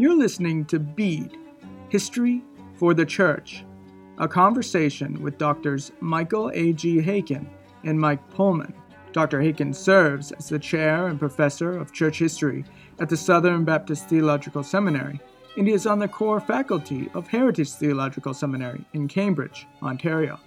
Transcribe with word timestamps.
You're 0.00 0.16
listening 0.16 0.64
to 0.64 0.78
Bede 0.78 1.36
History 1.90 2.42
for 2.76 2.94
the 2.94 3.04
Church, 3.04 3.66
a 4.16 4.26
conversation 4.26 5.20
with 5.20 5.36
Doctors 5.36 5.92
Michael 6.00 6.50
A.G. 6.54 7.02
Haykin 7.02 7.46
and 7.84 8.00
Mike 8.00 8.26
Pohlman. 8.30 8.72
Dr. 9.12 9.42
Haykin 9.42 9.74
serves 9.74 10.32
as 10.32 10.48
the 10.48 10.58
chair 10.58 11.08
and 11.08 11.18
professor 11.18 11.76
of 11.76 11.92
church 11.92 12.18
history 12.18 12.64
at 12.98 13.10
the 13.10 13.16
Southern 13.18 13.62
Baptist 13.66 14.08
Theological 14.08 14.62
Seminary, 14.62 15.20
and 15.58 15.68
he 15.68 15.74
is 15.74 15.86
on 15.86 15.98
the 15.98 16.08
core 16.08 16.40
faculty 16.40 17.10
of 17.12 17.28
Heritage 17.28 17.72
Theological 17.72 18.32
Seminary 18.32 18.86
in 18.94 19.06
Cambridge, 19.06 19.66
Ontario. 19.82 20.40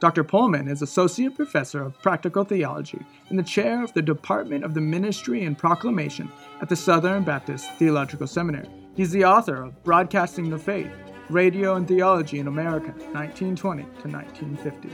Dr. 0.00 0.24
Pohlman 0.24 0.70
is 0.70 0.82
Associate 0.82 1.34
Professor 1.34 1.80
of 1.80 1.98
Practical 2.02 2.44
Theology 2.44 3.00
and 3.30 3.38
the 3.38 3.42
Chair 3.42 3.82
of 3.82 3.94
the 3.94 4.02
Department 4.02 4.62
of 4.62 4.74
the 4.74 4.82
Ministry 4.82 5.44
and 5.44 5.56
Proclamation 5.56 6.30
at 6.60 6.68
the 6.68 6.76
Southern 6.76 7.24
Baptist 7.24 7.66
Theological 7.78 8.26
Seminary. 8.26 8.68
He's 9.00 9.12
the 9.12 9.24
author 9.24 9.62
of 9.62 9.82
Broadcasting 9.82 10.50
the 10.50 10.58
Faith 10.58 10.92
Radio 11.30 11.76
and 11.76 11.88
Theology 11.88 12.38
in 12.38 12.48
America, 12.48 12.88
1920 13.14 13.82
to 13.82 14.08
1950. 14.08 14.90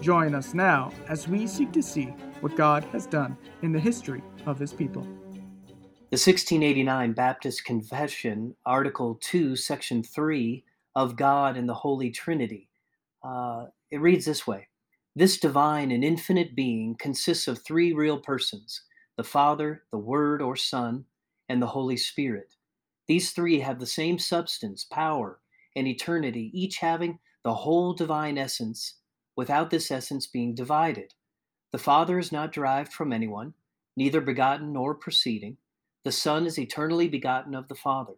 Join 0.00 0.34
us 0.34 0.54
now 0.54 0.90
as 1.10 1.28
we 1.28 1.46
seek 1.46 1.70
to 1.72 1.82
see 1.82 2.06
what 2.40 2.56
God 2.56 2.84
has 2.84 3.04
done 3.04 3.36
in 3.60 3.70
the 3.70 3.78
history 3.78 4.22
of 4.46 4.58
His 4.58 4.72
people. 4.72 5.02
The 5.02 6.16
1689 6.16 7.12
Baptist 7.12 7.66
Confession, 7.66 8.56
Article 8.64 9.18
2, 9.20 9.56
Section 9.56 10.02
3 10.02 10.64
of 10.96 11.14
God 11.14 11.58
and 11.58 11.68
the 11.68 11.74
Holy 11.74 12.10
Trinity. 12.10 12.70
Uh, 13.22 13.66
it 13.90 14.00
reads 14.00 14.24
this 14.24 14.46
way 14.46 14.68
This 15.14 15.36
divine 15.36 15.90
and 15.90 16.02
infinite 16.02 16.56
being 16.56 16.96
consists 16.98 17.46
of 17.46 17.58
three 17.58 17.92
real 17.92 18.18
persons 18.18 18.84
the 19.18 19.22
Father, 19.22 19.82
the 19.90 19.98
Word 19.98 20.40
or 20.40 20.56
Son, 20.56 21.04
and 21.50 21.60
the 21.60 21.66
Holy 21.66 21.98
Spirit. 21.98 22.53
These 23.06 23.32
three 23.32 23.60
have 23.60 23.80
the 23.80 23.86
same 23.86 24.18
substance, 24.18 24.84
power, 24.84 25.40
and 25.76 25.86
eternity, 25.86 26.50
each 26.54 26.78
having 26.78 27.18
the 27.42 27.54
whole 27.54 27.92
divine 27.92 28.38
essence, 28.38 28.96
without 29.36 29.70
this 29.70 29.90
essence 29.90 30.26
being 30.26 30.54
divided. 30.54 31.12
The 31.72 31.78
Father 31.78 32.18
is 32.18 32.32
not 32.32 32.52
derived 32.52 32.92
from 32.92 33.12
anyone, 33.12 33.52
neither 33.96 34.20
begotten 34.20 34.72
nor 34.72 34.94
proceeding. 34.94 35.58
The 36.04 36.12
Son 36.12 36.46
is 36.46 36.58
eternally 36.58 37.08
begotten 37.08 37.54
of 37.54 37.68
the 37.68 37.74
Father. 37.74 38.14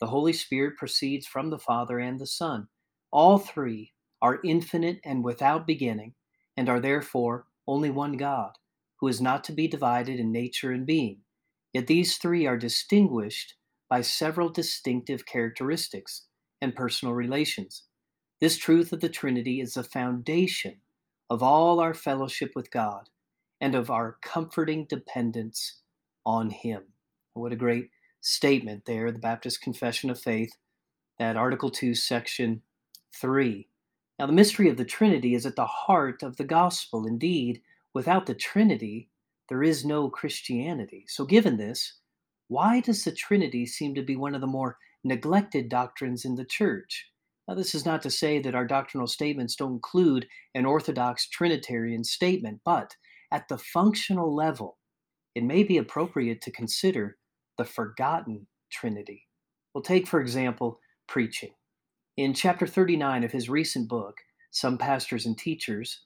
The 0.00 0.06
Holy 0.06 0.32
Spirit 0.32 0.76
proceeds 0.76 1.26
from 1.26 1.50
the 1.50 1.58
Father 1.58 1.98
and 1.98 2.18
the 2.18 2.26
Son. 2.26 2.68
All 3.10 3.38
three 3.38 3.92
are 4.20 4.40
infinite 4.44 5.00
and 5.04 5.24
without 5.24 5.66
beginning, 5.66 6.14
and 6.56 6.68
are 6.68 6.80
therefore 6.80 7.46
only 7.66 7.90
one 7.90 8.16
God, 8.16 8.52
who 8.96 9.08
is 9.08 9.20
not 9.20 9.44
to 9.44 9.52
be 9.52 9.68
divided 9.68 10.18
in 10.18 10.32
nature 10.32 10.72
and 10.72 10.84
being. 10.84 11.20
Yet 11.72 11.86
these 11.86 12.16
three 12.16 12.46
are 12.46 12.56
distinguished 12.56 13.54
by 13.88 14.00
several 14.00 14.48
distinctive 14.48 15.26
characteristics 15.26 16.26
and 16.60 16.74
personal 16.74 17.14
relations. 17.14 17.84
This 18.40 18.56
truth 18.56 18.92
of 18.92 19.00
the 19.00 19.08
Trinity 19.08 19.60
is 19.60 19.74
the 19.74 19.82
foundation 19.82 20.76
of 21.30 21.42
all 21.42 21.80
our 21.80 21.94
fellowship 21.94 22.52
with 22.54 22.70
God 22.70 23.08
and 23.60 23.74
of 23.74 23.90
our 23.90 24.18
comforting 24.22 24.86
dependence 24.88 25.80
on 26.24 26.50
Him. 26.50 26.82
What 27.34 27.52
a 27.52 27.56
great 27.56 27.90
statement 28.20 28.84
there, 28.86 29.10
the 29.10 29.18
Baptist 29.18 29.60
Confession 29.60 30.10
of 30.10 30.20
Faith, 30.20 30.52
that 31.18 31.36
Article 31.36 31.70
2, 31.70 31.94
Section 31.94 32.62
3. 33.14 33.68
Now, 34.18 34.26
the 34.26 34.32
mystery 34.32 34.68
of 34.68 34.76
the 34.76 34.84
Trinity 34.84 35.34
is 35.34 35.46
at 35.46 35.56
the 35.56 35.66
heart 35.66 36.22
of 36.22 36.36
the 36.36 36.44
gospel. 36.44 37.06
Indeed, 37.06 37.62
without 37.94 38.26
the 38.26 38.34
Trinity, 38.34 39.08
there 39.48 39.62
is 39.62 39.84
no 39.84 40.10
Christianity. 40.10 41.04
So, 41.08 41.24
given 41.24 41.56
this, 41.56 41.97
why 42.48 42.80
does 42.80 43.04
the 43.04 43.12
Trinity 43.12 43.66
seem 43.66 43.94
to 43.94 44.02
be 44.02 44.16
one 44.16 44.34
of 44.34 44.40
the 44.40 44.46
more 44.46 44.76
neglected 45.04 45.68
doctrines 45.68 46.24
in 46.24 46.34
the 46.34 46.44
church? 46.44 47.06
Now, 47.46 47.54
this 47.54 47.74
is 47.74 47.86
not 47.86 48.02
to 48.02 48.10
say 48.10 48.40
that 48.40 48.54
our 48.54 48.66
doctrinal 48.66 49.06
statements 49.06 49.56
don't 49.56 49.72
include 49.72 50.26
an 50.54 50.66
orthodox 50.66 51.28
Trinitarian 51.28 52.04
statement, 52.04 52.60
but 52.64 52.94
at 53.32 53.48
the 53.48 53.58
functional 53.58 54.34
level, 54.34 54.78
it 55.34 55.44
may 55.44 55.62
be 55.62 55.78
appropriate 55.78 56.42
to 56.42 56.52
consider 56.52 57.16
the 57.56 57.64
forgotten 57.64 58.46
Trinity. 58.70 59.26
We'll 59.72 59.82
take, 59.82 60.06
for 60.06 60.20
example, 60.20 60.80
preaching. 61.06 61.52
In 62.16 62.34
chapter 62.34 62.66
39 62.66 63.24
of 63.24 63.32
his 63.32 63.48
recent 63.48 63.88
book, 63.88 64.16
Some 64.50 64.76
Pastors 64.76 65.24
and 65.24 65.38
Teachers, 65.38 66.02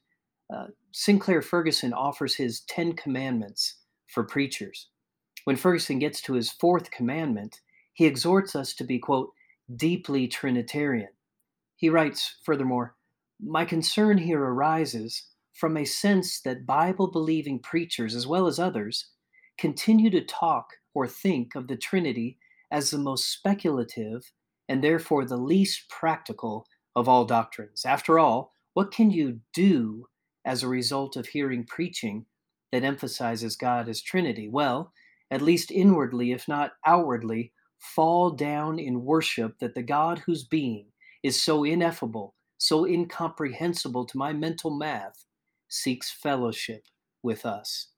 uh, 0.54 0.66
Sinclair 0.92 1.42
Ferguson 1.42 1.92
offers 1.92 2.34
his 2.34 2.60
Ten 2.68 2.92
Commandments 2.92 3.76
for 4.08 4.24
preachers. 4.24 4.88
When 5.44 5.56
Ferguson 5.56 5.98
gets 5.98 6.20
to 6.22 6.34
his 6.34 6.50
fourth 6.50 6.90
commandment, 6.90 7.60
he 7.92 8.06
exhorts 8.06 8.54
us 8.54 8.74
to 8.74 8.84
be, 8.84 8.98
quote, 8.98 9.32
deeply 9.76 10.28
Trinitarian. 10.28 11.08
He 11.76 11.88
writes, 11.88 12.36
furthermore, 12.44 12.96
My 13.40 13.64
concern 13.64 14.18
here 14.18 14.42
arises 14.42 15.28
from 15.52 15.76
a 15.76 15.84
sense 15.84 16.40
that 16.42 16.66
Bible 16.66 17.10
believing 17.10 17.58
preachers, 17.58 18.14
as 18.14 18.26
well 18.26 18.46
as 18.46 18.58
others, 18.58 19.10
continue 19.58 20.10
to 20.10 20.24
talk 20.24 20.66
or 20.94 21.06
think 21.06 21.54
of 21.54 21.68
the 21.68 21.76
Trinity 21.76 22.38
as 22.70 22.90
the 22.90 22.98
most 22.98 23.32
speculative 23.32 24.32
and 24.68 24.82
therefore 24.82 25.24
the 25.24 25.36
least 25.36 25.88
practical 25.88 26.66
of 26.96 27.08
all 27.08 27.24
doctrines. 27.24 27.84
After 27.84 28.18
all, 28.18 28.52
what 28.74 28.92
can 28.92 29.10
you 29.10 29.40
do 29.52 30.06
as 30.44 30.62
a 30.62 30.68
result 30.68 31.16
of 31.16 31.26
hearing 31.26 31.64
preaching 31.64 32.26
that 32.70 32.84
emphasizes 32.84 33.56
God 33.56 33.88
as 33.88 34.00
Trinity? 34.00 34.48
Well, 34.48 34.92
at 35.32 35.42
least 35.42 35.72
inwardly, 35.72 36.30
if 36.30 36.46
not 36.46 36.74
outwardly, 36.86 37.52
fall 37.78 38.30
down 38.30 38.78
in 38.78 39.04
worship 39.04 39.58
that 39.58 39.74
the 39.74 39.82
God 39.82 40.20
whose 40.20 40.44
being 40.44 40.86
is 41.24 41.42
so 41.42 41.64
ineffable, 41.64 42.34
so 42.58 42.86
incomprehensible 42.86 44.06
to 44.06 44.18
my 44.18 44.32
mental 44.32 44.70
math, 44.70 45.24
seeks 45.68 46.12
fellowship 46.12 46.84
with 47.24 47.44
us. 47.44 47.88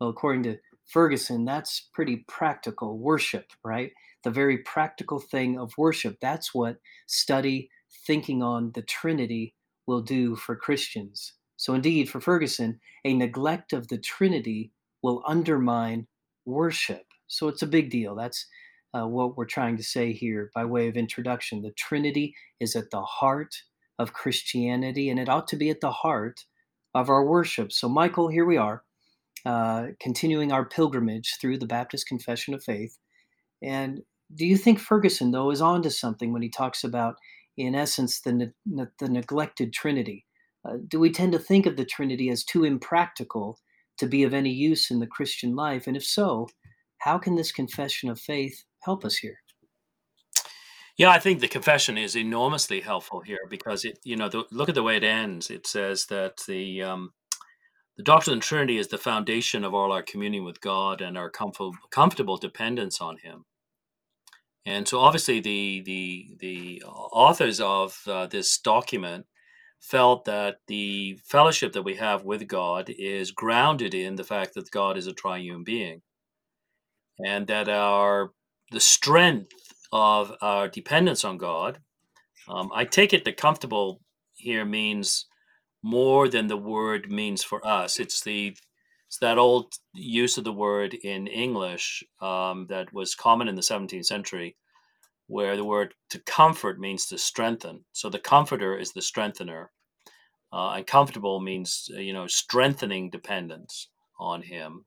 Well, 0.00 0.08
according 0.08 0.44
to 0.44 0.58
Ferguson, 0.86 1.44
that's 1.44 1.88
pretty 1.92 2.24
practical 2.28 2.98
worship, 2.98 3.46
right? 3.62 3.92
the 4.26 4.30
very 4.32 4.58
practical 4.58 5.20
thing 5.20 5.56
of 5.56 5.72
worship. 5.78 6.16
That's 6.20 6.52
what 6.52 6.78
study, 7.06 7.70
thinking 8.08 8.42
on 8.42 8.72
the 8.74 8.82
Trinity 8.82 9.54
will 9.86 10.00
do 10.00 10.34
for 10.34 10.56
Christians. 10.56 11.34
So, 11.56 11.74
indeed, 11.74 12.10
for 12.10 12.20
Ferguson, 12.20 12.80
a 13.04 13.14
neglect 13.14 13.72
of 13.72 13.86
the 13.86 13.98
Trinity 13.98 14.72
will 15.00 15.22
undermine 15.28 16.08
worship. 16.46 17.04
So, 17.26 17.48
it's 17.48 17.62
a 17.62 17.66
big 17.66 17.90
deal. 17.90 18.14
That's 18.14 18.46
uh, 18.94 19.06
what 19.06 19.36
we're 19.36 19.44
trying 19.44 19.76
to 19.76 19.82
say 19.82 20.12
here 20.12 20.50
by 20.54 20.64
way 20.64 20.88
of 20.88 20.96
introduction. 20.96 21.62
The 21.62 21.72
Trinity 21.72 22.34
is 22.60 22.76
at 22.76 22.90
the 22.90 23.02
heart 23.02 23.54
of 23.98 24.12
Christianity, 24.12 25.10
and 25.10 25.18
it 25.18 25.28
ought 25.28 25.48
to 25.48 25.56
be 25.56 25.70
at 25.70 25.80
the 25.80 25.90
heart 25.90 26.44
of 26.94 27.10
our 27.10 27.24
worship. 27.24 27.72
So, 27.72 27.88
Michael, 27.88 28.28
here 28.28 28.46
we 28.46 28.56
are, 28.56 28.84
uh, 29.44 29.88
continuing 30.00 30.52
our 30.52 30.64
pilgrimage 30.64 31.36
through 31.40 31.58
the 31.58 31.66
Baptist 31.66 32.08
Confession 32.08 32.54
of 32.54 32.64
Faith. 32.64 32.98
And 33.62 34.02
do 34.34 34.46
you 34.46 34.56
think 34.56 34.78
Ferguson, 34.78 35.30
though, 35.30 35.50
is 35.50 35.60
onto 35.60 35.90
something 35.90 36.32
when 36.32 36.42
he 36.42 36.48
talks 36.48 36.84
about, 36.84 37.16
in 37.56 37.74
essence, 37.74 38.20
the, 38.20 38.32
ne- 38.32 38.86
the 38.98 39.08
neglected 39.08 39.72
Trinity? 39.72 40.26
Uh, 40.66 40.78
do 40.88 40.98
we 40.98 41.10
tend 41.10 41.32
to 41.32 41.38
think 41.38 41.66
of 41.66 41.76
the 41.76 41.84
Trinity 41.84 42.28
as 42.28 42.44
too 42.44 42.64
impractical 42.64 43.58
to 43.98 44.06
be 44.06 44.22
of 44.22 44.34
any 44.34 44.50
use 44.50 44.90
in 44.90 45.00
the 45.00 45.06
Christian 45.06 45.54
life? 45.54 45.86
And 45.86 45.96
if 45.96 46.04
so, 46.04 46.48
how 46.98 47.18
can 47.18 47.36
this 47.36 47.52
confession 47.52 48.10
of 48.10 48.20
faith 48.20 48.64
help 48.82 49.04
us 49.04 49.16
here? 49.16 49.38
Yeah, 50.96 51.10
I 51.10 51.18
think 51.18 51.40
the 51.40 51.48
confession 51.48 51.98
is 51.98 52.16
enormously 52.16 52.80
helpful 52.80 53.20
here 53.20 53.46
because 53.50 53.84
it, 53.84 53.98
you 54.02 54.16
know, 54.16 54.30
the, 54.30 54.44
look 54.50 54.70
at 54.70 54.74
the 54.74 54.82
way 54.82 54.96
it 54.96 55.04
ends. 55.04 55.50
It 55.50 55.66
says 55.66 56.06
that 56.06 56.38
the 56.48 56.82
um, 56.82 57.12
the 57.96 58.02
doctrine 58.02 58.34
of 58.34 58.40
the 58.40 58.46
Trinity 58.46 58.78
is 58.78 58.88
the 58.88 58.98
foundation 58.98 59.64
of 59.64 59.74
all 59.74 59.92
our 59.92 60.02
communion 60.02 60.44
with 60.44 60.60
God 60.60 61.00
and 61.00 61.16
our 61.16 61.30
comfort, 61.30 61.72
comfortable 61.90 62.36
dependence 62.36 63.00
on 63.00 63.18
Him. 63.18 63.44
And 64.64 64.88
so, 64.88 64.98
obviously, 64.98 65.40
the 65.40 65.82
the 65.82 66.36
the 66.40 66.82
authors 66.86 67.60
of 67.60 68.00
uh, 68.06 68.26
this 68.26 68.58
document 68.58 69.26
felt 69.86 70.24
that 70.24 70.56
the 70.66 71.16
fellowship 71.24 71.72
that 71.72 71.82
we 71.82 71.94
have 71.94 72.24
with 72.24 72.48
God 72.48 72.90
is 72.98 73.30
grounded 73.30 73.94
in 73.94 74.16
the 74.16 74.24
fact 74.24 74.54
that 74.54 74.70
God 74.70 74.96
is 74.96 75.06
a 75.06 75.12
triune 75.12 75.62
being, 75.62 76.02
and 77.24 77.46
that 77.46 77.68
our 77.68 78.32
the 78.72 78.80
strength 78.80 79.52
of 79.92 80.32
our 80.42 80.68
dependence 80.68 81.24
on 81.24 81.38
God. 81.38 81.78
Um, 82.48 82.70
I 82.74 82.84
take 82.84 83.12
it 83.12 83.24
that 83.24 83.36
comfortable 83.36 84.00
here 84.34 84.64
means 84.64 85.26
more 85.82 86.28
than 86.28 86.48
the 86.48 86.56
word 86.56 87.10
means 87.10 87.44
for 87.44 87.64
us. 87.66 88.00
It's 88.00 88.22
the 88.22 88.56
it's 89.06 89.18
that 89.20 89.38
old 89.38 89.72
use 89.94 90.36
of 90.36 90.42
the 90.42 90.52
word 90.52 90.94
in 90.94 91.28
English 91.28 92.02
um, 92.20 92.66
that 92.68 92.92
was 92.92 93.14
common 93.14 93.46
in 93.46 93.54
the 93.54 93.62
17th 93.62 94.04
century, 94.04 94.56
where 95.28 95.56
the 95.56 95.64
word 95.64 95.94
to 96.10 96.18
comfort 96.18 96.80
means 96.80 97.06
to 97.06 97.18
strengthen. 97.18 97.84
So 97.92 98.10
the 98.10 98.18
comforter 98.18 98.76
is 98.76 98.92
the 98.92 99.02
strengthener, 99.02 99.70
uh, 100.52 100.70
and 100.76 100.86
comfortable 100.86 101.40
means 101.40 101.90
uh, 101.96 102.00
you 102.00 102.12
know 102.12 102.26
strengthening 102.26 103.10
dependence 103.10 103.88
on 104.18 104.42
him, 104.42 104.84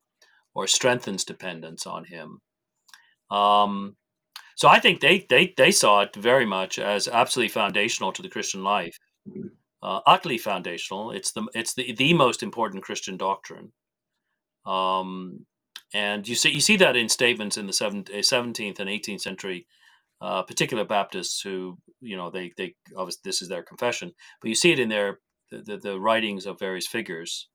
or 0.53 0.67
strengthens 0.67 1.23
dependence 1.25 1.85
on 1.87 2.05
him. 2.05 2.39
Um, 3.31 3.95
So 4.55 4.67
I 4.67 4.79
think 4.79 4.99
they 4.99 5.25
they 5.29 5.53
they 5.57 5.71
saw 5.71 6.01
it 6.01 6.15
very 6.15 6.45
much 6.45 6.79
as 6.79 7.07
absolutely 7.07 7.49
foundational 7.49 8.11
to 8.13 8.21
the 8.21 8.29
Christian 8.29 8.63
life, 8.63 8.97
uh, 9.83 10.01
utterly 10.05 10.37
foundational. 10.37 11.11
It's 11.11 11.31
the 11.31 11.47
it's 11.53 11.73
the 11.73 11.93
the 11.93 12.13
most 12.13 12.43
important 12.43 12.83
Christian 12.83 13.17
doctrine. 13.17 13.71
Um, 14.65 15.45
and 15.93 16.27
you 16.27 16.35
see 16.35 16.51
you 16.51 16.61
see 16.61 16.77
that 16.77 16.95
in 16.95 17.09
statements 17.09 17.57
in 17.57 17.67
the 17.67 17.73
17th 17.73 18.79
and 18.79 18.89
18th 18.89 19.21
century 19.21 19.67
uh, 20.21 20.43
particular 20.43 20.85
Baptists 20.85 21.41
who 21.41 21.77
you 22.01 22.17
know 22.17 22.29
they 22.29 22.51
they 22.57 22.75
obviously 22.95 23.21
this 23.23 23.41
is 23.41 23.49
their 23.49 23.63
confession, 23.63 24.13
but 24.41 24.49
you 24.49 24.55
see 24.55 24.71
it 24.71 24.79
in 24.79 24.89
their 24.89 25.19
the, 25.51 25.77
the, 25.77 25.99
writings 25.99 26.45
of 26.45 26.59
various 26.59 26.87
figures 26.87 27.47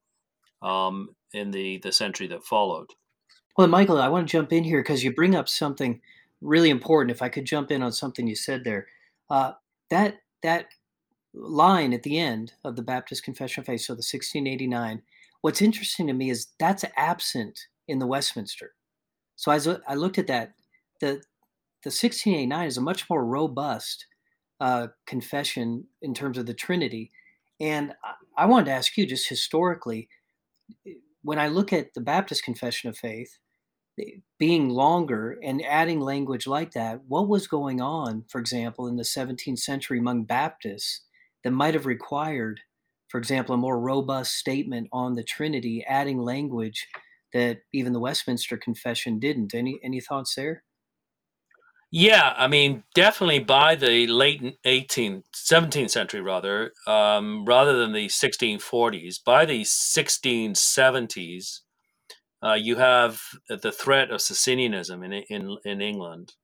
um, 0.62 1.14
in 1.32 1.50
the 1.50 1.78
the 1.78 1.92
century 1.92 2.26
that 2.28 2.44
followed. 2.44 2.88
Well, 3.56 3.68
Michael, 3.68 4.00
I 4.00 4.08
want 4.08 4.28
to 4.28 4.32
jump 4.32 4.52
in 4.52 4.64
here 4.64 4.82
because 4.82 5.04
you 5.04 5.14
bring 5.14 5.34
up 5.36 5.48
something 5.48 6.00
really 6.40 6.70
important. 6.70 7.10
If 7.10 7.22
I 7.22 7.28
could 7.28 7.44
jump 7.44 7.70
in 7.70 7.82
on 7.82 7.92
something 7.92 8.26
you 8.26 8.34
said 8.34 8.64
there, 8.64 8.86
uh, 9.30 9.52
that 9.90 10.18
that 10.42 10.66
line 11.32 11.92
at 11.92 12.02
the 12.02 12.18
end 12.18 12.52
of 12.64 12.76
the 12.76 12.82
Baptist 12.82 13.24
Confession 13.24 13.60
of 13.60 13.66
Faith, 13.66 13.82
so 13.82 13.94
the 13.94 13.98
1689. 13.98 15.02
What's 15.40 15.62
interesting 15.62 16.06
to 16.06 16.12
me 16.12 16.30
is 16.30 16.48
that's 16.58 16.84
absent 16.96 17.66
in 17.88 17.98
the 17.98 18.06
Westminster. 18.06 18.72
So 19.36 19.50
as 19.52 19.68
I 19.68 19.94
looked 19.94 20.18
at 20.18 20.26
that, 20.28 20.54
the 21.00 21.20
the 21.82 21.90
1689 21.90 22.66
is 22.66 22.78
a 22.78 22.80
much 22.80 23.10
more 23.10 23.26
robust 23.26 24.06
uh, 24.60 24.86
confession 25.06 25.84
in 26.00 26.14
terms 26.14 26.38
of 26.38 26.46
the 26.46 26.54
Trinity. 26.54 27.10
And 27.60 27.94
I, 28.36 28.46
wanted 28.46 28.66
to 28.66 28.72
ask 28.72 28.96
you, 28.96 29.06
just 29.06 29.28
historically, 29.28 30.08
when 31.22 31.38
I 31.38 31.48
look 31.48 31.72
at 31.72 31.94
the 31.94 32.00
Baptist 32.00 32.44
Confession 32.44 32.90
of 32.90 32.98
Faith, 32.98 33.38
eh, 34.00 34.18
being 34.38 34.68
longer 34.68 35.38
and 35.42 35.64
adding 35.64 36.00
language 36.00 36.46
like 36.46 36.72
that, 36.72 37.02
what 37.06 37.28
was 37.28 37.46
going 37.46 37.80
on, 37.80 38.24
for 38.28 38.40
example, 38.40 38.86
in 38.86 38.96
the 38.96 39.04
17th 39.04 39.58
century 39.58 39.98
among 39.98 40.24
Baptists 40.24 41.02
that 41.44 41.52
might 41.52 41.74
have 41.74 41.86
required, 41.86 42.60
for 43.08 43.18
example, 43.18 43.54
a 43.54 43.58
more 43.58 43.78
robust 43.78 44.34
statement 44.34 44.88
on 44.92 45.14
the 45.14 45.24
Trinity, 45.24 45.84
adding 45.86 46.18
language 46.18 46.88
that 47.32 47.58
even 47.72 47.92
the 47.92 48.00
Westminster 48.00 48.56
Confession 48.56 49.18
didn't? 49.18 49.54
Any 49.54 49.78
any 49.82 50.00
thoughts 50.00 50.34
there? 50.34 50.64
Yeah, 51.90 52.34
I 52.36 52.48
mean, 52.48 52.82
definitely 52.94 53.38
by 53.38 53.76
the 53.76 54.06
late 54.08 54.42
18th, 54.64 55.24
17th 55.32 55.90
century, 55.90 56.20
rather, 56.20 56.72
um, 56.86 57.44
rather 57.44 57.78
than 57.78 57.92
the 57.92 58.08
1640s, 58.08 59.22
by 59.24 59.44
the 59.44 59.62
1670s, 59.62 61.60
uh, 62.44 62.54
you 62.54 62.76
have 62.76 63.20
the 63.48 63.72
threat 63.72 64.10
of 64.10 64.20
Socinianism 64.20 65.02
in, 65.04 65.12
in, 65.30 65.56
in 65.64 65.80
England. 65.80 66.34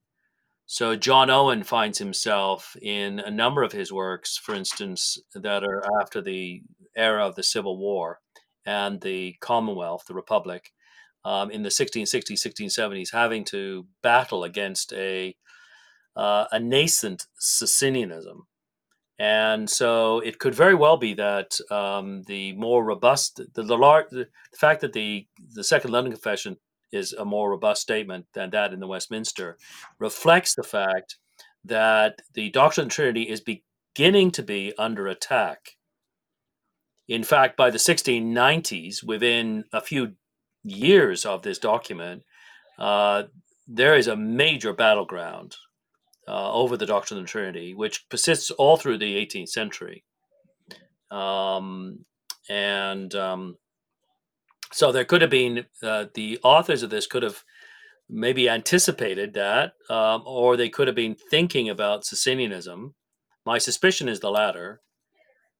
So 0.67 0.97
John 0.97 1.31
Owen 1.31 1.65
finds 1.65 1.99
himself 1.99 2.77
in 2.81 3.19
a 3.21 3.31
number 3.31 3.63
of 3.63 3.73
his 3.73 3.93
works, 3.93 4.37
for 4.39 4.55
instance, 4.55 5.19
that 5.35 5.65
are 5.65 5.83
after 6.01 6.23
the 6.23 6.63
era 6.97 7.27
of 7.27 7.35
the 7.35 7.43
Civil 7.43 7.77
War 7.79 8.21
and 8.65 9.01
the 9.01 9.35
Commonwealth, 9.41 10.05
the 10.07 10.15
Republic, 10.15 10.73
um, 11.25 11.51
in 11.51 11.63
the 11.63 11.69
1660s, 11.69 12.47
1670s, 12.47 13.13
having 13.13 13.45
to 13.45 13.87
battle 14.03 14.45
against 14.45 14.93
a 14.93 15.35
uh, 16.17 16.47
a 16.51 16.59
nascent 16.59 17.27
Socinianism. 17.39 18.47
And 19.19 19.69
so 19.69 20.21
it 20.21 20.39
could 20.39 20.55
very 20.55 20.75
well 20.75 20.97
be 20.97 21.15
that 21.15 21.59
um, 21.71 22.23
the 22.23 22.53
more 22.55 22.83
robust, 22.83 23.41
the, 23.55 23.63
the, 23.63 23.77
large, 23.77 24.09
the 24.11 24.29
fact 24.57 24.81
that 24.81 24.95
the, 24.95 25.27
the 25.55 25.63
Second 25.63 25.91
London 25.91 26.13
Confession 26.13 26.57
is 26.91 27.13
a 27.13 27.25
more 27.25 27.51
robust 27.51 27.83
statement 27.83 28.27
than 28.33 28.51
that 28.51 28.73
in 28.73 28.81
the 28.81 28.87
Westminster 28.87 29.59
reflects 29.99 30.55
the 30.55 30.63
fact 30.63 31.17
that 31.65 32.21
the 32.33 32.51
doctrine 32.51 32.87
of 32.87 32.89
the 32.91 32.95
Trinity 32.95 33.23
is 33.25 33.43
beginning 33.95 34.31
to 34.33 34.43
be 34.43 34.73
under 34.79 35.07
attack. 35.07 35.77
In 37.07 37.23
fact, 37.23 37.57
by 37.57 37.71
the 37.71 37.79
1690s, 37.79 39.05
within 39.05 39.65
a 39.73 39.81
few 39.81 40.13
years 40.65 41.25
of 41.25 41.43
this 41.43 41.59
document, 41.59 42.23
uh, 42.79 43.25
there 43.67 43.97
is 43.97 44.09
a 44.09 44.17
major 44.17 44.73
battleground 44.73 45.57
uh, 46.29 46.53
over 46.53 46.77
the 46.77 46.87
doctrine 46.87 47.19
of 47.19 47.25
the 47.25 47.31
Trinity, 47.31 47.75
which 47.75 48.09
persists 48.09 48.51
all 48.51 48.77
through 48.77 48.99
the 48.99 49.17
18th 49.17 49.49
century. 49.49 50.05
Um, 51.11 52.05
and 52.49 53.15
um, 53.15 53.57
so 54.73 54.93
there 54.93 55.05
could 55.05 55.23
have 55.23 55.31
been 55.31 55.67
uh, 55.83 56.07
the 56.15 56.39
authors 56.43 56.83
of 56.83 56.91
this 56.91 57.07
could 57.07 57.23
have 57.23 57.43
maybe 58.09 58.49
anticipated 58.49 59.35
that, 59.35 59.75
um, 59.89 60.23
or 60.27 60.57
they 60.57 60.69
could 60.69 60.89
have 60.89 60.97
been 60.97 61.17
thinking 61.31 61.69
about 61.69 62.05
Socinianism. 62.05 62.95
My 63.47 63.59
suspicion 63.59 64.09
is 64.09 64.21
the 64.21 64.31
latter. 64.31 64.81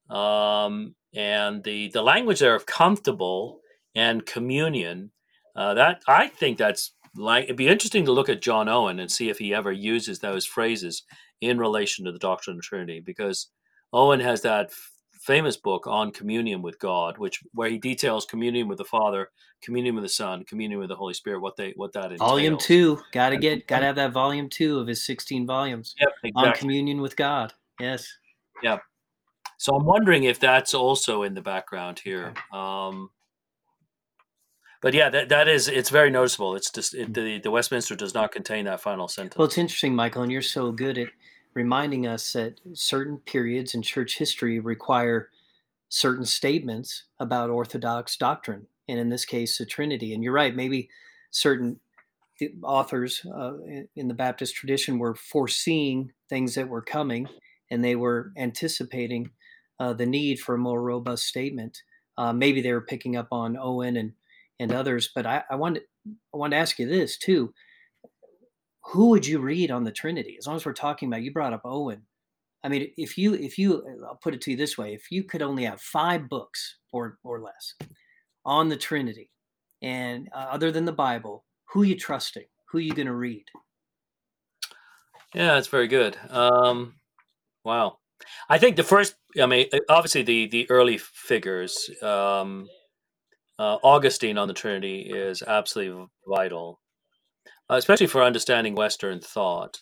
Um, 0.09 0.97
and 1.15 1.63
the 1.65 1.89
the 1.89 2.03
language 2.03 2.41
there 2.41 2.55
of 2.55 2.67
comfortable 2.67 3.61
and 3.95 4.25
communion, 4.25 5.11
uh, 5.57 5.75
that 5.75 6.03
I 6.07 6.29
think 6.29 6.59
that's 6.59 6.93
like 7.17 7.45
it'd 7.45 7.57
be 7.57 7.69
interesting 7.69 8.05
to 8.05 8.13
look 8.13 8.29
at 8.29 8.43
John 8.43 8.69
Owen 8.69 9.01
and 9.01 9.11
see 9.11 9.29
if 9.29 9.39
he 9.39 9.53
ever 9.53 9.73
uses 9.73 10.19
those 10.19 10.47
phrases 10.47 11.03
in 11.41 11.59
relation 11.59 12.05
to 12.05 12.13
the 12.13 12.19
doctrine 12.19 12.57
of 12.57 12.63
Trinity, 12.63 13.01
because 13.01 13.49
Owen 13.93 14.21
has 14.21 14.43
that 14.43 14.67
f- 14.67 14.93
famous 15.23 15.57
book 15.57 15.87
on 15.87 16.13
communion 16.13 16.63
with 16.63 16.79
God, 16.79 17.19
which 17.19 17.41
where 17.53 17.69
he 17.69 17.79
details 17.79 18.25
communion 18.27 18.69
with 18.69 18.79
the 18.79 18.85
Father, 18.85 19.31
communion 19.63 19.95
with 19.95 20.05
the 20.05 20.09
Son, 20.09 20.45
communion 20.45 20.79
with 20.79 20.89
the 20.89 20.97
Holy 20.97 21.15
Spirit, 21.15 21.41
what 21.41 21.57
they 21.57 21.73
what 21.77 21.93
that 21.95 22.13
entails. 22.13 22.31
Volume 22.31 22.59
two, 22.59 23.01
gotta 23.13 23.37
get 23.37 23.67
gotta 23.67 23.87
have 23.87 23.97
that 23.97 24.13
volume 24.13 24.49
two 24.49 24.79
of 24.79 24.87
his 24.87 25.05
sixteen 25.05 25.47
volumes 25.47 25.97
yep, 25.99 26.11
exactly. 26.23 26.49
on 26.49 26.55
communion 26.55 27.01
with 27.01 27.17
God. 27.17 27.53
Yes. 27.81 28.07
Yeah. 28.63 28.79
So 29.59 29.75
I'm 29.75 29.85
wondering 29.85 30.25
if 30.25 30.39
that's 30.39 30.75
also 30.75 31.23
in 31.25 31.35
the 31.35 31.43
background 31.43 31.99
here. 31.99 32.33
Um, 32.53 33.11
but 34.81 34.95
yeah, 34.95 35.11
that, 35.11 35.29
that 35.29 35.49
is 35.49 35.69
it's 35.69 35.91
very 35.91 36.11
noticeable. 36.11 36.57
It's 36.57 36.71
just 36.71 36.95
it, 36.95 37.13
the 37.13 37.39
the 37.39 37.51
Westminster 37.51 37.95
does 37.95 38.15
not 38.15 38.33
contain 38.33 38.65
that 38.65 38.81
final 38.81 39.09
sentence. 39.09 39.37
Well, 39.37 39.47
it's 39.47 39.59
interesting, 39.59 39.95
Michael, 39.95 40.23
and 40.23 40.33
you're 40.33 40.43
so 40.43 40.73
good 40.73 40.99
at 40.99 41.09
reminding 41.55 42.07
us 42.07 42.33
that 42.33 42.61
certain 42.75 43.19
periods 43.19 43.75
in 43.75 43.83
church 43.83 44.19
history 44.19 44.61
require 44.61 45.29
certain 45.89 46.25
statements 46.25 47.05
about 47.19 47.51
Orthodox 47.51 48.17
doctrine, 48.17 48.67
and 48.89 48.99
in 48.99 49.09
this 49.09 49.25
case, 49.25 49.59
the 49.59 49.67
Trinity. 49.67 50.15
And 50.15 50.23
you're 50.23 50.33
right, 50.33 50.55
maybe 50.55 50.89
certain 51.31 51.81
authors 52.63 53.25
uh, 53.27 53.53
in 53.97 54.09
the 54.09 54.15
Baptist 54.15 54.55
tradition 54.55 54.99
were 54.99 55.15
foreseeing 55.15 56.13
things 56.29 56.55
that 56.55 56.69
were 56.69 56.83
coming, 56.83 57.29
and 57.71 57.85
they 57.85 57.97
were 57.97 58.33
anticipating 58.37 59.31
uh, 59.79 59.93
the 59.93 60.07
need 60.07 60.41
for 60.41 60.55
a 60.55 60.59
more 60.59 60.83
robust 60.83 61.25
statement. 61.25 61.83
Uh, 62.17 62.33
maybe 62.33 62.61
they 62.61 62.73
were 62.73 62.81
picking 62.81 63.17
up 63.17 63.29
on 63.31 63.57
Owen 63.61 63.97
and 63.97 64.13
and 64.61 64.73
others. 64.73 65.11
But 65.13 65.27
I, 65.27 65.43
I 65.51 65.57
wanted 65.57 65.83
I 66.33 66.37
wanted 66.37 66.57
to 66.57 66.61
ask 66.61 66.79
you 66.79 66.87
this 66.87 67.19
too. 67.19 67.53
Who 68.85 69.09
would 69.09 69.27
you 69.27 69.41
read 69.41 69.71
on 69.71 69.85
the 69.85 69.91
Trinity? 69.91 70.37
As 70.39 70.47
long 70.47 70.57
as 70.57 70.65
we're 70.65 70.73
talking 70.73 71.09
about, 71.09 71.23
you 71.23 71.33
brought 71.33 71.53
up 71.53 71.63
Owen. 71.65 72.03
I 72.63 72.69
mean, 72.69 72.93
if 72.97 73.19
you 73.19 73.35
if 73.35 73.59
you 73.59 73.85
I'll 74.07 74.21
put 74.23 74.35
it 74.35 74.41
to 74.43 74.51
you 74.53 74.57
this 74.57 74.79
way: 74.79 74.95
if 74.95 75.11
you 75.11 75.25
could 75.25 75.43
only 75.43 75.65
have 75.65 75.81
five 75.81 76.29
books 76.29 76.77
or 76.93 77.19
or 77.25 77.41
less 77.41 77.75
on 78.45 78.69
the 78.69 78.77
Trinity, 78.77 79.31
and 79.83 80.29
uh, 80.33 80.47
other 80.51 80.71
than 80.71 80.85
the 80.85 80.93
Bible, 80.93 81.45
who 81.65 81.83
you 81.83 81.97
trusting? 81.97 82.45
Who 82.71 82.79
you 82.79 82.93
going 82.93 83.07
to 83.07 83.15
read? 83.15 83.45
Yeah, 85.35 85.55
that's 85.55 85.69
very 85.69 85.89
good. 85.89 86.17
Um, 86.29 86.95
wow, 87.65 87.99
I 88.49 88.59
think 88.59 88.77
the 88.77 88.85
first. 88.85 89.15
I 89.41 89.47
mean, 89.47 89.67
obviously 89.89 90.23
the 90.23 90.47
the 90.47 90.71
early 90.71 90.99
figures. 90.99 91.91
Um, 92.03 92.69
uh, 93.61 93.77
Augustine 93.83 94.39
on 94.39 94.49
the 94.49 94.55
Trinity 94.55 95.01
is 95.15 95.43
absolutely 95.43 96.07
vital, 96.27 96.81
uh, 97.69 97.75
especially 97.75 98.07
for 98.07 98.23
understanding 98.23 98.75
Western 98.75 99.21
thought. 99.21 99.81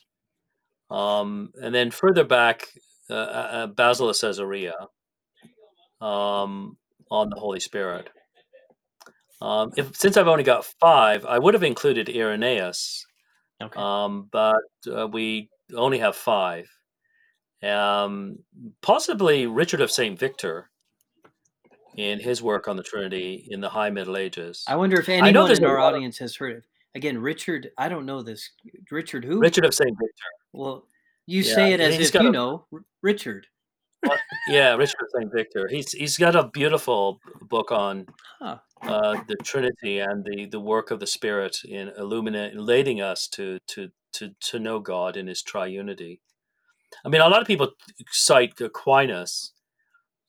Um, 0.90 1.52
and 1.62 1.72
then 1.72 1.92
further 1.92 2.24
back, 2.24 2.66
uh, 3.08 3.14
uh, 3.14 3.48
uh 3.52 3.66
Basil 3.68 4.08
of 4.08 4.18
Caesarea 4.20 4.74
um, 6.00 6.76
on 7.08 7.30
the 7.30 7.38
Holy 7.38 7.60
Spirit. 7.60 8.10
Um, 9.40 9.70
if, 9.76 9.94
since 9.94 10.16
I've 10.16 10.26
only 10.26 10.42
got 10.42 10.66
five, 10.80 11.24
I 11.24 11.38
would 11.38 11.54
have 11.54 11.62
included 11.62 12.08
Irenaeus, 12.08 13.06
okay. 13.62 13.78
um, 13.80 14.28
but 14.32 14.56
uh, 14.92 15.06
we 15.06 15.50
only 15.72 16.00
have 16.00 16.16
five. 16.16 16.66
Um, 17.62 18.38
possibly 18.82 19.46
Richard 19.46 19.80
of 19.80 19.92
St. 19.92 20.18
Victor 20.18 20.67
in 21.98 22.20
his 22.20 22.40
work 22.40 22.68
on 22.68 22.76
the 22.76 22.82
Trinity 22.82 23.48
in 23.50 23.60
the 23.60 23.68
High 23.68 23.90
Middle 23.90 24.16
Ages. 24.16 24.64
I 24.68 24.76
wonder 24.76 25.00
if 25.00 25.08
anyone 25.08 25.50
in 25.50 25.64
our 25.64 25.80
audience 25.80 26.16
has 26.18 26.36
heard 26.36 26.58
of. 26.58 26.62
Again, 26.94 27.18
Richard. 27.18 27.70
I 27.76 27.88
don't 27.88 28.06
know 28.06 28.22
this. 28.22 28.50
Richard 28.90 29.24
who? 29.24 29.40
Richard 29.40 29.64
of 29.64 29.74
Saint 29.74 29.90
Victor. 29.90 30.24
Well, 30.52 30.86
you 31.26 31.42
yeah, 31.42 31.54
say 31.54 31.72
it 31.72 31.80
as 31.80 31.98
if 31.98 32.14
you 32.14 32.28
a, 32.28 32.32
know 32.32 32.66
Richard. 33.02 33.48
Well, 34.06 34.16
yeah, 34.48 34.76
Richard 34.76 35.00
of 35.02 35.08
Saint 35.20 35.32
Victor. 35.34 35.68
He's 35.68 35.90
he's 35.90 36.16
got 36.16 36.36
a 36.36 36.48
beautiful 36.48 37.18
book 37.42 37.72
on 37.72 38.06
huh. 38.40 38.58
uh, 38.82 39.20
the 39.26 39.36
Trinity 39.42 39.98
and 39.98 40.24
the 40.24 40.46
the 40.46 40.60
work 40.60 40.92
of 40.92 41.00
the 41.00 41.06
Spirit 41.06 41.58
in 41.64 41.90
illuminating, 41.98 42.58
leading 42.58 43.00
us 43.00 43.26
to 43.28 43.58
to 43.66 43.90
to 44.12 44.30
to 44.40 44.58
know 44.60 44.78
God 44.78 45.16
in 45.16 45.26
His 45.26 45.42
triunity. 45.42 46.20
I 47.04 47.08
mean, 47.08 47.20
a 47.20 47.28
lot 47.28 47.42
of 47.42 47.46
people 47.48 47.72
cite 48.10 48.60
Aquinas, 48.60 49.52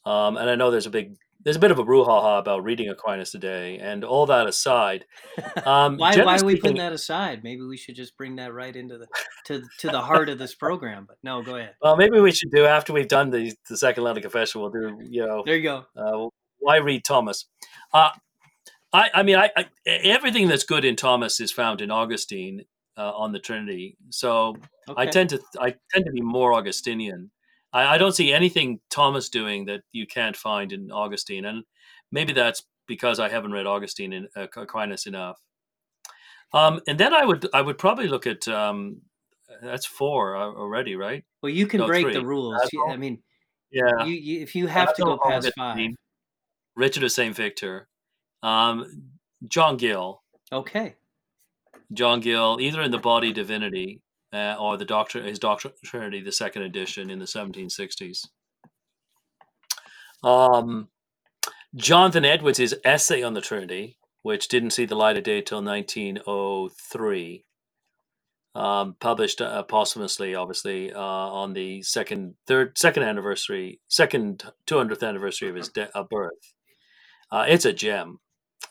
um, 0.03 0.35
and 0.35 0.49
I 0.49 0.55
know 0.55 0.71
there's 0.71 0.87
a 0.87 0.91
big 0.91 1.15
there's 1.41 1.55
a 1.55 1.59
bit 1.59 1.71
of 1.71 1.79
a 1.79 1.85
brouhaha 1.85 2.39
about 2.39 2.63
reading 2.63 2.89
Aquinas 2.89 3.31
today, 3.31 3.77
and 3.77 4.03
all 4.03 4.25
that 4.25 4.47
aside, 4.47 5.05
um, 5.65 5.97
why 5.97 6.15
why 6.17 6.37
are 6.37 6.45
we 6.45 6.59
putting 6.59 6.77
that 6.77 6.91
aside? 6.91 7.43
Maybe 7.43 7.61
we 7.61 7.77
should 7.77 7.95
just 7.95 8.17
bring 8.17 8.35
that 8.37 8.53
right 8.53 8.75
into 8.75 8.97
the 8.97 9.07
to 9.45 9.63
to 9.79 9.87
the 9.87 10.01
heart 10.01 10.29
of 10.29 10.37
this 10.37 10.55
program. 10.55 11.05
But 11.07 11.17
no, 11.23 11.41
go 11.41 11.55
ahead. 11.55 11.75
Well, 11.81 11.95
maybe 11.95 12.19
we 12.19 12.31
should 12.31 12.51
do 12.51 12.65
after 12.65 12.91
we've 12.91 13.07
done 13.07 13.29
the 13.29 13.53
the 13.69 13.77
second 13.77 14.03
London 14.03 14.21
Confession. 14.21 14.61
We'll 14.61 14.71
do 14.71 14.99
you 15.09 15.25
know. 15.25 15.43
There 15.45 15.55
you 15.55 15.63
go. 15.63 15.85
Uh, 15.95 16.29
why 16.59 16.77
read 16.77 17.03
Thomas? 17.05 17.45
Uh, 17.93 18.09
I 18.91 19.09
I 19.13 19.23
mean 19.23 19.37
I, 19.37 19.49
I, 19.55 19.65
everything 19.87 20.47
that's 20.47 20.63
good 20.63 20.83
in 20.83 20.95
Thomas 20.95 21.39
is 21.39 21.51
found 21.51 21.79
in 21.79 21.89
Augustine 21.89 22.65
uh, 22.97 23.11
on 23.11 23.31
the 23.31 23.39
Trinity. 23.39 23.97
So 24.09 24.57
okay. 24.89 25.01
I 25.01 25.05
tend 25.05 25.29
to 25.29 25.39
I 25.59 25.75
tend 25.91 26.05
to 26.05 26.11
be 26.11 26.21
more 26.21 26.53
Augustinian 26.53 27.31
I, 27.73 27.95
I 27.95 27.97
don't 27.97 28.15
see 28.15 28.33
anything 28.33 28.79
Thomas 28.89 29.29
doing 29.29 29.65
that 29.65 29.81
you 29.91 30.07
can't 30.07 30.35
find 30.35 30.71
in 30.71 30.91
Augustine, 30.91 31.45
and 31.45 31.63
maybe 32.11 32.33
that's 32.33 32.63
because 32.87 33.19
I 33.19 33.29
haven't 33.29 33.51
read 33.51 33.67
Augustine 33.67 34.13
in 34.13 34.27
uh, 34.35 34.47
Aquinas 34.55 35.05
enough. 35.05 35.39
Um, 36.53 36.81
and 36.87 36.99
then 36.99 37.13
I 37.13 37.25
would 37.25 37.47
I 37.53 37.61
would 37.61 37.77
probably 37.77 38.07
look 38.07 38.25
at 38.25 38.47
um, 38.47 39.01
that's 39.61 39.85
four 39.85 40.35
already, 40.37 40.95
right? 40.95 41.23
Well, 41.41 41.51
you 41.51 41.67
can 41.67 41.81
no, 41.81 41.87
break 41.87 42.05
three. 42.05 42.13
the 42.13 42.25
rules. 42.25 42.59
I 42.89 42.97
mean, 42.97 43.19
yeah. 43.71 44.03
You, 44.03 44.13
you, 44.13 44.41
if 44.41 44.55
you 44.55 44.67
have 44.67 44.95
to 44.95 45.03
go 45.03 45.19
past 45.23 45.51
five, 45.57 45.91
Richard 46.75 47.03
of 47.03 47.11
Saint 47.11 47.35
Victor, 47.35 47.87
um, 48.41 49.11
John 49.47 49.77
Gill. 49.77 50.23
Okay. 50.51 50.95
John 51.93 52.19
Gill, 52.19 52.57
either 52.59 52.81
in 52.81 52.91
the 52.91 52.97
Body 52.99 53.33
Divinity 53.33 54.01
uh, 54.33 54.55
or 54.59 54.77
the 54.77 54.85
doctrine 54.85 55.25
his 55.25 55.39
doctrine 55.39 55.73
Trinity, 55.83 56.21
the 56.21 56.31
second 56.31 56.63
edition 56.63 57.09
in 57.09 57.19
the 57.19 57.25
1760s. 57.25 58.27
Um, 60.23 60.89
Jonathan 61.75 62.25
Edwards' 62.25 62.73
essay 62.83 63.23
on 63.23 63.33
the 63.33 63.41
Trinity, 63.41 63.97
which 64.21 64.47
didn't 64.47 64.71
see 64.71 64.85
the 64.85 64.95
light 64.95 65.17
of 65.17 65.23
day 65.23 65.41
till 65.41 65.63
1903, 65.63 67.45
um, 68.55 68.95
published 68.99 69.41
uh, 69.41 69.63
posthumously, 69.63 70.35
obviously, 70.35 70.91
uh, 70.91 70.99
on 70.99 71.53
the 71.53 71.81
second, 71.83 72.35
third, 72.47 72.77
second 72.77 73.03
anniversary, 73.03 73.79
second 73.87 74.43
200th 74.67 75.07
anniversary 75.07 75.49
of 75.49 75.55
his 75.55 75.69
de- 75.69 75.95
uh, 75.97 76.03
birth. 76.03 76.53
Uh, 77.31 77.45
it's 77.47 77.65
a 77.65 77.73
gem, 77.73 78.19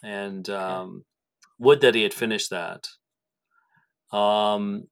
and 0.03 0.50
um, 0.50 1.05
would 1.59 1.81
that 1.81 1.95
he 1.95 2.03
had 2.03 2.12
finished 2.12 2.50
that. 2.50 2.88
Um, 4.17 4.88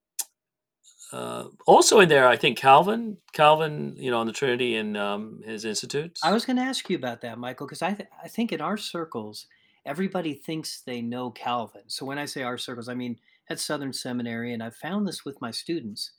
uh, 1.12 1.44
also 1.66 2.00
in 2.00 2.08
there, 2.08 2.26
I 2.26 2.36
think 2.36 2.58
Calvin, 2.58 3.18
Calvin, 3.32 3.94
you 3.96 4.10
know, 4.10 4.18
on 4.18 4.26
the 4.26 4.32
Trinity 4.32 4.74
in 4.74 4.96
um, 4.96 5.40
his 5.44 5.64
institutes. 5.64 6.20
I 6.24 6.32
was 6.32 6.44
going 6.44 6.56
to 6.56 6.62
ask 6.62 6.88
you 6.90 6.96
about 6.96 7.20
that, 7.20 7.38
Michael, 7.38 7.66
because 7.66 7.82
I 7.82 7.92
th- 7.92 8.08
I 8.22 8.28
think 8.28 8.52
in 8.52 8.60
our 8.60 8.76
circles, 8.76 9.46
everybody 9.84 10.34
thinks 10.34 10.80
they 10.80 11.00
know 11.00 11.30
Calvin. 11.30 11.84
So 11.86 12.04
when 12.04 12.18
I 12.18 12.24
say 12.24 12.42
our 12.42 12.58
circles, 12.58 12.88
I 12.88 12.94
mean 12.94 13.18
at 13.48 13.60
Southern 13.60 13.92
Seminary, 13.92 14.52
and 14.52 14.62
I've 14.62 14.76
found 14.76 15.06
this 15.06 15.24
with 15.24 15.40
my 15.40 15.52
students. 15.52 16.12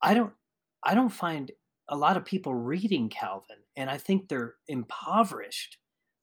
I 0.00 0.14
don't 0.14 0.32
I 0.82 0.94
don't 0.94 1.10
find 1.10 1.50
a 1.88 1.96
lot 1.96 2.16
of 2.16 2.24
people 2.24 2.54
reading 2.54 3.10
Calvin, 3.10 3.58
and 3.76 3.90
I 3.90 3.98
think 3.98 4.28
they're 4.28 4.54
impoverished 4.68 5.76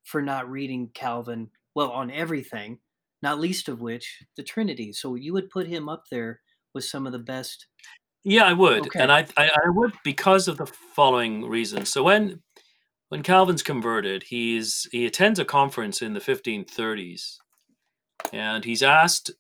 for 0.04 0.22
not 0.22 0.50
reading 0.50 0.90
Calvin 0.96 1.50
well 1.76 1.92
on 1.92 2.10
everything, 2.10 2.80
not 3.22 3.40
least 3.40 3.70
of 3.70 3.80
which 3.80 4.24
the 4.36 4.44
Trinity. 4.44 4.92
So 4.92 5.14
you 5.14 5.34
would 5.34 5.52
put 5.52 5.68
him 5.68 5.88
up 5.88 6.06
there 6.10 6.42
with 6.74 6.86
some 6.86 7.06
of 7.06 7.14
the 7.14 7.20
best 7.20 7.68
yeah, 8.24 8.44
I 8.44 8.54
would, 8.54 8.88
okay. 8.88 9.00
and 9.00 9.12
I, 9.12 9.26
I, 9.36 9.50
I 9.66 9.70
would 9.70 9.94
because 10.04 10.48
of 10.48 10.58
the 10.58 10.68
following 10.68 11.46
reasons. 11.46 11.90
So 11.90 12.04
when 12.04 12.42
when 13.10 13.24
Calvin's 13.24 13.64
converted, 13.64 14.24
he's 14.24 14.88
he 14.92 15.06
attends 15.06 15.40
a 15.40 15.46
conference 15.46 16.02
in 16.02 16.14
the 16.14 16.20
1530s, 16.20 17.38
and 18.32 18.64
he's 18.64 18.84
asked 18.84 19.32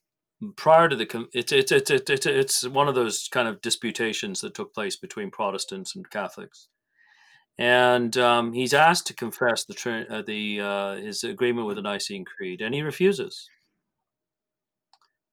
prior 0.56 0.90
to 0.90 0.96
the 0.96 1.28
it's 1.32 1.52
it's 1.52 1.72
it's 1.72 1.92
it's 1.92 2.26
it's 2.26 2.68
one 2.68 2.88
of 2.88 2.96
those 2.96 3.30
kind 3.32 3.48
of 3.48 3.62
disputations 3.62 4.42
that 4.42 4.56
took 4.56 4.74
place 4.74 4.96
between 4.96 5.30
Protestants 5.30 5.96
and 5.96 6.10
Catholics, 6.10 6.68
and 7.60 8.18
um, 8.18 8.52
he's 8.52 8.74
asked 8.74 9.06
to 9.08 9.14
confess 9.14 9.64
the 9.64 10.08
uh, 10.10 10.24
the 10.24 10.60
uh, 10.60 10.96
his 10.96 11.24
agreement 11.24 11.68
with 11.68 11.76
the 11.76 11.84
Nicene 11.84 12.26
Creed, 12.26 12.62
and 12.62 12.74
he 12.74 12.82
refuses. 12.82 13.48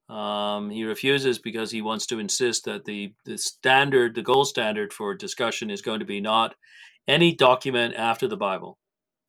Um, 0.09 0.71
he 0.71 0.85
refuses 0.85 1.38
because 1.38 1.71
he 1.71 1.83
wants 1.83 2.07
to 2.07 2.19
insist 2.19 2.65
that 2.65 2.85
the, 2.85 3.12
the 3.25 3.37
standard, 3.37 4.15
the 4.15 4.23
gold 4.23 4.49
standard 4.49 4.93
for 4.93 5.15
discussion 5.15 5.71
is 5.71 5.83
going 5.83 6.00
to 6.00 6.07
be 6.07 6.21
not 6.21 6.55
any 7.07 7.35
document 7.35 7.95
after 7.95 8.27
the 8.27 8.37
Bible. 8.37 8.79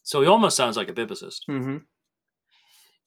So 0.03 0.21
he 0.21 0.27
almost 0.27 0.55
sounds 0.55 0.77
like 0.77 0.89
a 0.89 0.93
biblicist. 0.93 1.41
Mm-hmm. 1.49 1.77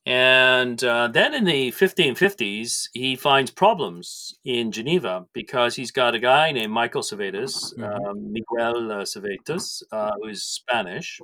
And 0.05 0.83
uh, 0.83 1.09
then 1.09 1.33
in 1.33 1.45
the 1.45 1.71
1550s, 1.71 2.89
he 2.93 3.15
finds 3.15 3.53
problems 3.53 4.35
in 4.45 4.73
Geneva 4.73 5.27
because 5.33 5.77
he's 5.77 5.93
got 5.93 6.15
a 6.15 6.19
guy 6.19 6.51
named 6.51 6.73
Michael 6.73 7.03
Servetus, 7.03 7.73
mm-hmm. 7.75 7.85
um, 7.85 8.33
Miguel 8.33 8.91
uh, 8.91 9.05
Servetus, 9.05 9.83
uh, 9.93 10.11
who 10.21 10.29
is 10.29 10.43
Spanish, 10.43 11.21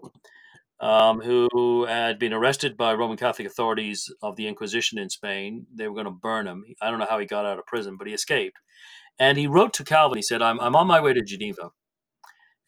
um, 0.81 1.21
who 1.21 1.87
had 1.87 2.19
been 2.19 2.33
arrested 2.33 2.77
by 2.77 2.95
Roman 2.95 3.17
Catholic 3.17 3.49
authorities 3.49 4.13
of 4.23 4.37
the 4.37 4.47
Inquisition 4.47 4.99
in 4.99 5.11
Spain. 5.11 5.67
They 5.75 5.89
were 5.89 5.95
going 5.95 6.07
to 6.07 6.11
burn 6.11 6.47
him. 6.47 6.65
I 6.81 6.91
don't 6.91 6.99
know 6.99 7.07
how 7.09 7.19
he 7.19 7.27
got 7.27 7.47
out 7.47 7.59
of 7.59 7.67
prison, 7.67 7.97
but 7.97 8.07
he 8.07 8.15
escaped. 8.15 8.59
And 9.19 9.37
he 9.37 9.47
wrote 9.47 9.73
to 9.75 9.85
Calvin. 9.85 10.19
He 10.19 10.23
said, 10.23 10.43
I'm, 10.43 10.61
I'm 10.61 10.77
on 10.77 10.87
my 10.87 11.01
way 11.01 11.13
to 11.13 11.23
Geneva. 11.23 11.71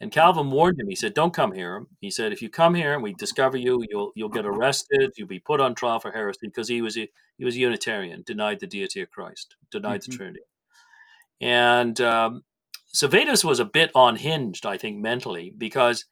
And 0.00 0.10
Calvin 0.10 0.50
warned 0.50 0.80
him. 0.80 0.88
He 0.88 0.96
said, 0.96 1.12
"Don't 1.12 1.34
come 1.34 1.52
here." 1.52 1.84
He 2.00 2.10
said, 2.10 2.32
"If 2.32 2.40
you 2.40 2.48
come 2.48 2.74
here 2.74 2.94
and 2.94 3.02
we 3.02 3.12
discover 3.12 3.58
you, 3.58 3.84
you'll 3.90 4.12
you'll 4.14 4.30
get 4.30 4.46
arrested. 4.46 5.12
You'll 5.16 5.28
be 5.28 5.40
put 5.40 5.60
on 5.60 5.74
trial 5.74 6.00
for 6.00 6.10
heresy 6.10 6.46
because 6.46 6.68
he 6.68 6.80
was 6.80 6.96
a 6.96 7.06
he 7.36 7.44
was 7.44 7.54
a 7.54 7.58
Unitarian, 7.58 8.22
denied 8.22 8.60
the 8.60 8.66
deity 8.66 9.02
of 9.02 9.10
Christ, 9.10 9.56
denied 9.70 10.00
mm-hmm. 10.00 10.12
the 10.12 10.16
Trinity." 10.16 10.40
And 11.42 12.00
um, 12.00 12.44
Servetus 12.94 13.44
was 13.44 13.60
a 13.60 13.64
bit 13.66 13.90
unhinged, 13.94 14.64
I 14.64 14.78
think, 14.78 14.98
mentally 14.98 15.52
because 15.56 16.06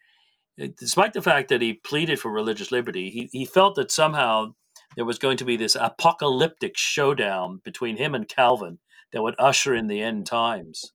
despite 0.79 1.13
the 1.13 1.23
fact 1.23 1.49
that 1.49 1.63
he 1.63 1.75
pleaded 1.75 2.19
for 2.19 2.31
religious 2.31 2.73
liberty, 2.73 3.11
he, 3.11 3.29
he 3.33 3.45
felt 3.45 3.77
that 3.77 3.91
somehow 3.91 4.55
there 4.97 5.05
was 5.05 5.19
going 5.19 5.37
to 5.37 5.45
be 5.45 5.57
this 5.57 5.77
apocalyptic 5.77 6.77
showdown 6.77 7.61
between 7.65 7.97
him 7.97 8.15
and 8.15 8.29
Calvin 8.29 8.79
that 9.13 9.23
would 9.23 9.35
usher 9.39 9.75
in 9.75 9.87
the 9.87 10.03
end 10.03 10.27
times. 10.27 10.93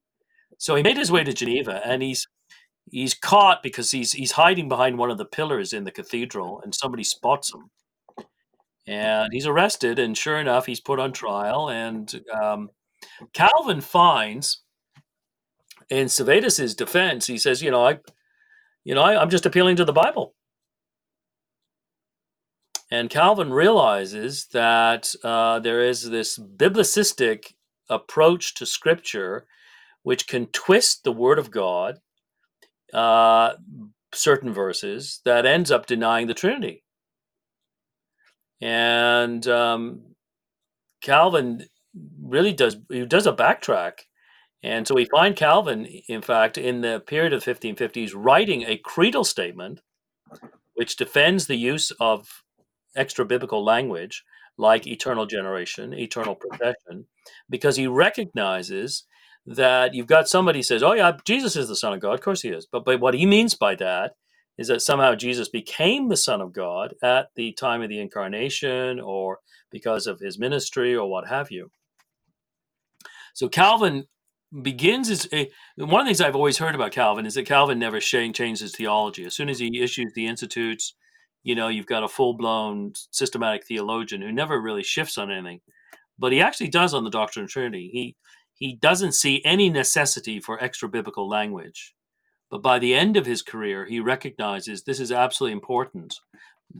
So 0.57 0.75
he 0.75 0.83
made 0.83 0.97
his 0.97 1.11
way 1.11 1.23
to 1.23 1.33
Geneva, 1.33 1.81
and 1.85 2.01
he's 2.01 2.27
he's 2.91 3.13
caught 3.13 3.63
because 3.63 3.91
he's 3.91 4.13
he's 4.13 4.33
hiding 4.33 4.69
behind 4.69 4.97
one 4.97 5.11
of 5.11 5.17
the 5.17 5.25
pillars 5.25 5.73
in 5.73 5.83
the 5.83 5.91
cathedral, 5.91 6.61
and 6.63 6.75
somebody 6.75 7.03
spots 7.03 7.53
him, 7.53 7.69
and 8.87 9.33
he's 9.33 9.47
arrested. 9.47 9.99
And 9.99 10.17
sure 10.17 10.37
enough, 10.39 10.65
he's 10.65 10.79
put 10.79 10.99
on 10.99 11.11
trial. 11.11 11.69
And 11.69 12.21
um, 12.33 12.69
Calvin 13.33 13.81
finds, 13.81 14.61
in 15.89 16.07
Servetus's 16.07 16.75
defense, 16.75 17.27
he 17.27 17.37
says, 17.37 17.61
you 17.61 17.71
know, 17.71 17.85
I 17.85 17.99
you 18.83 18.95
know, 18.95 19.01
I, 19.01 19.21
I'm 19.21 19.29
just 19.29 19.45
appealing 19.45 19.75
to 19.77 19.85
the 19.85 19.93
Bible. 19.93 20.35
And 22.91 23.09
Calvin 23.09 23.51
realizes 23.51 24.47
that 24.53 25.15
uh, 25.23 25.59
there 25.59 25.81
is 25.81 26.09
this 26.09 26.37
biblicistic 26.37 27.53
approach 27.89 28.53
to 28.55 28.65
Scripture 28.65 29.47
which 30.03 30.27
can 30.27 30.47
twist 30.47 31.03
the 31.03 31.11
Word 31.11 31.39
of 31.39 31.49
God, 31.49 31.99
uh, 32.93 33.53
certain 34.13 34.53
verses, 34.53 35.21
that 35.25 35.45
ends 35.45 35.71
up 35.71 35.85
denying 35.85 36.27
the 36.27 36.33
Trinity. 36.33 36.83
And 38.61 39.47
um, 39.47 40.01
Calvin 41.01 41.67
really 42.21 42.53
does 42.53 42.77
he 42.89 43.05
does 43.05 43.27
a 43.27 43.33
backtrack 43.33 43.93
and 44.63 44.87
so 44.87 44.95
we 44.95 45.05
find 45.05 45.35
Calvin, 45.35 45.85
in 46.07 46.21
fact, 46.21 46.57
in 46.57 46.81
the 46.81 47.01
period 47.05 47.33
of 47.33 47.43
1550s, 47.43 48.13
writing 48.15 48.63
a 48.63 48.77
creedal 48.77 49.25
statement 49.25 49.81
which 50.75 50.95
defends 50.95 51.45
the 51.45 51.55
use 51.55 51.91
of 51.99 52.43
extra 52.95 53.25
biblical 53.25 53.63
language 53.63 54.23
like 54.57 54.87
eternal 54.87 55.25
generation, 55.25 55.93
eternal 55.93 56.35
procession, 56.35 57.05
because 57.49 57.75
he 57.75 57.87
recognizes 57.87 59.03
that 59.45 59.93
you've 59.93 60.07
got 60.07 60.29
somebody 60.29 60.61
says, 60.63 60.83
"Oh 60.83 60.93
yeah, 60.93 61.17
Jesus 61.25 61.55
is 61.55 61.67
the 61.67 61.75
Son 61.75 61.93
of 61.93 61.99
God." 61.99 62.13
Of 62.13 62.21
course 62.21 62.41
he 62.41 62.49
is, 62.49 62.65
but 62.71 62.85
but 62.85 62.99
what 62.99 63.15
he 63.15 63.25
means 63.25 63.55
by 63.55 63.75
that 63.75 64.15
is 64.57 64.67
that 64.67 64.81
somehow 64.81 65.15
Jesus 65.15 65.49
became 65.49 66.07
the 66.07 66.17
Son 66.17 66.39
of 66.39 66.53
God 66.53 66.93
at 67.01 67.29
the 67.35 67.51
time 67.53 67.81
of 67.81 67.89
the 67.89 67.99
incarnation, 67.99 68.99
or 68.99 69.39
because 69.71 70.07
of 70.07 70.19
his 70.19 70.39
ministry, 70.39 70.95
or 70.95 71.09
what 71.09 71.27
have 71.27 71.51
you. 71.51 71.71
So 73.33 73.49
Calvin 73.49 74.07
begins 74.61 75.09
is 75.09 75.27
a, 75.33 75.49
one 75.77 76.01
of 76.01 76.05
the 76.05 76.09
things 76.09 76.21
I've 76.21 76.35
always 76.35 76.57
heard 76.57 76.75
about 76.75 76.91
Calvin 76.91 77.25
is 77.25 77.33
that 77.35 77.45
Calvin 77.45 77.79
never 77.79 77.99
changed 77.99 78.39
his 78.39 78.75
theology. 78.75 79.25
As 79.25 79.35
soon 79.35 79.49
as 79.49 79.59
he 79.59 79.81
issues 79.81 80.11
the 80.13 80.27
Institutes, 80.27 80.95
you 81.43 81.55
know, 81.55 81.67
you've 81.67 81.87
got 81.87 82.03
a 82.03 82.07
full 82.07 82.33
blown 82.33 82.93
systematic 83.11 83.65
theologian 83.65 84.21
who 84.21 84.31
never 84.31 84.61
really 84.61 84.83
shifts 84.83 85.17
on 85.17 85.31
anything, 85.31 85.61
but 86.17 86.31
he 86.31 86.41
actually 86.41 86.69
does 86.69 86.93
on 86.93 87.03
the 87.03 87.09
doctrine 87.09 87.45
of 87.45 87.51
Trinity. 87.51 87.89
He 87.91 88.15
he 88.55 88.75
doesn't 88.75 89.13
see 89.13 89.41
any 89.43 89.69
necessity 89.69 90.39
for 90.39 90.63
extra 90.63 90.87
biblical 90.87 91.27
language. 91.27 91.95
But 92.49 92.61
by 92.61 92.77
the 92.77 92.93
end 92.93 93.17
of 93.17 93.25
his 93.25 93.41
career, 93.41 93.85
he 93.85 93.99
recognizes 93.99 94.83
this 94.83 94.99
is 94.99 95.11
absolutely 95.11 95.53
important 95.53 96.19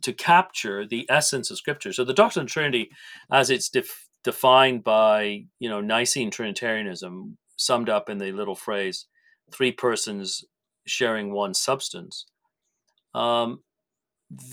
to 0.04 0.14
capture 0.14 0.86
the 0.86 1.06
essence 1.10 1.50
of 1.50 1.58
Scripture. 1.58 1.92
So 1.92 2.06
the 2.06 2.14
doctrine 2.14 2.46
of 2.46 2.52
Trinity, 2.52 2.90
as 3.32 3.50
it's 3.50 3.70
def- 3.70 4.08
defined 4.24 4.84
by 4.84 5.46
you 5.60 5.70
know 5.70 5.82
Nicene 5.82 6.32
Trinitarianism, 6.32 7.38
summed 7.56 7.90
up 7.90 8.10
in 8.10 8.18
the 8.18 8.32
little 8.32 8.56
phrase 8.56 9.08
three 9.54 9.72
persons 9.72 10.44
sharing 10.86 11.34
one 11.34 11.54
substance. 11.54 12.26
Um, 13.14 13.60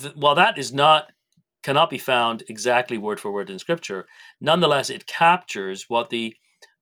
th- 0.01 0.15
while 0.15 0.35
that 0.35 0.59
is 0.59 0.73
not 0.73 1.13
cannot 1.63 1.91
be 1.91 1.99
found 1.99 2.43
exactly 2.49 2.99
word 2.99 3.21
for 3.21 3.31
word 3.33 3.51
in 3.51 3.59
scripture 3.59 4.07
nonetheless 4.41 4.91
it 4.91 5.07
captures 5.07 5.87
what 5.89 6.11
the 6.11 6.35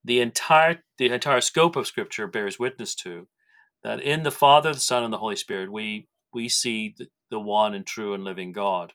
the 0.05 0.21
entire 0.21 0.83
the 0.97 1.07
entire 1.07 1.41
scope 1.41 1.75
of 1.75 1.87
scripture 1.87 2.27
bears 2.27 2.59
witness 2.59 2.95
to 2.95 3.27
that 3.83 4.01
in 4.01 4.23
the 4.23 4.31
father 4.31 4.73
the 4.73 4.79
son 4.79 5.03
and 5.03 5.13
the 5.13 5.17
holy 5.17 5.35
spirit 5.35 5.71
we 5.71 6.07
we 6.33 6.47
see 6.49 6.95
the, 6.97 7.07
the 7.31 7.39
one 7.39 7.73
and 7.73 7.85
true 7.85 8.13
and 8.13 8.23
living 8.23 8.51
god 8.51 8.93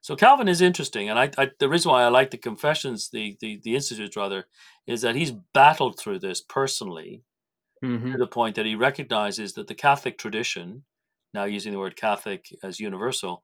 so 0.00 0.16
Calvin 0.16 0.48
is 0.48 0.60
interesting, 0.60 1.08
and 1.08 1.18
I, 1.18 1.30
I, 1.38 1.50
the 1.58 1.68
reason 1.68 1.90
why 1.90 2.02
I 2.02 2.08
like 2.08 2.30
the 2.30 2.38
confessions, 2.38 3.10
the, 3.10 3.36
the 3.40 3.60
the 3.62 3.74
institutes 3.74 4.16
rather, 4.16 4.46
is 4.86 5.02
that 5.02 5.14
he's 5.14 5.32
battled 5.32 5.98
through 5.98 6.20
this 6.20 6.40
personally 6.40 7.22
Mm-hmm. 7.84 8.12
to 8.12 8.18
the 8.18 8.28
point 8.28 8.54
that 8.54 8.66
he 8.66 8.76
recognizes 8.76 9.54
that 9.54 9.66
the 9.66 9.74
Catholic 9.74 10.16
tradition, 10.16 10.84
now 11.34 11.44
using 11.44 11.72
the 11.72 11.80
word 11.80 11.96
Catholic 11.96 12.46
as 12.62 12.78
universal, 12.78 13.42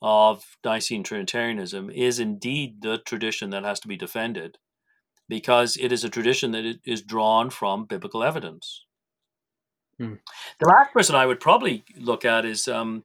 of 0.00 0.56
Nicene 0.64 1.02
Trinitarianism 1.02 1.90
is 1.90 2.18
indeed 2.18 2.80
the 2.80 2.96
tradition 2.96 3.50
that 3.50 3.62
has 3.62 3.78
to 3.80 3.88
be 3.88 3.96
defended, 3.96 4.56
because 5.28 5.76
it 5.76 5.92
is 5.92 6.02
a 6.02 6.08
tradition 6.08 6.52
that 6.52 6.78
is 6.86 7.02
drawn 7.02 7.50
from 7.50 7.84
biblical 7.84 8.24
evidence. 8.24 8.86
Hmm. 9.98 10.14
The 10.60 10.68
last 10.68 10.94
person 10.94 11.14
I 11.14 11.26
would 11.26 11.40
probably 11.40 11.84
look 11.98 12.24
at 12.24 12.46
is 12.46 12.66
um, 12.66 13.04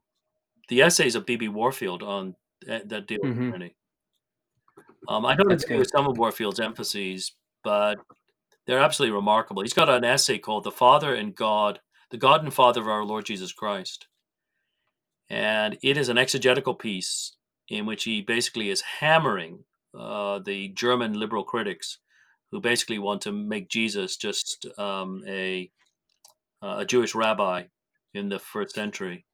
the 0.70 0.82
essays 0.82 1.16
of 1.16 1.26
B.B. 1.26 1.50
Warfield 1.50 2.04
on 2.04 2.36
uh, 2.70 2.80
that 2.86 3.08
deal 3.08 3.20
with 3.22 3.32
Mhm. 3.32 3.50
Trinity. 3.50 3.76
Um, 5.08 5.26
I 5.26 5.36
don't 5.36 5.50
That's 5.50 5.64
agree 5.64 5.78
with 5.78 5.90
some 5.90 6.08
of 6.08 6.18
Warfield's 6.18 6.60
emphases, 6.60 7.34
but 7.64 8.00
they're 8.66 8.80
absolutely 8.80 9.16
remarkable. 9.16 9.64
He's 9.64 9.74
got 9.74 9.90
an 9.90 10.04
essay 10.04 10.38
called 10.40 10.64
"The 10.64 10.72
Father 10.72 11.14
and 11.16 11.36
God, 11.36 11.82
the 12.12 12.18
God 12.18 12.44
and 12.44 12.54
Father 12.54 12.82
of 12.82 12.88
Our 12.88 13.04
Lord 13.06 13.26
Jesus 13.26 13.52
Christ," 13.54 14.08
and 15.30 15.78
it 15.82 15.98
is 15.98 16.10
an 16.10 16.18
exegetical 16.18 16.76
piece 16.76 17.36
in 17.70 17.86
which 17.86 18.04
he 18.04 18.22
basically 18.22 18.70
is 18.70 18.82
hammering 18.82 19.64
uh, 19.94 20.40
the 20.40 20.70
German 20.70 21.14
liberal 21.14 21.44
critics 21.44 22.00
who 22.52 22.60
basically 22.60 23.00
want 23.00 23.22
to 23.22 23.32
make 23.32 23.70
Jesus 23.70 24.18
just 24.18 24.66
um, 24.78 25.24
a 25.28 25.72
a 26.62 26.86
Jewish 26.86 27.16
rabbi 27.16 27.68
in 28.14 28.30
the 28.30 28.40
first 28.40 28.76
century, 28.76 29.26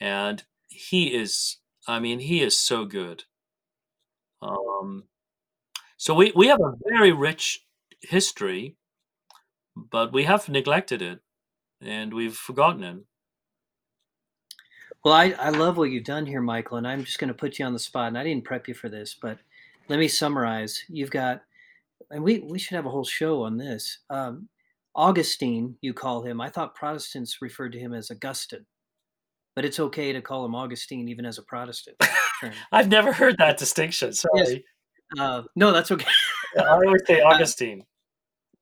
and 0.00 0.44
he 0.68 1.14
is. 1.14 1.59
I 1.90 1.98
mean, 1.98 2.20
he 2.20 2.40
is 2.40 2.58
so 2.58 2.84
good. 2.84 3.24
Um, 4.40 5.04
so 5.96 6.14
we, 6.14 6.32
we 6.36 6.46
have 6.46 6.60
a 6.60 6.74
very 6.88 7.12
rich 7.12 7.66
history, 8.00 8.76
but 9.76 10.12
we 10.12 10.24
have 10.24 10.48
neglected 10.48 11.02
it 11.02 11.20
and 11.80 12.14
we've 12.14 12.36
forgotten 12.36 12.84
it. 12.84 12.96
Well, 15.04 15.14
I, 15.14 15.34
I 15.38 15.48
love 15.48 15.78
what 15.78 15.90
you've 15.90 16.04
done 16.04 16.26
here, 16.26 16.42
Michael, 16.42 16.76
and 16.76 16.86
I'm 16.86 17.04
just 17.04 17.18
going 17.18 17.28
to 17.28 17.34
put 17.34 17.58
you 17.58 17.64
on 17.64 17.72
the 17.72 17.78
spot. 17.78 18.08
And 18.08 18.18
I 18.18 18.22
didn't 18.24 18.44
prep 18.44 18.68
you 18.68 18.74
for 18.74 18.88
this, 18.88 19.16
but 19.20 19.38
let 19.88 19.98
me 19.98 20.08
summarize. 20.08 20.84
You've 20.88 21.10
got, 21.10 21.42
and 22.10 22.22
we, 22.22 22.38
we 22.40 22.58
should 22.58 22.76
have 22.76 22.86
a 22.86 22.90
whole 22.90 23.04
show 23.04 23.42
on 23.42 23.56
this. 23.56 23.98
Um, 24.10 24.48
Augustine, 24.94 25.76
you 25.80 25.94
call 25.94 26.22
him. 26.22 26.40
I 26.40 26.50
thought 26.50 26.74
Protestants 26.74 27.40
referred 27.40 27.72
to 27.72 27.78
him 27.78 27.94
as 27.94 28.10
Augustine, 28.10 28.66
but 29.56 29.64
it's 29.64 29.80
okay 29.80 30.12
to 30.12 30.22
call 30.22 30.44
him 30.44 30.54
Augustine 30.54 31.08
even 31.08 31.24
as 31.24 31.38
a 31.38 31.42
Protestant. 31.42 31.96
I've 32.72 32.88
never 32.88 33.12
heard 33.12 33.36
that 33.38 33.58
distinction. 33.58 34.12
Sorry. 34.12 34.64
uh, 35.18 35.42
no, 35.56 35.72
that's 35.72 35.90
okay. 35.90 36.06
I 36.58 36.68
always 36.68 37.02
say 37.06 37.20
Augustine. 37.20 37.84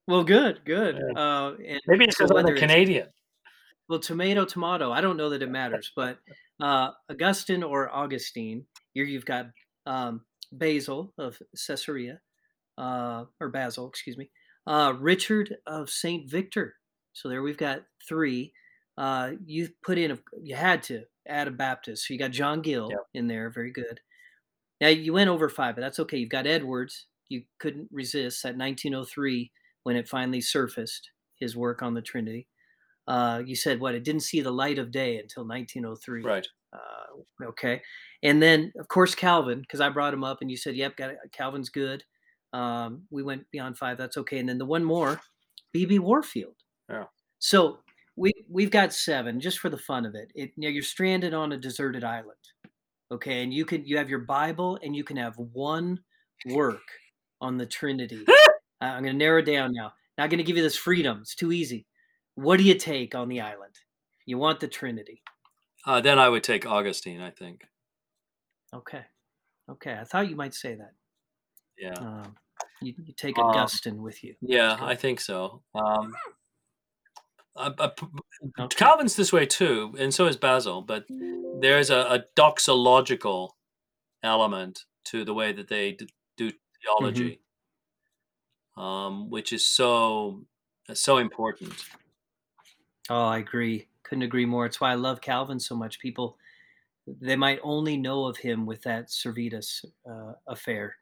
well, 0.07 0.25
good, 0.25 0.61
good. 0.65 0.97
Yeah. 0.97 1.21
Uh, 1.21 1.55
and 1.67 1.81
Maybe 1.87 2.05
it's 2.07 2.19
so 2.19 2.27
because 2.27 2.45
I'm 2.45 2.55
a 2.55 2.59
Canadian. 2.59 3.09
Well, 3.89 4.01
tomato, 4.01 4.45
tomato. 4.45 4.93
I 4.93 5.01
don't 5.01 5.17
know 5.17 5.31
that 5.31 5.43
it 5.43 5.51
matters, 5.51 5.93
but 5.97 6.19
uh, 6.61 6.91
Augustine 7.11 7.63
or 7.63 7.89
Augustine. 7.91 8.67
Here 8.93 9.05
you've 9.05 9.25
got 9.25 9.47
um, 9.87 10.23
Basil 10.53 11.15
of 11.19 11.39
Caesarea, 11.67 12.21
uh, 12.77 13.25
or 13.41 13.49
Basil, 13.49 13.89
excuse 13.89 14.19
me. 14.19 14.31
Uh, 14.67 14.93
Richard 14.99 15.57
of 15.67 15.89
Saint 15.89 16.31
Victor. 16.31 16.75
So 17.15 17.29
there 17.29 17.43
we've 17.43 17.57
got 17.57 17.83
three. 18.07 18.53
Uh, 18.99 19.33
you 19.47 19.69
put 19.85 19.97
in, 19.97 20.11
a, 20.11 20.19
you 20.43 20.57
had 20.57 20.83
to 20.83 21.05
add 21.29 21.47
a 21.49 21.53
Baptist. 21.53 22.07
So 22.07 22.13
you 22.13 22.19
got 22.19 22.33
John 22.33 22.61
Gill 22.63 22.89
Yep. 22.91 23.01
in 23.15 23.29
there. 23.29 23.49
Very 23.51 23.71
good. 23.71 24.01
Now 24.81 24.89
you 24.89 25.13
went 25.13 25.31
over 25.31 25.49
five, 25.49 25.75
but 25.77 25.83
that's 25.83 26.01
okay. 26.01 26.19
You've 26.19 26.31
got 26.31 26.47
Edwards. 26.47 27.07
You 27.29 27.43
couldn't 27.61 27.89
resist 27.93 28.45
at 28.45 28.57
1903 28.57 29.51
when 29.85 29.97
it 29.97 30.09
finally 30.09 30.41
surfaced 30.41 31.11
his 31.37 31.57
work 31.57 31.83
on 31.83 31.95
the 31.95 32.03
Trinity. 32.03 32.49
Uh, 33.07 33.43
you 33.47 33.55
said 33.57 33.81
what? 33.81 33.95
It 33.95 34.05
didn't 34.05 34.23
see 34.23 34.41
the 34.41 34.51
light 34.51 34.79
of 34.79 34.91
day 34.91 35.19
until 35.19 35.47
1903. 35.47 36.23
Right. 36.25 36.47
Uh, 36.73 37.45
okay. 37.47 37.81
And 38.23 38.43
then, 38.43 38.73
of 38.79 38.89
course, 38.89 39.15
Calvin, 39.15 39.61
because 39.61 39.81
I 39.81 39.89
brought 39.89 40.13
him 40.13 40.25
up, 40.25 40.39
and 40.43 40.51
you 40.51 40.57
said, 40.57 40.77
"Yep, 40.77 40.97
got 40.97 41.11
it. 41.11 41.19
Calvin's 41.33 41.71
good." 41.71 42.05
Um, 42.53 43.03
we 43.11 43.23
went 43.23 43.51
beyond 43.51 43.79
five. 43.79 43.97
That's 43.97 44.17
okay. 44.19 44.39
And 44.39 44.49
then 44.49 44.59
the 44.59 44.67
one 44.67 44.85
more, 44.85 45.21
B.B. 45.73 45.99
Warfield. 46.01 46.57
Yeah. 46.91 47.05
So 47.39 47.79
we 48.19 48.33
we've 48.51 48.71
got 48.71 48.93
seven 48.93 49.41
just 49.41 49.59
for 49.61 49.71
the 49.71 49.79
fun 49.79 50.05
of 50.05 50.15
it. 50.15 50.31
It 50.35 50.53
you 50.57 50.63
know, 50.65 50.69
you're 50.69 50.83
stranded 50.83 51.35
on 51.35 51.53
a 51.53 51.57
deserted 51.57 52.05
island. 52.05 52.37
Okay, 53.11 53.43
and 53.43 53.55
you 53.55 53.65
can 53.65 53.85
you 53.87 53.97
have 53.97 54.11
your 54.11 54.19
Bible, 54.21 54.79
and 54.83 54.95
you 54.95 55.05
can 55.05 55.17
have 55.17 55.37
one 55.39 56.01
work 56.47 56.83
on 57.41 57.57
the 57.57 57.67
Trinity. 57.67 58.25
Uh, 58.81 58.85
I'm 58.85 59.03
going 59.03 59.15
to 59.15 59.19
narrow 59.19 59.41
it 59.41 59.45
down 59.45 59.73
now. 59.73 59.93
Not 60.19 60.31
going 60.31 60.39
to 60.39 60.45
give 60.45 60.57
you 60.57 60.63
this 60.63 60.77
freedom. 60.77 61.19
It's 61.23 61.35
too 61.35 61.51
easy. 61.51 61.85
What 62.37 62.59
do 62.59 62.63
you 62.63 62.77
take 62.77 63.17
on 63.17 63.29
the 63.29 63.41
island? 63.41 63.75
You 64.25 64.39
want 64.39 64.61
the 64.61 64.69
Trinity. 64.69 65.21
Uh, 65.85 66.01
then 66.01 66.21
I 66.21 66.29
would 66.29 66.45
take 66.45 66.65
Augustine, 66.65 67.21
I 67.21 67.31
think. 67.31 67.63
Okay. 68.73 69.01
Okay. 69.69 69.99
I 70.01 70.05
thought 70.05 70.31
you 70.31 70.37
might 70.37 70.55
say 70.55 70.77
that. 70.77 70.93
Yeah. 71.77 71.95
Um, 71.95 72.37
you, 72.81 72.95
you 73.05 73.13
take 73.15 73.37
Uh, 73.37 73.47
Augustine 73.47 74.01
with 74.01 74.23
you. 74.23 74.37
Yeah. 74.41 74.77
I 74.81 74.95
think 74.95 75.19
so. 75.19 75.61
Um, 75.75 76.15
uh, 77.59 77.73
uh, 77.79 77.91
Okay. 78.61 78.69
Calvin's 78.77 79.17
this 79.17 79.33
way 79.33 79.47
too, 79.47 79.95
and 79.99 80.13
so 80.15 80.27
is 80.27 80.37
Basil. 80.37 80.83
But 80.83 81.07
there's 81.61 81.91
a, 81.91 81.99
a 81.99 82.25
doxological 82.37 83.51
element 84.23 84.85
to 85.07 85.25
the 85.25 85.35
way 85.35 85.53
that 85.53 85.69
they 85.69 85.93
d- 85.93 86.09
do 86.37 86.53
theology, 86.83 87.41
um, 88.77 89.31
which 89.31 89.53
is 89.53 89.67
so 89.67 90.47
so 90.95 91.19
important. 91.19 91.75
Oh, 93.11 93.25
I 93.25 93.39
agree. 93.39 93.89
Couldn't 94.03 94.23
agree 94.23 94.47
more. 94.47 94.67
It's 94.67 94.81
why 94.81 94.93
I 94.93 94.97
love 94.97 95.21
Calvin 95.21 95.61
so 95.61 95.75
much. 95.75 95.99
People, 95.99 96.39
they 97.07 97.37
might 97.37 97.61
only 97.63 97.97
know 97.97 98.27
of 98.27 98.39
him 98.39 98.67
with 98.67 98.83
that 98.83 99.09
Servetus 99.11 99.85
uh, 100.11 100.35
affair. 100.47 100.97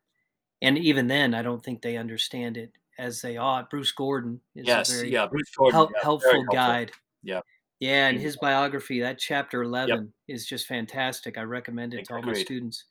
And 0.62 0.78
even 0.78 1.08
then, 1.08 1.34
I 1.34 1.42
don't 1.42 1.62
think 1.64 1.82
they 1.82 1.96
understand 1.96 2.56
it 2.56 2.72
as 2.98 3.20
they 3.20 3.36
ought. 3.36 3.70
Bruce 3.70 3.92
Gordon 3.92 4.40
is 4.54 4.66
Yes, 4.66 4.90
a 4.90 4.96
very 4.96 5.12
yeah, 5.12 5.26
Bruce 5.26 5.50
Gordon, 5.56 5.74
help, 5.74 5.90
yeah, 5.94 6.02
helpful, 6.02 6.44
guide. 6.52 6.92
Yeah. 7.22 7.40
Yeah, 7.78 8.08
and 8.08 8.18
his 8.18 8.38
biography, 8.38 9.00
that 9.00 9.18
chapter 9.18 9.62
11, 9.62 10.10
is 10.28 10.46
just 10.46 10.66
fantastic. 10.66 11.36
I 11.36 11.42
recommend 11.42 11.92
it 11.92 12.06
to 12.06 12.14
all 12.14 12.22
my 12.22 12.32
students. 12.32 12.84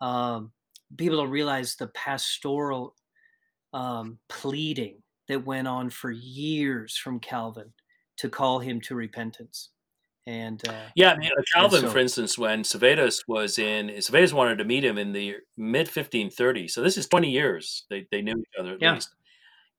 Um, 0.00 0.52
people 0.96 1.18
don't 1.18 1.28
realize 1.30 1.76
the 1.76 1.88
pastoral 1.88 2.94
um, 3.74 4.18
pleading 4.30 5.02
that 5.28 5.44
went 5.44 5.68
on 5.68 5.90
for 5.90 6.10
years 6.10 6.96
from 6.96 7.20
Calvin 7.20 7.72
to 8.18 8.30
call 8.30 8.58
him 8.58 8.80
to 8.82 8.94
repentance. 8.94 9.68
And 10.26 10.66
uh, 10.68 10.86
Yeah, 10.94 11.12
I 11.12 11.16
mean, 11.18 11.30
uh, 11.36 11.42
Calvin, 11.52 11.82
so- 11.82 11.90
for 11.90 11.98
instance, 11.98 12.38
when 12.38 12.62
Servetus 12.62 13.20
was 13.28 13.58
in, 13.58 13.88
Servetus 14.00 14.32
wanted 14.32 14.56
to 14.58 14.64
meet 14.64 14.84
him 14.84 14.96
in 14.96 15.12
the 15.12 15.36
mid 15.58 15.88
1530s. 15.88 16.70
So 16.70 16.80
this 16.80 16.96
is 16.96 17.06
20 17.06 17.30
years. 17.30 17.84
They, 17.90 18.06
they 18.10 18.22
knew 18.22 18.38
each 18.38 18.58
other 18.58 18.74
at 18.74 18.80
Yeah. 18.82 18.94
least. 18.94 19.10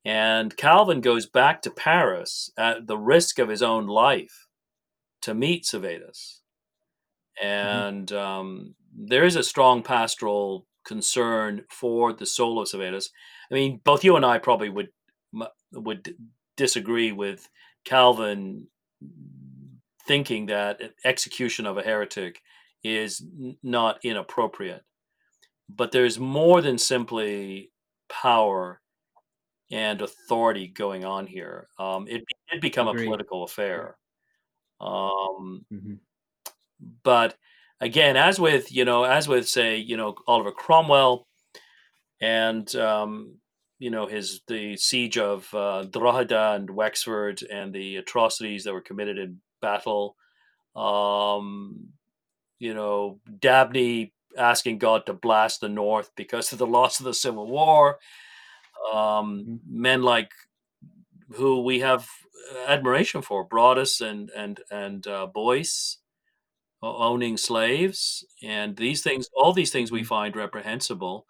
And 0.05 0.55
Calvin 0.57 1.01
goes 1.01 1.25
back 1.25 1.61
to 1.61 1.71
Paris 1.71 2.51
at 2.57 2.87
the 2.87 2.97
risk 2.97 3.39
of 3.39 3.49
his 3.49 3.61
own 3.61 3.87
life 3.87 4.47
to 5.21 5.33
meet 5.33 5.65
Servetus. 5.65 6.41
And 7.41 8.11
um, 8.11 8.75
there 8.93 9.23
is 9.23 9.35
a 9.35 9.43
strong 9.43 9.81
pastoral 9.81 10.67
concern 10.85 11.63
for 11.69 12.11
the 12.11 12.25
soul 12.25 12.59
of 12.59 12.67
Servetus. 12.67 13.09
I 13.49 13.53
mean, 13.53 13.79
both 13.83 14.03
you 14.03 14.15
and 14.15 14.25
I 14.25 14.37
probably 14.37 14.69
would 14.69 14.89
would 15.71 16.15
disagree 16.57 17.11
with 17.11 17.49
Calvin 17.85 18.67
thinking 20.05 20.45
that 20.47 20.79
execution 21.03 21.65
of 21.65 21.77
a 21.77 21.81
heretic 21.81 22.41
is 22.83 23.25
not 23.63 23.99
inappropriate. 24.03 24.83
But 25.69 25.91
there's 25.91 26.19
more 26.19 26.61
than 26.61 26.77
simply 26.77 27.71
power 28.09 28.81
and 29.73 30.01
authority 30.03 30.67
going 30.67 31.03
on 31.03 31.25
here. 31.25 31.67
Um, 31.79 32.07
it 32.07 32.23
did 32.51 32.61
become 32.61 32.87
Agreed. 32.87 33.03
a 33.03 33.05
political 33.05 33.43
affair. 33.43 33.97
Um, 34.79 35.65
Mhm. 35.71 35.99
but 37.03 37.37
again, 37.81 38.15
as 38.15 38.39
with 38.39 38.71
you 38.71 38.85
know, 38.85 39.03
as 39.03 39.27
with 39.27 39.47
say 39.49 39.77
you 39.77 39.97
know 39.97 40.15
Oliver 40.27 40.51
Cromwell, 40.51 41.27
and 42.21 42.73
um, 42.75 43.39
you 43.79 43.89
know 43.89 44.05
his 44.05 44.41
the 44.47 44.77
siege 44.77 45.17
of 45.17 45.51
uh, 45.53 45.83
Drogheda 45.85 46.53
and 46.53 46.69
Wexford 46.69 47.41
and 47.43 47.73
the 47.73 47.97
atrocities 47.97 48.63
that 48.65 48.73
were 48.73 48.81
committed 48.81 49.17
in 49.17 49.41
battle. 49.59 50.15
Um, 50.75 51.93
you 52.59 52.73
know, 52.73 53.19
Dabney 53.39 54.13
asking 54.37 54.77
God 54.79 55.05
to 55.05 55.13
blast 55.13 55.61
the 55.61 55.69
North 55.69 56.11
because 56.15 56.51
of 56.53 56.59
the 56.59 56.67
loss 56.67 56.99
of 56.99 57.05
the 57.05 57.13
Civil 57.13 57.47
War. 57.47 57.99
Um, 58.91 59.45
Mhm. 59.45 59.61
Men 59.65 60.01
like 60.03 60.31
who 61.35 61.61
we 61.63 61.79
have 61.81 62.07
admiration 62.67 63.21
for, 63.21 63.43
Broadus 63.45 64.01
and 64.01 64.29
and 64.31 64.61
and 64.71 65.07
uh, 65.07 65.27
Boyce, 65.27 65.99
owning 66.83 67.37
slaves, 67.37 68.25
and 68.43 68.77
these 68.77 69.03
things, 69.03 69.29
all 69.35 69.53
these 69.53 69.71
things 69.71 69.91
we 69.91 70.01
Mhm. 70.01 70.07
find 70.07 70.35
reprehensible. 70.35 71.27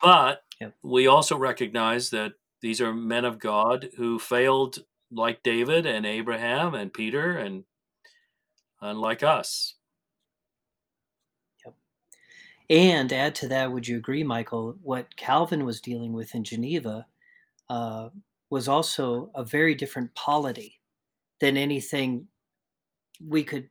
But 0.00 0.44
Yep. 0.60 0.74
we 0.82 1.06
also 1.06 1.36
recognize 1.36 2.10
that 2.10 2.34
these 2.62 2.80
are 2.80 2.92
men 2.94 3.24
of 3.24 3.38
God 3.38 3.90
who 3.96 4.18
failed, 4.18 4.84
like 5.10 5.42
David 5.42 5.86
and 5.86 6.06
Abraham 6.06 6.74
and 6.74 6.92
Peter, 6.92 7.36
and 7.36 7.64
and 8.80 8.98
like 8.98 9.22
us. 9.22 9.74
And 12.70 13.12
add 13.12 13.34
to 13.36 13.48
that, 13.48 13.72
would 13.72 13.86
you 13.88 13.96
agree, 13.96 14.22
Michael? 14.22 14.76
What 14.82 15.16
Calvin 15.16 15.64
was 15.64 15.80
dealing 15.80 16.12
with 16.12 16.34
in 16.36 16.44
Geneva 16.44 17.04
uh, 17.68 18.10
was 18.48 18.68
also 18.68 19.30
a 19.34 19.44
very 19.44 19.74
different 19.74 20.14
polity 20.14 20.80
than 21.40 21.56
anything 21.56 22.28
we 23.26 23.42
could 23.42 23.68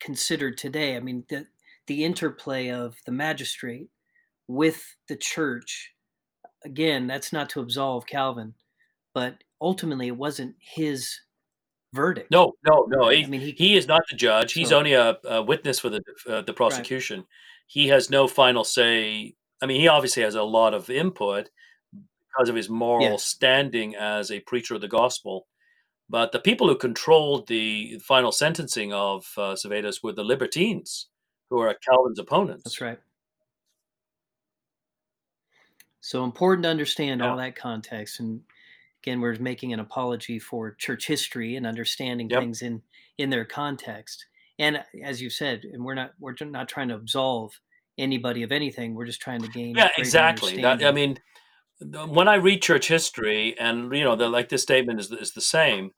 consider 0.00 0.50
today. 0.50 0.96
I 0.96 1.00
mean, 1.00 1.24
the 1.28 1.46
the 1.86 2.02
interplay 2.04 2.70
of 2.70 2.96
the 3.06 3.12
magistrate 3.12 3.88
with 4.48 4.96
the 5.08 5.16
church. 5.16 5.92
Again, 6.64 7.06
that's 7.06 7.32
not 7.32 7.50
to 7.50 7.60
absolve 7.60 8.06
Calvin, 8.06 8.54
but 9.12 9.44
ultimately, 9.60 10.08
it 10.08 10.16
wasn't 10.16 10.56
his 10.58 11.20
verdict. 11.92 12.30
No, 12.30 12.54
no, 12.66 12.86
no. 12.88 13.04
I 13.10 13.16
He, 13.16 13.26
mean, 13.26 13.40
he 13.40 13.52
he 13.52 13.76
is 13.76 13.86
not 13.86 14.02
the 14.10 14.16
judge. 14.16 14.54
He's 14.54 14.70
So- 14.70 14.78
only 14.78 14.94
a, 14.94 15.18
a 15.24 15.42
witness 15.42 15.78
for 15.78 15.88
the 15.90 16.02
uh, 16.26 16.40
the 16.42 16.52
prosecution. 16.52 17.26
He 17.66 17.88
has 17.88 18.10
no 18.10 18.28
final 18.28 18.64
say. 18.64 19.34
I 19.62 19.66
mean, 19.66 19.80
he 19.80 19.88
obviously 19.88 20.22
has 20.22 20.34
a 20.34 20.42
lot 20.42 20.74
of 20.74 20.90
input 20.90 21.50
because 21.92 22.48
of 22.48 22.56
his 22.56 22.68
moral 22.68 23.04
Yes. 23.04 23.24
standing 23.24 23.94
as 23.94 24.30
a 24.30 24.40
preacher 24.40 24.74
of 24.74 24.80
the 24.80 24.88
gospel. 24.88 25.46
But 26.10 26.32
the 26.32 26.40
people 26.40 26.68
who 26.68 26.76
controlled 26.76 27.46
the 27.48 27.98
final 28.00 28.30
sentencing 28.30 28.92
of 28.92 29.26
uh, 29.38 29.56
were 30.02 30.12
the 30.12 30.24
libertines, 30.24 31.08
who 31.48 31.58
are 31.60 31.74
Calvin's 31.74 32.18
opponents. 32.18 32.64
That's 32.64 32.80
right. 32.80 33.00
So 36.00 36.24
important 36.24 36.64
to 36.64 36.68
understand 36.68 37.22
all 37.22 37.38
that 37.38 37.56
context. 37.56 38.20
And 38.20 38.42
again, 39.02 39.22
we're 39.22 39.38
making 39.38 39.72
an 39.72 39.80
apology 39.80 40.38
for 40.38 40.72
church 40.74 41.06
history 41.06 41.56
and 41.56 41.66
understanding 41.66 42.28
Yep. 42.28 42.40
things 42.40 42.62
in 42.62 42.82
in 43.16 43.30
their 43.30 43.46
context. 43.46 44.26
And 44.58 44.82
as 45.02 45.20
you 45.20 45.30
said, 45.30 45.62
and 45.64 45.84
we're 45.84 45.94
not 45.94 46.12
we're 46.20 46.34
not 46.42 46.68
trying 46.68 46.88
to 46.88 46.94
absolve 46.94 47.58
anybody 47.98 48.42
of 48.42 48.52
anything. 48.52 48.94
We're 48.94 49.06
just 49.06 49.20
trying 49.20 49.42
to 49.42 49.48
gain 49.48 49.74
Yeah, 49.76 49.88
exactly. 49.98 50.62
That, 50.62 50.84
I 50.84 50.92
mean, 50.92 51.18
when 51.80 52.28
I 52.28 52.36
read 52.36 52.62
church 52.62 52.88
history, 52.88 53.56
and 53.58 53.92
you 53.94 54.04
know, 54.04 54.16
the, 54.16 54.28
like 54.28 54.48
this 54.48 54.62
statement 54.62 55.00
is 55.00 55.10
is 55.10 55.32
the 55.32 55.40
same. 55.40 55.90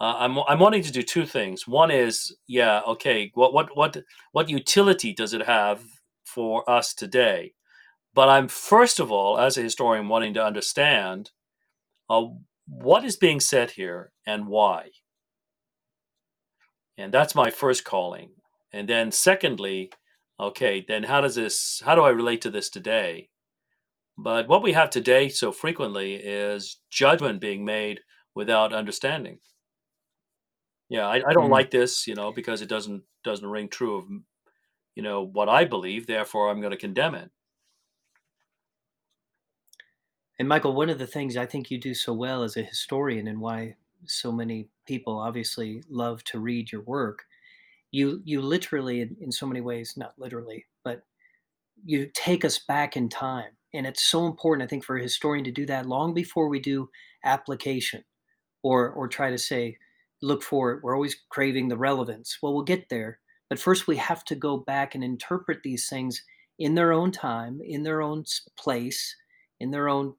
Uh, 0.00 0.14
I'm 0.18 0.38
I'm 0.40 0.58
wanting 0.58 0.82
to 0.82 0.92
do 0.92 1.02
two 1.02 1.26
things. 1.26 1.66
One 1.66 1.90
is, 1.90 2.34
yeah, 2.46 2.80
okay, 2.86 3.30
what 3.34 3.52
what 3.52 3.76
what 3.76 3.96
what 4.32 4.48
utility 4.48 5.12
does 5.12 5.34
it 5.34 5.46
have 5.46 5.82
for 6.24 6.68
us 6.68 6.94
today? 6.94 7.52
But 8.14 8.28
I'm 8.28 8.48
first 8.48 9.00
of 9.00 9.12
all, 9.12 9.38
as 9.38 9.58
a 9.58 9.62
historian, 9.62 10.08
wanting 10.08 10.34
to 10.34 10.44
understand 10.44 11.30
uh, 12.08 12.24
what 12.66 13.04
is 13.04 13.16
being 13.16 13.40
said 13.40 13.72
here 13.72 14.12
and 14.26 14.46
why. 14.46 14.90
And 16.98 17.14
that's 17.14 17.34
my 17.36 17.50
first 17.50 17.84
calling. 17.84 18.30
And 18.72 18.88
then 18.88 19.12
secondly, 19.12 19.90
okay, 20.40 20.84
then 20.86 21.04
how 21.04 21.22
does 21.22 21.36
this? 21.36 21.82
How 21.86 21.94
do 21.94 22.02
I 22.02 22.10
relate 22.10 22.42
to 22.42 22.50
this 22.50 22.68
today? 22.70 23.30
But 24.18 24.48
what 24.48 24.62
we 24.64 24.72
have 24.72 24.90
today 24.90 25.28
so 25.28 25.52
frequently 25.52 26.16
is 26.16 26.80
judgment 26.90 27.40
being 27.40 27.64
made 27.64 28.00
without 28.34 28.72
understanding. 28.74 29.38
Yeah, 30.88 31.06
I, 31.06 31.16
I 31.16 31.32
don't 31.32 31.50
Mm. 31.50 31.50
like 31.50 31.70
this, 31.70 32.06
you 32.06 32.14
know, 32.16 32.32
because 32.32 32.62
it 32.62 32.68
doesn't 32.68 33.04
doesn't 33.24 33.48
ring 33.48 33.68
true 33.68 33.98
of, 33.98 34.06
you 34.96 35.02
know, 35.02 35.22
what 35.22 35.48
I 35.48 35.64
believe. 35.64 36.06
Therefore, 36.06 36.50
I'm 36.50 36.60
going 36.60 36.72
to 36.72 36.76
condemn 36.76 37.14
it. 37.14 37.30
And 40.38 40.48
Michael, 40.48 40.74
one 40.74 40.88
of 40.90 40.98
the 40.98 41.06
things 41.06 41.36
I 41.36 41.46
think 41.46 41.70
you 41.70 41.78
do 41.78 41.94
so 41.94 42.12
well 42.12 42.42
as 42.42 42.56
a 42.56 42.62
historian 42.62 43.28
and 43.28 43.40
why 43.40 43.76
so 44.06 44.32
many 44.32 44.68
people 44.88 45.18
obviously 45.20 45.82
love 45.90 46.24
to 46.24 46.40
read 46.40 46.72
your 46.72 46.82
work, 46.82 47.24
you 47.92 48.22
you 48.24 48.40
literally 48.40 49.02
in, 49.02 49.30
so 49.30 49.46
many 49.46 49.60
ways, 49.60 49.94
not 49.96 50.14
literally, 50.18 50.66
but 50.84 51.02
you 51.84 52.08
take 52.14 52.44
us 52.44 52.58
back 52.58 52.96
in 52.96 53.08
time. 53.08 53.52
And 53.74 53.86
it's 53.86 54.02
so 54.02 54.26
important, 54.26 54.66
I 54.66 54.68
think, 54.68 54.84
for 54.84 54.96
a 54.96 55.02
historian 55.02 55.44
to 55.44 55.52
do 55.52 55.66
that 55.66 55.86
long 55.86 56.14
before 56.14 56.48
we 56.48 56.58
do 56.58 56.88
application 57.24 58.02
or 58.62 58.88
or 58.90 59.06
try 59.08 59.30
to 59.30 59.38
say, 59.38 59.76
look 60.22 60.42
for 60.42 60.72
it. 60.72 60.82
We're 60.82 60.94
always 60.94 61.16
craving 61.28 61.68
the 61.68 61.76
relevance. 61.76 62.38
Well, 62.42 62.54
we'll 62.54 62.64
get 62.64 62.88
there. 62.88 63.20
But 63.50 63.58
first 63.58 63.86
we 63.86 63.96
have 63.96 64.24
to 64.24 64.34
go 64.34 64.56
back 64.56 64.94
and 64.94 65.04
interpret 65.04 65.62
these 65.62 65.88
things 65.88 66.24
in 66.58 66.74
their 66.74 66.92
own 66.92 67.12
time, 67.12 67.60
in 67.62 67.82
their 67.82 68.02
own 68.02 68.24
place, 68.58 69.14
in 69.60 69.70
their 69.70 69.88
own 69.88 70.14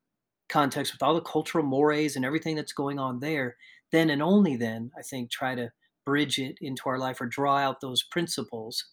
context 0.47 0.93
with 0.93 1.03
all 1.03 1.13
the 1.13 1.21
cultural 1.21 1.65
mores 1.65 2.15
and 2.15 2.25
everything 2.25 2.55
that's 2.55 2.73
going 2.73 2.97
on 2.99 3.19
there, 3.19 3.55
then 3.91 4.09
and 4.09 4.21
only 4.21 4.55
then, 4.55 4.91
I 4.97 5.01
think, 5.01 5.31
try 5.31 5.55
to 5.55 5.71
bridge 6.05 6.39
it 6.39 6.57
into 6.61 6.83
our 6.87 6.97
life 6.97 7.21
or 7.21 7.25
draw 7.25 7.57
out 7.57 7.81
those 7.81 8.03
principles 8.03 8.83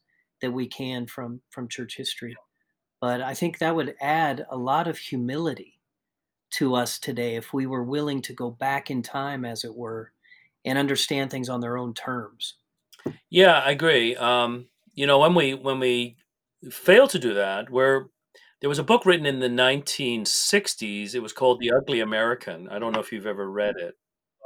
that 0.43 0.53
we 0.53 0.67
can 0.67 1.07
from 1.07 1.41
from 1.51 1.69
church 1.69 1.97
history. 1.97 2.37
But 3.01 3.21
I 3.21 3.35
think 3.35 3.59
that 3.59 3.77
would 3.77 3.95
add 4.01 4.47
a 4.51 4.57
lot 4.57 4.89
of 4.89 4.99
humility 4.99 5.81
to 6.53 6.75
us 6.75 6.99
today 6.99 7.37
if 7.37 7.53
we 7.53 7.67
were 7.67 7.85
willing 7.85 8.23
to 8.23 8.33
go 8.33 8.51
back 8.51 8.91
in 8.91 9.03
time, 9.03 9.45
as 9.45 9.65
it 9.65 9.75
were, 9.75 10.13
and 10.65 10.79
understand 10.79 11.31
things 11.31 11.49
on 11.49 11.61
their 11.61 11.77
own 11.77 11.95
terms. 11.95 12.55
Yeah, 13.31 13.61
I 13.61 13.71
agree. 13.71 14.17
Um, 14.17 14.67
you 14.95 15.07
know, 15.07 15.19
when 15.19 15.35
we 15.35 15.55
when 15.55 15.79
we 15.79 16.17
fail 16.71 17.09
to 17.09 17.19
do 17.19 17.35
that, 17.35 17.71
where 17.71 18.09
there 18.61 18.69
was 18.69 18.79
a 18.79 18.85
book 18.85 19.05
written 19.05 19.27
in 19.27 19.41
the 19.41 19.49
1960s. 19.49 21.15
It 21.15 21.21
was 21.21 21.33
called 21.33 21.61
The 21.61 21.73
Ugly 21.73 22.01
American. 22.01 22.69
I 22.69 22.79
don't 22.79 22.93
know 22.93 23.01
if 23.01 23.13
you've 23.13 23.27
ever 23.27 23.51
read 23.51 23.77
it. 23.79 23.95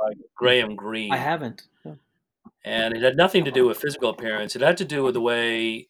By 0.00 0.12
Graham 0.34 0.76
Greene. 0.76 1.12
I 1.12 1.18
haven't. 1.18 1.62
No. 1.84 1.98
and 2.64 2.96
it 2.96 3.02
had 3.02 3.16
nothing 3.16 3.44
to 3.44 3.50
do 3.50 3.66
with 3.66 3.78
physical 3.78 4.10
appearance. 4.10 4.56
It 4.56 4.62
had 4.62 4.78
to 4.78 4.84
do 4.84 5.04
with 5.04 5.14
the 5.14 5.20
way 5.20 5.88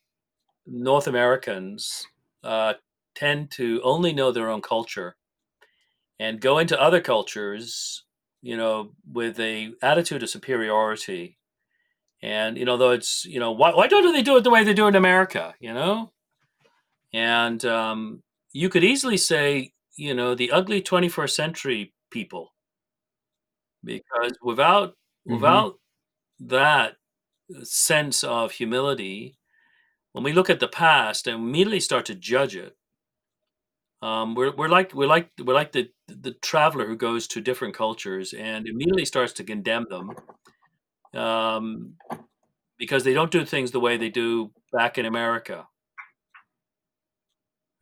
North 0.67 1.07
Americans 1.07 2.07
uh, 2.43 2.75
tend 3.15 3.51
to 3.53 3.81
only 3.83 4.13
know 4.13 4.33
their 4.33 4.49
own 4.49 4.63
culture 4.63 5.17
and 6.19 6.41
go 6.41 6.59
into 6.59 6.81
other 6.81 7.01
cultures, 7.01 8.05
you 8.43 8.57
know, 8.57 8.93
with 9.11 9.41
a 9.41 9.73
attitude 9.83 10.23
of 10.23 10.31
superiority. 10.31 11.39
And 12.23 12.59
you 12.59 12.65
know, 12.65 12.77
though 12.77 12.91
it's 12.91 13.25
you 13.25 13.41
know, 13.41 13.53
why 13.53 13.71
why 13.71 13.87
don't 13.87 14.13
they 14.13 14.23
do 14.23 14.37
it 14.37 14.45
the 14.45 14.51
way 14.51 14.63
they 14.65 14.75
do 14.75 14.87
in 14.89 14.95
America? 14.95 15.55
You 15.61 15.73
know, 15.73 16.13
and 17.13 17.65
um, 17.65 18.23
you 18.53 18.69
could 18.69 18.85
easily 18.85 19.17
say, 19.17 19.73
you 19.97 20.15
know, 20.15 20.35
the 20.35 20.51
ugly 20.51 20.83
21st 20.83 21.31
century 21.31 21.95
people, 22.11 22.53
because 23.85 24.33
without 24.43 24.97
Mhm. 25.27 25.37
without 25.37 25.81
that 26.41 26.97
sense 27.65 28.25
of 28.25 28.53
humility, 28.53 29.39
when 30.13 30.25
we 30.25 30.33
look 30.35 30.51
at 30.51 30.61
the 30.61 30.69
past 30.69 31.27
and 31.29 31.37
immediately 31.37 31.81
start 31.81 32.07
to 32.07 32.15
judge 32.17 32.57
it, 32.57 32.77
um, 34.03 34.35
we're, 34.35 34.55
we're 34.57 34.69
like 34.69 34.95
we're 34.95 35.07
like 35.07 35.31
we're 35.45 35.55
like 35.55 35.73
the 35.73 35.91
the 36.09 36.33
traveler 36.43 36.87
who 36.87 36.97
goes 36.97 37.27
to 37.29 37.41
different 37.41 37.75
cultures 37.75 38.33
and 38.33 38.67
immediately 38.67 39.05
starts 39.05 39.33
to 39.35 39.45
condemn 39.45 39.87
them 39.91 40.11
um, 41.15 41.95
because 42.79 43.05
they 43.05 43.15
don't 43.15 43.33
do 43.33 43.45
things 43.45 43.73
the 43.73 43.81
way 43.81 43.97
they 43.97 44.11
do 44.11 44.53
back 44.73 44.99
in 44.99 45.07
America. 45.07 45.69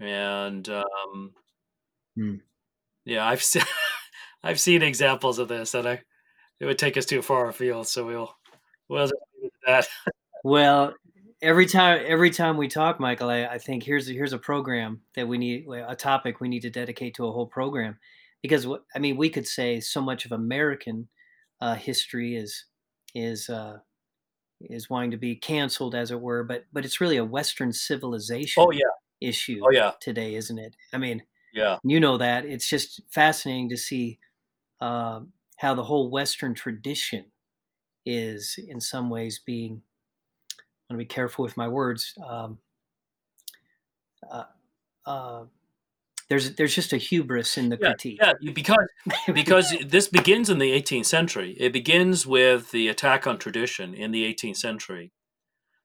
And 0.00 0.68
um, 0.68 1.34
Hmm. 2.16 2.38
yeah, 3.04 3.26
I've 3.26 3.42
seen 3.42 3.62
I've 4.48 4.58
seen 4.60 4.80
examples 4.82 5.38
of 5.38 5.48
this, 5.48 5.74
and 5.74 5.86
I 5.86 6.00
it 6.58 6.64
would 6.64 6.78
take 6.78 6.96
us 6.96 7.04
too 7.04 7.20
far 7.20 7.48
afield. 7.48 7.86
So 7.86 8.06
we'll 8.06 8.34
we'll 8.88 9.02
just 9.02 9.14
leave 9.42 9.50
it 9.52 9.70
at 9.70 9.84
that. 9.84 10.12
Well, 10.44 10.94
every 11.42 11.66
time 11.66 12.02
every 12.06 12.30
time 12.30 12.56
we 12.56 12.68
talk, 12.68 13.00
Michael, 13.00 13.28
I, 13.28 13.44
I 13.44 13.58
think 13.58 13.82
here's 13.82 14.06
here's 14.06 14.32
a 14.32 14.38
program 14.38 15.02
that 15.16 15.26
we 15.26 15.36
need 15.36 15.66
a 15.68 15.96
topic 15.96 16.40
we 16.40 16.48
need 16.48 16.62
to 16.62 16.70
dedicate 16.70 17.14
to 17.16 17.26
a 17.26 17.32
whole 17.32 17.46
program 17.46 17.98
because 18.40 18.66
I 18.94 18.98
mean, 19.00 19.16
we 19.16 19.30
could 19.30 19.46
say 19.48 19.80
so 19.80 20.00
much 20.00 20.24
of 20.24 20.32
American 20.32 21.08
uh, 21.60 21.74
history 21.74 22.36
is 22.36 22.64
is 23.16 23.50
uh, 23.50 23.78
is 24.60 24.88
wanting 24.88 25.10
to 25.10 25.16
be 25.16 25.34
canceled, 25.34 25.94
as 25.96 26.12
it 26.12 26.20
were, 26.20 26.44
but 26.44 26.64
but 26.72 26.84
it's 26.84 27.00
really 27.00 27.16
a 27.16 27.24
Western 27.24 27.72
civilization 27.72 28.62
Oh 28.62 28.70
yeah. 28.70 28.84
issue 29.20 29.60
Oh 29.64 29.70
yeah. 29.70 29.92
today, 30.00 30.36
isn't 30.36 30.58
it? 30.58 30.76
I 30.94 30.98
mean, 30.98 31.24
Yeah. 31.52 31.78
you 31.82 31.98
know 31.98 32.16
that 32.18 32.44
it's 32.44 32.68
just 32.68 33.02
fascinating 33.10 33.68
to 33.70 33.76
see 33.76 34.20
uh, 34.80 35.20
how 35.56 35.74
the 35.74 35.84
whole 35.84 36.10
Western 36.10 36.54
tradition 36.54 37.26
is, 38.06 38.58
in 38.68 38.80
some 38.80 39.10
ways, 39.10 39.40
being. 39.44 39.82
I 40.90 40.94
want 40.94 41.00
to 41.00 41.04
be 41.04 41.14
careful 41.14 41.42
with 41.42 41.56
my 41.56 41.68
words. 41.68 42.14
Um, 42.26 42.58
uh, 44.30 44.44
uh, 45.04 45.44
there's 46.28 46.54
there's 46.56 46.74
just 46.74 46.92
a 46.92 46.98
hubris 46.98 47.56
in 47.56 47.68
the 47.70 47.78
Yeah, 47.80 47.88
critique. 47.88 48.18
yeah, 48.20 48.32
because 48.52 48.88
because 49.34 49.74
this 49.86 50.08
begins 50.08 50.50
in 50.50 50.58
the 50.58 50.70
18th 50.70 51.06
century. 51.06 51.56
It 51.58 51.72
begins 51.72 52.26
with 52.26 52.70
the 52.70 52.88
attack 52.88 53.26
on 53.26 53.38
tradition 53.38 53.94
in 53.94 54.10
the 54.12 54.24
18th 54.32 54.56
century. 54.56 55.12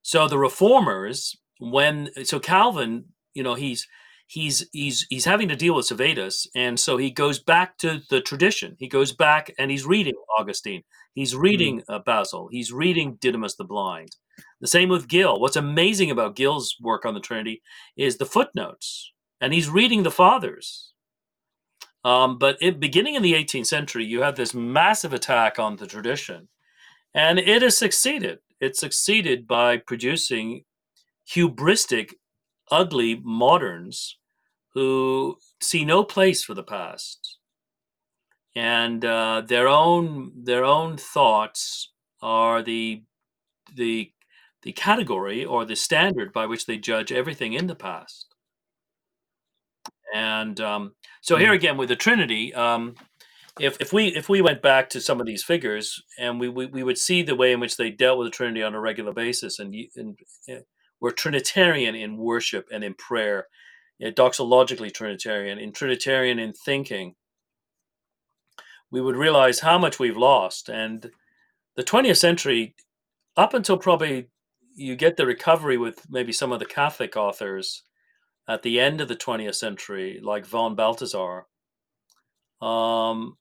So 0.01 0.27
the 0.27 0.37
reformers, 0.37 1.37
when 1.59 2.09
so 2.25 2.39
Calvin, 2.39 3.05
you 3.33 3.43
know, 3.43 3.55
he's 3.55 3.87
he's 4.33 4.67
he's 4.71 5.05
he's 5.09 5.25
having 5.25 5.47
to 5.49 5.55
deal 5.55 5.75
with 5.75 5.85
Servetus, 5.85 6.47
and 6.55 6.79
so 6.79 6.97
he 6.97 7.11
goes 7.11 7.39
back 7.39 7.77
to 7.77 8.01
the 8.09 8.19
tradition. 8.19 8.75
He 8.79 8.87
goes 8.87 9.13
back 9.13 9.53
and 9.59 9.69
he's 9.69 9.85
reading 9.85 10.15
Augustine. 10.39 10.83
He's 11.13 11.35
reading 11.35 11.83
uh, 11.87 11.99
Basil. 11.99 12.49
He's 12.51 12.73
reading 12.73 13.17
Didymus 13.21 13.55
the 13.55 13.63
Blind. 13.63 14.15
The 14.59 14.67
same 14.67 14.89
with 14.89 15.07
Gill. 15.07 15.39
What's 15.39 15.55
amazing 15.55 16.09
about 16.09 16.35
Gill's 16.35 16.75
work 16.81 17.05
on 17.05 17.13
the 17.13 17.19
Trinity 17.19 17.61
is 17.95 18.17
the 18.17 18.25
footnotes, 18.25 19.11
and 19.39 19.53
he's 19.53 19.69
reading 19.69 20.01
the 20.01 20.11
Fathers. 20.11 20.93
Um, 22.03 22.37
but 22.39 22.57
it, 22.59 22.79
beginning 22.79 23.13
in 23.13 23.21
the 23.21 23.33
18th 23.33 23.67
century, 23.67 24.03
you 24.03 24.23
have 24.23 24.35
this 24.35 24.53
massive 24.53 25.13
attack 25.13 25.59
on 25.59 25.77
the 25.77 25.87
tradition, 25.87 26.49
and 27.13 27.37
it 27.37 27.61
has 27.61 27.77
succeeded. 27.77 28.39
It 28.59 28.75
succeeded 28.75 29.47
by 29.47 29.77
producing 29.77 30.63
hubristic, 31.29 32.13
ugly 32.71 33.21
moderns 33.23 34.17
who 34.73 35.37
see 35.61 35.85
no 35.85 36.03
place 36.03 36.43
for 36.43 36.53
the 36.55 36.63
past, 36.63 37.37
and 38.55 39.03
uh, 39.05 39.41
their 39.47 39.67
own 39.67 40.31
their 40.43 40.65
own 40.65 40.97
thoughts 40.97 41.91
are 42.21 42.63
the 42.63 43.03
the 43.75 44.11
the 44.63 44.73
category 44.73 45.45
or 45.45 45.65
the 45.65 45.75
standard 45.75 46.33
by 46.33 46.45
which 46.47 46.65
they 46.65 46.77
judge 46.77 47.11
everything 47.11 47.53
in 47.53 47.67
the 47.67 47.75
past. 47.75 48.27
And 50.13 50.59
um, 50.61 50.95
so 51.21 51.37
here 51.37 51.51
Mm. 51.51 51.55
again 51.55 51.77
with 51.77 51.89
the 51.89 51.95
Trinity, 51.97 52.53
um, 52.55 52.95
if 53.59 53.77
if 53.81 53.93
we 53.93 54.07
if 54.09 54.29
we 54.29 54.41
went 54.41 54.61
back 54.61 54.89
to 54.91 55.01
some 55.01 55.19
of 55.21 55.27
these 55.27 55.43
figures 55.43 56.03
and 56.19 56.39
we, 56.39 56.49
we 56.49 56.67
we 56.67 56.83
would 56.83 56.97
see 56.97 57.23
the 57.23 57.35
way 57.35 57.53
in 57.53 57.59
which 57.61 57.77
they 57.77 57.91
dealt 57.91 58.19
with 58.19 58.27
the 58.27 58.31
Trinity 58.37 58.63
on 58.63 58.75
a 58.75 58.81
regular 58.81 59.13
basis, 59.13 59.59
and, 59.59 59.73
y- 59.73 59.89
and 59.95 60.19
uh, 60.51 60.61
were 61.01 61.11
Trinitarian 61.11 61.95
in 61.95 62.17
worship 62.17 62.67
and 62.71 62.83
in 62.83 62.93
prayer, 62.95 63.47
uh, 64.01 64.09
doxologically 64.11 64.93
Trinitarian, 64.93 65.59
in 65.59 65.71
Trinitarian 65.73 66.39
in 66.39 66.53
thinking, 66.53 67.15
we 68.91 69.01
would 69.01 69.15
realize 69.15 69.59
how 69.59 69.77
much 69.77 69.99
we've 69.99 70.17
lost. 70.17 70.69
And 70.69 71.09
the 71.75 71.83
20th 71.83 72.17
century, 72.17 72.75
up 73.35 73.53
until 73.53 73.77
probably 73.77 74.29
you 74.75 74.95
get 74.95 75.17
the 75.17 75.25
recovery 75.25 75.77
with 75.77 75.99
maybe 76.09 76.31
some 76.31 76.51
of 76.51 76.59
the 76.59 76.65
Catholic 76.65 77.17
authors 77.17 77.83
at 78.47 78.61
the 78.61 78.79
end 78.79 79.01
of 79.01 79.07
the 79.07 79.15
20th 79.15 79.55
century, 79.55 80.19
like 80.21 80.45
von 80.45 80.75
Balthasar, 80.75 81.45
um, 82.61 83.37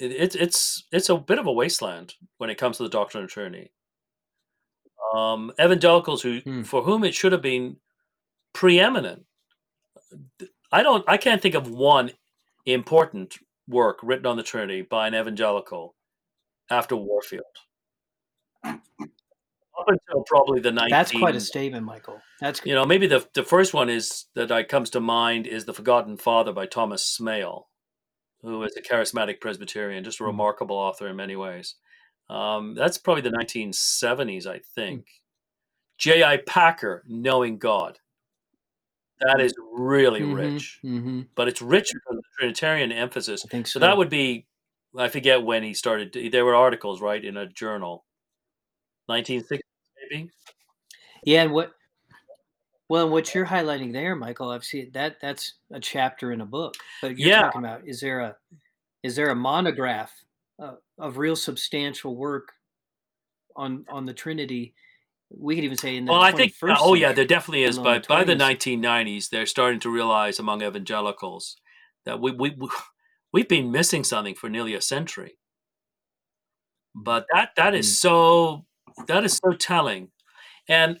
it, 0.00 0.12
it's 0.12 0.34
it's 0.34 0.84
it's 0.92 1.08
a 1.08 1.16
bit 1.16 1.38
of 1.38 1.46
a 1.46 1.52
wasteland 1.52 2.14
when 2.38 2.50
it 2.50 2.58
comes 2.58 2.76
to 2.78 2.82
the 2.82 2.88
doctrine 2.88 3.24
of 3.24 3.30
Trinity. 3.30 3.72
Um, 5.14 5.52
evangelicals 5.60 6.22
who 6.22 6.40
Hmm. 6.40 6.62
for 6.62 6.82
whom 6.82 7.04
it 7.04 7.14
should 7.14 7.32
have 7.32 7.42
been 7.42 7.76
preeminent. 8.52 9.24
I 10.72 10.82
don't. 10.82 11.04
I 11.08 11.16
can't 11.16 11.40
think 11.42 11.54
of 11.54 11.70
one 11.70 12.10
important 12.64 13.36
work 13.68 13.98
written 14.02 14.26
on 14.26 14.36
the 14.36 14.42
Trinity 14.42 14.82
by 14.82 15.06
an 15.06 15.14
evangelical 15.14 15.94
after 16.70 16.96
Warfield. 16.96 17.44
Up 18.64 19.88
until 19.88 20.22
probably 20.26 20.60
the 20.60 20.72
19, 20.72 20.90
That's 20.90 21.12
quite 21.12 21.36
a 21.36 21.40
statement, 21.40 21.84
Michael. 21.84 22.20
That's 22.40 22.60
you 22.64 22.74
know, 22.74 22.86
maybe 22.86 23.06
the 23.06 23.26
the 23.34 23.42
first 23.42 23.74
one 23.74 23.88
is 23.90 24.26
that 24.34 24.50
I 24.50 24.62
comes 24.62 24.90
to 24.90 25.00
mind 25.00 25.46
is 25.46 25.64
the 25.66 25.74
Forgotten 25.74 26.16
Father 26.16 26.52
by 26.52 26.66
Thomas 26.66 27.18
Smail, 27.20 27.64
who 28.40 28.62
is 28.62 28.76
a 28.76 28.82
charismatic 28.82 29.40
Presbyterian, 29.40 30.02
just 30.02 30.18
a 30.20 30.22
Mhm. 30.22 30.28
remarkable 30.28 30.76
author 30.76 31.08
in 31.08 31.16
many 31.16 31.36
ways. 31.36 31.76
Um, 32.28 32.74
that's 32.74 32.98
probably 32.98 33.22
the 33.22 33.30
1970s, 33.30 34.46
I 34.46 34.58
think. 34.58 35.06
J.I. 35.98 36.38
Packer, 36.38 37.04
Knowing 37.06 37.58
God. 37.58 38.00
That 39.20 39.40
is 39.40 39.54
really 39.72 40.20
Mhm, 40.22 40.34
rich, 40.34 40.80
mhm. 40.84 41.28
but 41.34 41.48
it's 41.48 41.62
rich 41.62 41.90
because 41.92 42.16
of 42.18 42.22
the 42.22 42.28
Trinitarian 42.38 42.92
emphasis. 42.92 43.44
I 43.46 43.48
think 43.48 43.66
so. 43.66 43.72
So 43.72 43.78
that 43.80 43.96
would 43.96 44.10
be, 44.10 44.46
I 44.96 45.08
forget 45.08 45.42
when 45.42 45.62
he 45.62 45.72
started. 45.74 46.12
There 46.32 46.44
were 46.44 46.54
articles, 46.54 47.00
right, 47.00 47.24
in 47.24 47.36
a 47.36 47.46
journal, 47.46 48.04
1960 49.08 49.64
maybe. 50.10 50.30
yeah, 51.24 51.42
and 51.42 51.52
what 51.52 51.72
well, 52.88 53.08
what 53.08 53.34
you're 53.34 53.46
highlighting 53.46 53.92
there, 53.92 54.14
Michael, 54.14 54.50
I've 54.50 54.64
seen 54.64 54.90
that 54.92 55.16
that's 55.20 55.54
a 55.72 55.80
chapter 55.80 56.30
in 56.32 56.40
a 56.40 56.46
book. 56.46 56.74
But 57.02 57.18
you're 57.18 57.30
Yeah. 57.30 57.42
talking 57.42 57.64
about 57.64 57.86
is 57.88 58.00
there 58.00 58.20
a 58.20 58.36
is 59.02 59.16
there 59.16 59.30
a 59.30 59.34
monograph 59.36 60.12
uh, 60.58 60.76
of 60.98 61.18
real 61.18 61.36
substantial 61.36 62.16
work 62.16 62.52
on 63.56 63.84
on 63.88 64.04
the 64.04 64.14
Trinity? 64.14 64.74
We 65.30 65.54
could 65.56 65.64
even 65.64 65.76
say 65.76 65.96
in 65.96 66.04
the 66.04 66.12
Well, 66.12 66.22
I 66.22 66.32
think, 66.32 66.52
21st 66.54 66.76
oh 66.80 66.94
yeah, 66.94 67.12
there 67.12 67.24
definitely 67.24 67.64
is. 67.64 67.76
the 67.76 68.04
by 68.08 68.24
the 68.24 68.34
1990s, 68.36 69.28
they're 69.28 69.46
starting 69.46 69.80
to 69.80 69.90
realize 69.90 70.38
among 70.38 70.62
evangelicals 70.62 71.56
that 72.04 72.20
we 72.20 72.30
we 72.32 72.50
we- 72.56 72.68
we've 73.32 73.48
been 73.48 73.70
missing 73.72 74.04
something 74.04 74.34
for 74.34 74.48
nearly 74.48 74.74
a 74.74 74.80
century. 74.80 75.36
But 76.94 77.26
that 77.32 77.50
that 77.56 77.74
is 77.74 77.86
Mm. 77.88 77.94
so 77.94 78.66
that 79.08 79.24
is 79.24 79.38
so 79.44 79.52
telling, 79.52 80.10
and 80.68 80.98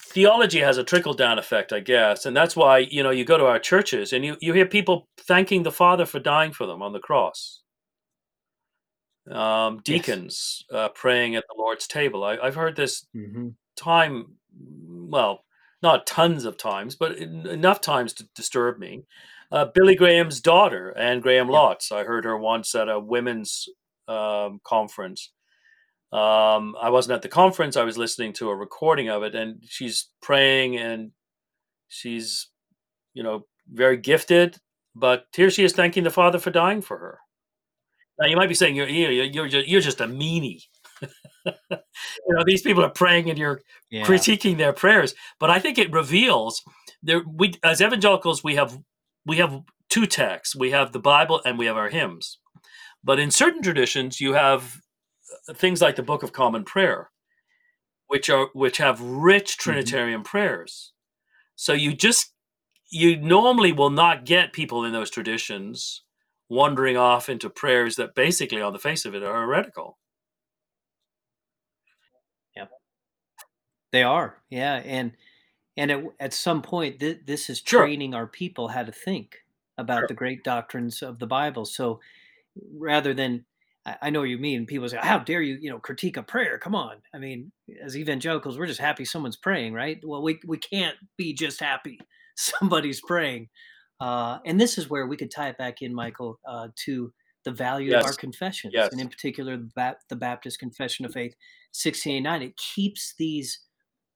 theology 0.00 0.58
has 0.60 0.78
a 0.78 0.84
trickle 0.84 1.14
down 1.14 1.38
effect, 1.38 1.72
I 1.72 1.80
guess, 1.80 2.26
and 2.26 2.36
that's 2.36 2.56
why 2.56 2.78
you 2.78 3.02
know 3.02 3.10
you 3.10 3.24
go 3.24 3.38
to 3.38 3.46
our 3.46 3.58
churches 3.58 4.12
and 4.12 4.24
you 4.24 4.36
you 4.40 4.52
hear 4.52 4.66
people 4.66 5.08
thanking 5.18 5.62
the 5.62 5.70
Father 5.72 6.06
for 6.06 6.18
dying 6.18 6.52
for 6.52 6.66
them 6.66 6.82
on 6.82 6.92
the 6.92 6.98
cross. 7.00 7.61
Um, 9.30 9.76
Yes. 9.76 9.82
deacons 9.84 10.64
uh, 10.72 10.88
praying 10.90 11.36
at 11.36 11.44
the 11.48 11.54
Lord's 11.56 11.86
table. 11.86 12.24
I, 12.24 12.38
I've 12.38 12.56
heard 12.56 12.74
this 12.76 13.06
Mhm. 13.14 13.54
time 13.76 14.36
well 14.54 15.44
not 15.82 16.06
tons 16.06 16.44
of 16.44 16.56
times 16.58 16.94
but 16.94 17.18
en- 17.18 17.46
enough 17.46 17.80
times 17.80 18.12
to 18.12 18.28
disturb 18.34 18.78
me 18.78 19.04
uh, 19.50 19.64
billy 19.74 19.94
graham's 19.96 20.40
daughter 20.42 20.94
anne 20.96 21.20
graham 21.20 21.48
Yep. 21.48 21.54
lotz 21.54 21.90
i 21.90 22.04
heard 22.04 22.24
her 22.26 22.36
once 22.36 22.74
at 22.74 22.88
a 22.90 23.00
women's 23.00 23.68
um, 24.08 24.60
conference 24.62 25.32
um, 26.12 26.76
i 26.80 26.90
wasn't 26.90 27.14
at 27.14 27.22
the 27.22 27.28
conference 27.28 27.76
i 27.76 27.82
was 27.84 27.96
listening 27.96 28.32
to 28.34 28.50
a 28.50 28.54
recording 28.56 29.08
of 29.08 29.22
it 29.22 29.34
and 29.34 29.62
she's 29.66 30.08
praying 30.20 30.76
and 30.76 31.12
she's 31.88 32.50
you 33.14 33.22
know 33.22 33.46
very 33.72 33.96
gifted 33.96 34.58
but 34.94 35.24
here 35.34 35.50
she 35.50 35.64
is 35.64 35.72
thanking 35.72 36.04
the 36.04 36.10
father 36.10 36.38
for 36.38 36.50
dying 36.50 36.82
for 36.82 36.98
her 36.98 37.18
now 38.22 38.28
you 38.28 38.36
might 38.36 38.48
be 38.48 38.54
saying 38.54 38.76
you're 38.76 38.88
you're, 38.88 39.24
you're, 39.24 39.48
just, 39.48 39.68
you're 39.68 39.80
just 39.80 40.00
a 40.00 40.06
meanie. 40.06 40.62
You 42.26 42.34
know 42.36 42.44
these 42.46 42.62
people 42.62 42.84
are 42.84 42.90
praying 42.90 43.28
and 43.28 43.38
you're 43.38 43.60
Yeah. 43.90 44.04
critiquing 44.04 44.56
their 44.56 44.72
prayers 44.72 45.14
but 45.40 45.50
i 45.50 45.58
think 45.58 45.76
it 45.78 45.92
reveals 45.92 46.62
there 47.02 47.22
we 47.26 47.54
as 47.64 47.80
evangelicals 47.80 48.44
we 48.44 48.54
have 48.54 48.78
we 49.26 49.36
have 49.38 49.60
two 49.88 50.06
texts. 50.06 50.56
We 50.56 50.70
have 50.70 50.92
the 50.92 50.98
bible 50.98 51.42
and 51.44 51.58
we 51.58 51.66
have 51.66 51.76
our 51.76 51.90
hymns. 51.90 52.38
But 53.04 53.18
in 53.18 53.30
certain 53.30 53.62
traditions 53.62 54.20
you 54.20 54.32
have 54.32 54.80
uh, 55.48 55.54
things 55.54 55.82
like 55.82 55.96
the 55.96 56.02
book 56.02 56.22
of 56.22 56.32
common 56.32 56.64
prayer 56.64 57.10
which 58.06 58.30
are 58.30 58.48
which 58.54 58.78
have 58.78 59.00
rich 59.00 59.56
trinitarian 59.58 60.22
prayers. 60.22 60.92
So 61.56 61.72
you 61.72 61.92
just 61.92 62.32
you 62.90 63.16
normally 63.20 63.72
will 63.72 63.90
not 63.90 64.24
get 64.24 64.52
people 64.52 64.84
in 64.86 64.92
those 64.92 65.10
traditions 65.10 66.02
wandering 66.52 66.96
off 66.98 67.28
into 67.28 67.50
prayers 67.50 67.96
that 67.96 68.14
basically 68.14 68.62
on 68.62 68.72
the 68.74 68.78
face 68.78 69.04
of 69.06 69.14
it 69.14 69.22
are 69.24 69.42
heretical 69.46 69.98
Yep, 72.56 72.70
They 73.92 74.02
are, 74.02 74.42
yeah, 74.50 74.76
and 74.84 75.12
and 75.76 75.90
at, 75.92 76.04
at 76.20 76.34
some 76.34 76.62
point, 76.62 77.00
th- 77.00 77.22
this 77.26 77.50
is 77.50 77.62
Sure. 77.64 77.86
training 77.86 78.14
our 78.14 78.26
people 78.26 78.68
how 78.68 78.84
to 78.84 78.92
think 78.92 79.38
about 79.78 80.06
Sure. 80.06 80.08
the 80.08 80.14
great 80.14 80.44
doctrines 80.44 81.02
of 81.02 81.18
the 81.18 81.26
Bible. 81.26 81.64
So, 81.66 82.00
rather 82.74 83.14
than, 83.14 83.46
I, 83.86 83.98
I 84.04 84.10
know 84.10 84.20
what 84.20 84.30
you 84.30 84.38
mean. 84.38 84.66
People 84.66 84.88
say, 84.88 84.98
"How 85.02 85.18
dare 85.20 85.42
you, 85.42 85.58
you 85.60 85.70
know, 85.70 85.78
critique 85.80 86.16
a 86.18 86.22
prayer?" 86.24 86.58
Come 86.58 86.74
on, 86.76 87.02
I 87.14 87.18
mean, 87.18 87.52
as 87.82 87.96
evangelicals, 87.96 88.58
we're 88.58 88.66
just 88.66 88.80
happy 88.80 89.04
someone's 89.06 89.36
praying, 89.38 89.74
right? 89.74 90.00
Well, 90.04 90.22
we 90.22 90.40
we 90.46 90.58
can't 90.58 90.98
be 91.18 91.34
just 91.34 91.60
happy 91.60 92.00
somebody's 92.36 93.00
praying. 93.02 93.50
Uh, 94.02 94.40
and 94.44 94.60
this 94.60 94.78
is 94.78 94.90
where 94.90 95.06
we 95.06 95.16
could 95.16 95.30
tie 95.30 95.48
it 95.48 95.56
back 95.58 95.80
in, 95.80 95.94
Michael, 95.94 96.40
uh, 96.44 96.66
to 96.74 97.12
the 97.44 97.52
value 97.52 97.92
Yes. 97.92 98.02
of 98.02 98.06
our 98.06 98.14
confessions, 98.14 98.72
Yes. 98.74 98.90
and 98.90 99.00
in 99.00 99.08
particular, 99.08 99.56
the, 99.56 100.16
Baptist 100.16 100.58
Confession 100.58 101.04
of 101.04 101.12
Faith 101.12 101.36
1689. 101.72 102.42
It 102.42 102.56
keeps 102.56 103.14
these 103.16 103.60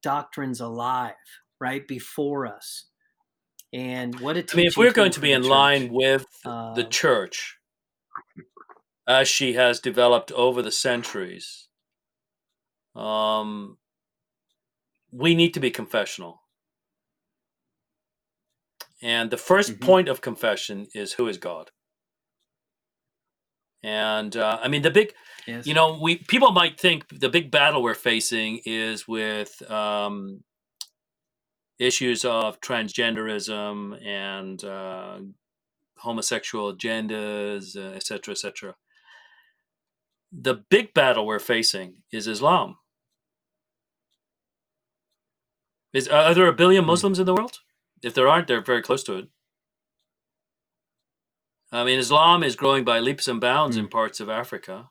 doctrines 0.02 0.60
alive, 0.60 1.14
right, 1.60 1.86
before 1.86 2.46
us. 2.46 2.86
And 3.72 4.18
what 4.18 4.36
it 4.36 4.52
I 4.52 4.56
mean, 4.56 4.66
if 4.66 4.76
we're 4.76 4.92
going 4.92 5.12
to 5.12 5.20
be 5.20 5.30
in 5.30 5.42
line 5.42 5.92
with 5.92 6.26
the 6.42 6.50
Uh, 6.50 6.88
church 6.88 7.58
as 9.06 9.28
she 9.28 9.52
has 9.52 9.78
developed 9.80 10.32
over 10.32 10.62
the 10.62 10.72
centuries, 10.72 11.68
um, 12.96 13.78
we 15.12 15.34
need 15.36 15.54
to 15.54 15.60
be 15.60 15.70
confessional. 15.70 16.42
And 19.14 19.30
the 19.30 19.36
1st 19.50 19.70
Mhm. 19.74 19.80
point 19.88 20.08
of 20.08 20.20
confession 20.20 20.78
is 20.92 21.12
who 21.16 21.28
is 21.28 21.38
God. 21.38 21.70
And 23.82 24.36
uh, 24.36 24.58
I 24.64 24.66
mean, 24.68 24.82
the 24.82 24.90
big, 24.90 25.08
yes. 25.46 25.64
you 25.68 25.74
know, 25.74 25.88
we 26.04 26.16
people 26.32 26.50
might 26.50 26.80
think 26.84 27.04
the 27.24 27.28
big 27.28 27.50
battle 27.52 27.82
we're 27.82 28.02
facing 28.12 28.50
is 28.64 29.06
with 29.06 29.52
um, 29.70 30.42
issues 31.78 32.24
of 32.24 32.60
transgenderism 32.60 33.74
and 34.04 34.58
uh, 34.64 35.20
homosexual 35.98 36.74
agendas, 36.74 37.76
uh, 37.76 37.94
et 37.94 38.04
cetera, 38.08 38.32
et 38.32 38.38
cetera. 38.38 38.74
The 40.32 40.54
big 40.68 40.86
battle 40.94 41.24
we're 41.26 41.38
facing 41.54 41.88
is 42.10 42.26
Islam. 42.26 42.70
Is 45.92 46.08
are 46.08 46.34
there 46.34 46.48
a 46.48 46.52
billion 46.62 46.82
Hmm. 46.84 46.90
Muslims 46.92 47.18
in 47.20 47.26
the 47.26 47.34
world? 47.34 47.56
If 48.02 48.14
there 48.14 48.28
aren't, 48.28 48.46
they're 48.46 48.60
very 48.60 48.82
close 48.82 49.02
to 49.04 49.16
it. 49.18 49.28
I 51.72 51.84
mean, 51.84 51.98
Islam 51.98 52.42
is 52.42 52.56
growing 52.56 52.84
by 52.84 53.00
leaps 53.00 53.28
and 53.28 53.40
bounds 53.40 53.76
Hmm. 53.76 53.84
in 53.84 53.88
parts 53.88 54.20
of 54.20 54.28
Africa. 54.28 54.90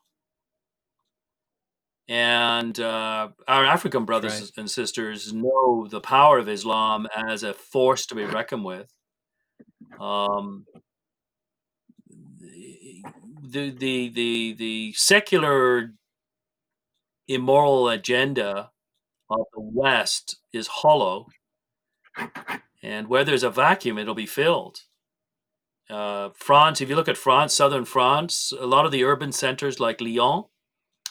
And 2.07 2.79
uh, 2.79 3.29
our 3.47 3.65
African 3.65 4.05
brothers 4.05 4.39
right. 4.39 4.51
and 4.57 4.69
sisters 4.69 5.33
know 5.33 5.87
the 5.89 6.01
power 6.01 6.37
of 6.37 6.47
Islam 6.47 7.07
as 7.15 7.41
a 7.41 7.53
force 7.53 8.05
to 8.07 8.15
be 8.15 8.25
reckoned 8.25 8.63
with. 8.63 8.91
Um, 9.99 10.65
the, 13.41 13.71
the 13.71 14.09
the 14.09 14.53
the 14.53 14.93
secular 14.93 15.93
immoral 17.27 17.89
agenda 17.89 18.71
of 19.29 19.45
the 19.53 19.61
West 19.61 20.37
is 20.53 20.67
hollow, 20.67 21.27
and 22.85 23.07
where 23.07 23.23
there's 23.23 23.43
a 23.43 23.49
vacuum, 23.49 23.97
it'll 23.97 24.13
be 24.13 24.27
filled. 24.27 24.81
Uh, 25.89 26.29
France, 26.35 26.81
if 26.81 26.89
you 26.89 26.95
look 26.95 27.09
at 27.09 27.17
France, 27.17 27.53
southern 27.53 27.83
France, 27.83 28.53
a 28.59 28.67
lot 28.67 28.85
of 28.85 28.91
the 28.91 29.03
urban 29.03 29.31
centers 29.31 29.79
like 29.79 29.99
Lyon, 29.99 30.43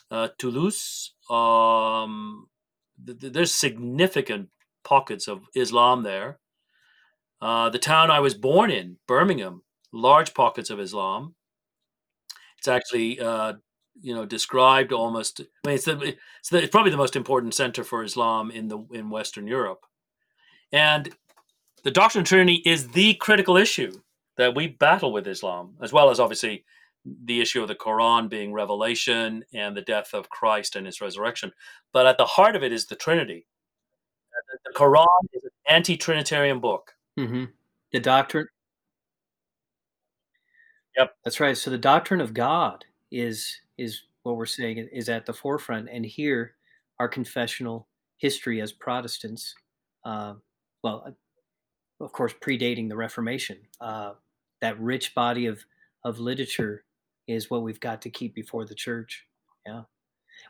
uh, 0.08 0.28
Toulouse, 0.38 1.14
um, 1.28 2.46
th- 3.04 3.18
th- 3.18 3.32
there's 3.32 3.52
significant 3.52 4.50
pockets 4.84 5.26
of 5.26 5.48
Islam 5.56 6.04
there. 6.04 6.38
Uh, 7.40 7.70
the 7.70 7.78
town 7.78 8.08
I 8.08 8.20
was 8.20 8.34
born 8.34 8.70
in, 8.70 8.98
Birmingham, 9.08 9.62
large 9.92 10.32
pockets 10.32 10.70
of 10.70 10.78
Islam. 10.78 11.34
It's 12.58 12.68
actually, 12.68 13.18
uh, 13.18 13.54
you 14.00 14.14
know, 14.14 14.24
described 14.24 14.92
almost. 14.92 15.40
I 15.40 15.68
mean, 15.68 15.74
it's, 15.74 15.84
the, 15.84 16.16
it's, 16.40 16.50
the, 16.50 16.62
it's 16.62 16.70
probably 16.70 16.92
the 16.92 16.96
most 16.96 17.16
important 17.16 17.52
center 17.52 17.82
for 17.82 18.04
Islam 18.04 18.52
in 18.52 18.68
the 18.68 18.78
in 18.92 19.10
Western 19.10 19.46
Europe, 19.46 19.84
and 20.72 21.14
the 21.84 21.90
doctrine 21.90 22.22
of 22.22 22.28
Trinity 22.28 22.62
is 22.64 22.88
the 22.88 23.14
critical 23.14 23.56
issue 23.56 24.00
that 24.36 24.54
we 24.54 24.66
battle 24.66 25.12
with 25.12 25.28
Islam, 25.28 25.76
as 25.82 25.92
well 25.92 26.10
as 26.10 26.18
obviously 26.18 26.64
the 27.26 27.40
issue 27.40 27.60
of 27.62 27.68
the 27.68 27.74
Quran 27.74 28.28
being 28.28 28.52
revelation 28.52 29.44
and 29.52 29.76
the 29.76 29.82
death 29.82 30.14
of 30.14 30.30
Christ 30.30 30.74
and 30.74 30.86
his 30.86 31.00
resurrection. 31.00 31.52
But 31.92 32.06
at 32.06 32.16
the 32.18 32.24
heart 32.24 32.56
of 32.56 32.62
it 32.62 32.72
is 32.72 32.86
the 32.86 32.96
Trinity. 32.96 33.46
The 34.64 34.72
Quran 34.72 35.06
is 35.34 35.44
an 35.44 35.50
anti-Trinitarian 35.68 36.60
book. 36.60 36.92
hmm 37.16 37.44
The 37.92 38.00
doctrine. 38.00 38.46
Yep. 40.96 41.14
That's 41.24 41.40
right. 41.40 41.56
So 41.56 41.70
the 41.70 41.78
doctrine 41.78 42.20
of 42.20 42.34
God 42.34 42.84
is 43.10 43.60
is 43.78 44.02
what 44.22 44.36
we're 44.36 44.46
saying 44.46 44.88
is 44.92 45.08
at 45.08 45.26
the 45.26 45.32
forefront, 45.32 45.88
and 45.90 46.04
here 46.04 46.54
our 46.98 47.08
confessional 47.08 47.88
history 48.16 48.60
as 48.60 48.72
Protestants, 48.72 49.54
uh, 50.04 50.34
well, 50.82 51.14
of 52.04 52.12
course, 52.12 52.34
predating 52.34 52.88
the 52.88 52.96
Reformation, 52.96 53.58
uh, 53.80 54.12
that 54.60 54.78
rich 54.78 55.14
body 55.14 55.46
of 55.46 55.64
of 56.04 56.18
literature 56.18 56.84
is 57.26 57.50
what 57.50 57.62
we've 57.62 57.80
got 57.80 58.02
to 58.02 58.10
keep 58.10 58.34
before 58.34 58.66
the 58.66 58.74
church. 58.74 59.24
Yeah, 59.66 59.82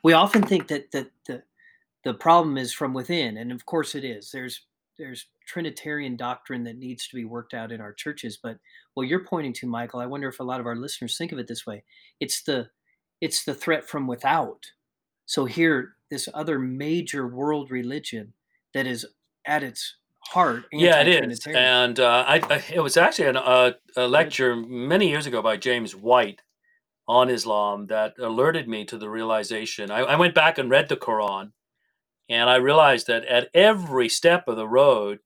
we 0.03 0.13
often 0.13 0.43
think 0.43 0.69
that 0.69 0.91
that 0.91 1.11
the 1.27 1.43
the 2.05 2.15
problem 2.15 2.59
is 2.59 2.73
from 2.73 2.93
within, 2.93 3.37
and 3.39 3.53
of 3.53 3.65
course 3.67 3.95
it 3.95 4.05
is. 4.05 4.31
There's 4.31 4.67
there's 4.99 5.27
Trinitarian 5.47 6.17
doctrine 6.17 6.65
that 6.65 6.79
needs 6.79 7.09
to 7.09 7.17
be 7.17 7.25
worked 7.25 7.55
out 7.55 7.73
in 7.73 7.81
our 7.81 7.93
churches. 7.93 8.39
But 8.41 8.59
what 8.95 9.09
you're 9.09 9.25
pointing 9.25 9.53
to, 9.55 9.67
Michael, 9.67 10.01
I 10.01 10.07
wonder 10.07 10.29
if 10.29 10.41
a 10.41 10.45
lot 10.45 10.61
of 10.61 10.67
our 10.67 10.77
listeners 10.77 11.17
think 11.17 11.33
of 11.33 11.39
it 11.39 11.49
this 11.49 11.67
way. 11.67 11.85
It's 12.21 12.43
the 12.43 12.69
it's 13.21 13.45
the 13.45 13.55
threat 13.55 13.89
from 13.89 14.07
without. 14.07 14.65
So 15.27 15.45
here, 15.45 15.97
this 16.11 16.29
other 16.35 16.59
major 16.59 17.29
world 17.29 17.71
religion 17.71 18.33
that 18.75 18.87
is 18.87 19.07
at 19.47 19.63
its 19.63 19.97
heart 20.29 20.65
Yeah, 20.73 21.01
it 21.01 21.09
is. 21.31 21.47
And 21.47 22.01
uh, 22.01 22.25
I, 22.27 22.37
I, 22.49 22.63
it 22.73 22.81
was 22.81 22.97
actually 22.97 23.29
an, 23.29 23.37
uh, 23.37 23.73
a 23.97 24.09
lecture 24.09 24.57
many 24.57 25.09
years 25.09 25.27
ago 25.27 25.43
by 25.43 25.57
James 25.57 25.95
White 25.95 26.43
on 27.07 27.29
Islam 27.31 27.87
that 27.89 28.15
alerted 28.19 28.69
me 28.69 28.85
to 28.87 28.97
the 28.99 29.11
realization. 29.11 29.91
I, 29.91 30.01
I 30.01 30.17
went 30.17 30.35
back 30.35 30.59
and 30.59 30.71
read 30.71 30.89
the 30.89 30.97
Quran, 30.97 31.53
and 32.29 32.49
I 32.49 32.57
realized 32.57 33.07
that 33.09 33.25
at 33.27 33.49
every 33.55 34.09
step 34.09 34.49
of 34.49 34.57
the 34.57 34.69
road, 34.69 35.19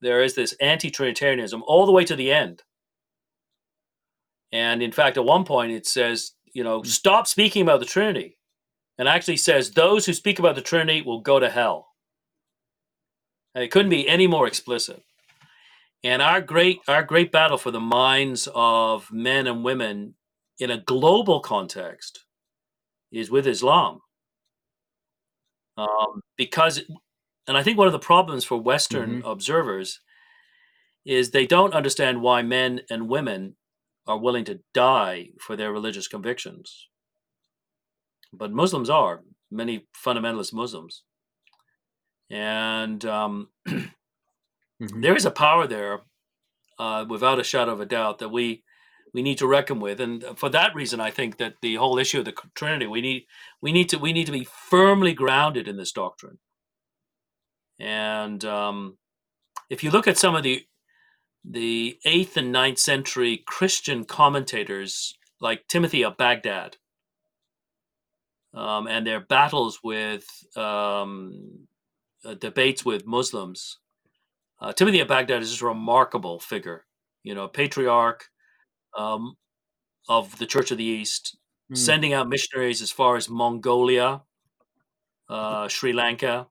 there 0.00 0.22
is 0.22 0.34
this 0.34 0.54
anti 0.60 0.90
Trinitarianism 0.90 1.62
all 1.66 1.86
the 1.86 1.92
way 1.92 2.04
to 2.04 2.16
the 2.16 2.32
end. 2.32 2.62
And 4.52 4.82
in 4.82 4.92
fact, 4.92 5.16
at 5.16 5.24
one 5.24 5.44
point, 5.44 5.72
it 5.72 5.86
says, 5.86 6.32
you 6.54 6.64
know, 6.64 6.80
Mm. 6.80 6.86
stop 6.86 7.26
speaking 7.26 7.62
about 7.62 7.80
the 7.80 7.86
Trinity. 7.86 8.38
And 8.98 9.08
actually 9.08 9.36
says, 9.36 9.72
those 9.72 10.06
who 10.06 10.14
speak 10.14 10.38
about 10.38 10.54
the 10.54 10.62
Trinity 10.62 11.02
will 11.02 11.20
go 11.20 11.38
to 11.38 11.50
hell. 11.50 11.88
It 13.56 13.70
couldn't 13.70 13.90
be 13.90 14.08
any 14.08 14.26
more 14.26 14.46
explicit. 14.46 15.02
And 16.04 16.20
our 16.22 16.40
great 16.40 16.80
our 16.86 17.02
great 17.02 17.32
battle 17.32 17.58
for 17.58 17.70
the 17.70 17.80
minds 17.80 18.48
of 18.54 19.10
men 19.10 19.46
and 19.46 19.64
women 19.64 20.14
in 20.58 20.70
a 20.70 20.78
global 20.78 21.40
context 21.40 22.24
is 23.10 23.30
with 23.30 23.46
Islam. 23.46 24.00
Um, 25.78 26.20
because 26.36 26.82
and 27.48 27.56
I 27.56 27.62
think 27.62 27.78
one 27.78 27.86
of 27.86 27.92
the 27.92 27.98
problems 27.98 28.44
for 28.44 28.60
Western 28.60 29.22
observers 29.24 30.00
is 31.06 31.30
they 31.30 31.46
don't 31.46 31.74
understand 31.74 32.20
why 32.20 32.42
men 32.42 32.80
and 32.90 33.08
women 33.08 33.56
are 34.06 34.18
willing 34.18 34.44
to 34.44 34.60
die 34.74 35.30
for 35.40 35.56
their 35.56 35.72
religious 35.72 36.08
convictions. 36.08 36.88
But 38.32 38.52
Muslims 38.52 38.90
are, 38.90 39.22
many 39.50 39.86
fundamentalist 40.04 40.52
Muslims. 40.52 41.04
And 42.30 43.04
um, 43.04 43.48
Mhm. 44.82 45.02
there 45.02 45.16
is 45.16 45.24
a 45.26 45.30
power 45.30 45.66
there, 45.66 46.00
uh, 46.78 47.06
without 47.08 47.40
a 47.40 47.44
shadow 47.44 47.72
of 47.72 47.80
a 47.80 47.86
doubt, 47.86 48.18
that 48.20 48.30
we 48.30 48.64
we 49.14 49.22
need 49.22 49.38
to 49.38 49.46
reckon 49.46 49.80
with. 49.80 50.00
And 50.00 50.24
for 50.36 50.48
that 50.50 50.74
reason, 50.74 51.00
I 51.00 51.10
think 51.10 51.38
that 51.38 51.54
the 51.62 51.76
whole 51.76 51.98
issue 51.98 52.20
of 52.20 52.26
the 52.26 52.34
Trinity, 52.54 52.86
we 52.86 53.00
need 53.02 53.26
we 53.62 53.72
need 53.72 53.88
to 53.90 53.98
we 53.98 54.12
need 54.12 54.26
to 54.26 54.32
be 54.32 54.44
firmly 54.44 55.14
grounded 55.14 55.68
in 55.68 55.76
this 55.78 55.92
doctrine. 55.92 56.38
And 57.80 58.44
um, 58.44 58.98
if 59.70 59.84
you 59.84 59.90
look 59.90 60.08
at 60.08 60.18
some 60.18 60.36
of 60.36 60.42
the 60.44 60.64
the 61.44 61.98
eighth 62.04 62.36
and 62.36 62.52
ninth 62.52 62.78
century 62.78 63.42
Christian 63.46 64.04
commentators, 64.04 65.14
like 65.40 65.68
Timothy 65.68 66.04
of 66.04 66.16
Baghdad, 66.16 66.76
um, 68.54 68.86
and 68.88 69.06
their 69.06 69.20
battles 69.20 69.80
with 69.84 70.26
um, 70.56 71.68
uh, 72.24 72.34
debates 72.34 72.84
with 72.84 73.06
Muslims. 73.06 73.78
Uh, 74.60 74.72
Timothy 74.72 75.00
of 75.00 75.08
Baghdad 75.08 75.42
is 75.42 75.60
a 75.60 75.66
remarkable 75.66 76.40
figure, 76.40 76.86
you 77.22 77.34
know, 77.34 77.48
patriarch 77.48 78.24
um, 78.96 79.36
of 80.08 80.38
the 80.38 80.46
Church 80.46 80.70
of 80.70 80.78
the 80.78 80.84
East, 80.84 81.36
Mm. 81.72 81.76
sending 81.76 82.12
out 82.12 82.28
missionaries 82.28 82.80
as 82.80 82.92
far 82.92 83.16
as 83.16 83.28
Mongolia, 83.28 84.22
uh, 85.28 85.66
Sri 85.66 85.92
Lanka, 85.92 86.46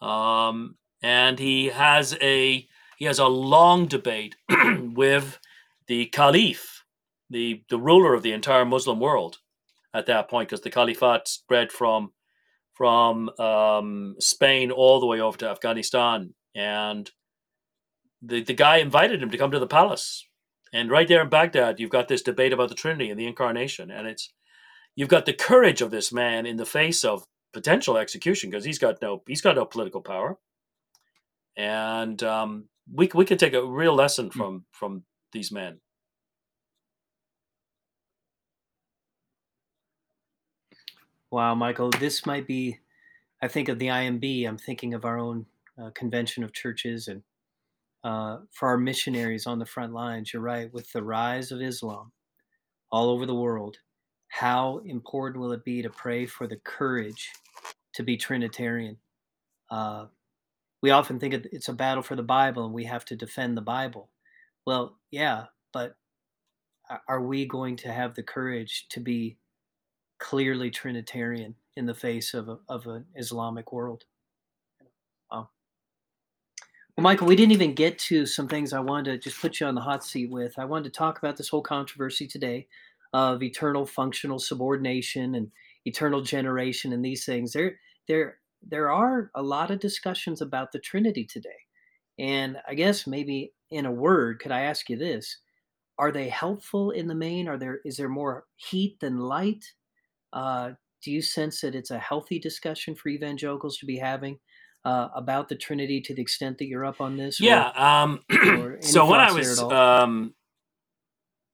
um, 0.00 0.76
and 1.02 1.38
he 1.38 1.66
has 1.68 2.16
a 2.20 2.66
he 2.98 3.04
has 3.04 3.18
a 3.18 3.26
long 3.26 3.86
debate 3.86 4.36
with 4.94 5.38
the 5.86 6.06
Caliph, 6.06 6.84
the 7.30 7.62
the 7.68 7.78
ruler 7.78 8.14
of 8.14 8.22
the 8.22 8.32
entire 8.32 8.64
Muslim 8.64 9.00
world 9.00 9.38
at 9.94 10.06
that 10.06 10.28
point, 10.28 10.48
because 10.48 10.62
the 10.62 10.70
Caliphate 10.70 11.28
spread 11.28 11.70
from 11.72 12.12
from 12.74 13.30
um, 13.38 14.16
Spain 14.20 14.70
all 14.70 15.00
the 15.00 15.06
way 15.06 15.20
over 15.20 15.38
to 15.38 15.48
Afghanistan, 15.50 16.34
and 16.54 17.10
the, 18.22 18.42
the 18.42 18.54
guy 18.54 18.78
invited 18.78 19.22
him 19.22 19.30
to 19.30 19.38
come 19.38 19.50
to 19.52 19.58
the 19.58 19.66
palace. 19.66 20.26
And 20.72 20.90
right 20.90 21.08
there 21.08 21.22
in 21.22 21.28
Baghdad, 21.28 21.80
you've 21.80 21.90
got 21.90 22.08
this 22.08 22.22
debate 22.22 22.52
about 22.52 22.68
the 22.68 22.74
Trinity 22.74 23.10
and 23.10 23.18
the 23.18 23.26
incarnation. 23.26 23.90
And 23.90 24.06
it's 24.08 24.32
you've 24.96 25.08
got 25.10 25.26
the 25.26 25.34
courage 25.34 25.82
of 25.82 25.92
this 25.92 26.12
man 26.12 26.46
in 26.46 26.58
the 26.58 26.66
face 26.66 27.04
of 27.04 27.24
potential 27.54 27.98
execution 27.98 28.50
because 28.50 28.64
he's 28.64 28.78
got 28.80 29.02
no 29.02 29.22
he's 29.28 29.42
got 29.42 29.56
no 29.56 29.66
political 29.66 30.02
power. 30.02 30.38
And 31.56 32.22
um, 32.24 32.68
we 32.92 33.10
we 33.14 33.26
could 33.26 33.40
take 33.40 33.54
a 33.54 33.66
real 33.66 33.94
lesson 33.96 34.30
Hmm. 34.34 34.38
from 34.38 34.66
from 34.72 35.04
these 35.32 35.52
men. 35.52 35.81
Wow, 41.32 41.54
Michael, 41.54 41.88
this 41.88 42.26
might 42.26 42.46
be, 42.46 42.78
I 43.40 43.48
think 43.48 43.70
of 43.70 43.78
the 43.78 43.86
IMB, 43.86 44.46
I'm 44.46 44.58
thinking 44.58 44.92
of 44.92 45.06
our 45.06 45.18
own 45.18 45.46
uh, 45.82 45.88
convention 45.94 46.44
of 46.44 46.52
churches 46.52 47.08
and 47.08 47.22
uh, 48.04 48.40
for 48.50 48.68
our 48.68 48.76
missionaries 48.76 49.46
on 49.46 49.58
the 49.58 49.64
front 49.64 49.94
lines. 49.94 50.30
You're 50.30 50.42
right, 50.42 50.70
with 50.74 50.92
the 50.92 51.02
rise 51.02 51.50
of 51.50 51.62
Islam 51.62 52.12
all 52.90 53.08
over 53.08 53.24
the 53.24 53.34
world, 53.34 53.78
how 54.28 54.82
important 54.84 55.40
will 55.40 55.52
it 55.52 55.64
be 55.64 55.80
to 55.80 55.88
pray 55.88 56.26
for 56.26 56.46
the 56.46 56.58
courage 56.66 57.30
to 57.94 58.02
be 58.02 58.18
Trinitarian? 58.18 58.98
Uh, 59.70 60.08
we 60.82 60.90
often 60.90 61.18
think 61.18 61.32
it's 61.32 61.68
a 61.70 61.72
battle 61.72 62.02
for 62.02 62.14
the 62.14 62.22
Bible 62.22 62.66
and 62.66 62.74
we 62.74 62.84
have 62.84 63.06
to 63.06 63.16
defend 63.16 63.56
the 63.56 63.62
Bible. 63.62 64.10
Well, 64.66 64.98
yeah, 65.10 65.46
but 65.72 65.96
are 67.08 67.22
we 67.22 67.46
going 67.46 67.76
to 67.76 67.90
have 67.90 68.14
the 68.14 68.22
courage 68.22 68.84
to 68.90 69.00
be 69.00 69.38
clearly 70.22 70.70
Trinitarian 70.70 71.56
in 71.76 71.84
the 71.84 71.94
face 71.94 72.32
of, 72.32 72.48
a, 72.48 72.58
of 72.68 72.86
an 72.86 73.04
Islamic 73.16 73.72
world. 73.72 74.04
Wow. 75.30 75.50
Well, 76.96 77.02
Michael, 77.02 77.26
we 77.26 77.34
didn't 77.34 77.52
even 77.52 77.74
get 77.74 77.98
to 78.00 78.24
some 78.24 78.46
things 78.46 78.72
I 78.72 78.78
wanted 78.78 79.10
to 79.10 79.18
just 79.18 79.40
put 79.40 79.58
you 79.58 79.66
on 79.66 79.74
the 79.74 79.80
hot 79.80 80.04
seat 80.04 80.30
with. 80.30 80.58
I 80.58 80.64
wanted 80.64 80.84
to 80.84 80.98
talk 80.98 81.18
about 81.18 81.36
this 81.36 81.48
whole 81.48 81.62
controversy 81.62 82.28
today 82.28 82.68
of 83.12 83.42
eternal 83.42 83.84
functional 83.84 84.38
subordination 84.38 85.34
and 85.34 85.50
eternal 85.86 86.22
generation 86.22 86.92
and 86.92 87.04
these 87.04 87.24
things. 87.24 87.52
There, 87.52 87.78
there, 88.06 88.36
there 88.62 88.92
are 88.92 89.28
a 89.34 89.42
lot 89.42 89.72
of 89.72 89.80
discussions 89.80 90.40
about 90.40 90.70
the 90.70 90.78
Trinity 90.78 91.24
today. 91.24 91.48
And 92.20 92.58
I 92.68 92.74
guess 92.74 93.08
maybe 93.08 93.54
in 93.70 93.86
a 93.86 93.92
word, 93.92 94.38
could 94.38 94.52
I 94.52 94.60
ask 94.60 94.88
you 94.88 94.96
this? 94.96 95.38
Are 95.98 96.12
they 96.12 96.28
helpful 96.28 96.92
in 96.92 97.08
the 97.08 97.14
main? 97.14 97.48
Are 97.48 97.58
there 97.58 97.80
is 97.84 97.96
there 97.96 98.08
more 98.08 98.44
heat 98.56 99.00
than 99.00 99.18
light? 99.18 99.64
Uh, 100.32 100.70
do 101.02 101.10
you 101.10 101.20
sense 101.22 101.60
that 101.60 101.74
it's 101.74 101.90
a 101.90 101.98
healthy 101.98 102.38
discussion 102.38 102.94
for 102.94 103.08
evangelicals 103.08 103.76
to 103.78 103.86
be 103.86 103.98
having 103.98 104.38
uh, 104.84 105.08
about 105.14 105.48
the 105.48 105.56
Trinity 105.56 106.00
to 106.00 106.14
the 106.14 106.22
extent 106.22 106.58
that 106.58 106.66
you're 106.66 106.84
up 106.84 107.00
on 107.00 107.16
this? 107.16 107.40
or- 107.40 107.44
Yeah. 107.44 107.68
Um, 107.76 108.20
or 108.60 108.80
so 108.82 109.06
when 109.06 109.20
I 109.20 109.32
was 109.32 109.60
um, 109.72 110.34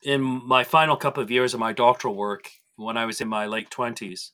in 0.03 0.21
my 0.23 0.65
final 0.65 0.97
couple 0.97 1.23
of 1.23 1.31
years 1.31 1.55
of 1.55 1.61
my 1.61 1.73
doctoral 1.73 2.15
work, 2.15 2.51
when 2.77 2.97
I 2.97 3.07
was 3.07 3.21
in 3.21 3.29
my 3.29 3.47
late 3.47 3.71
twenties, 3.71 4.33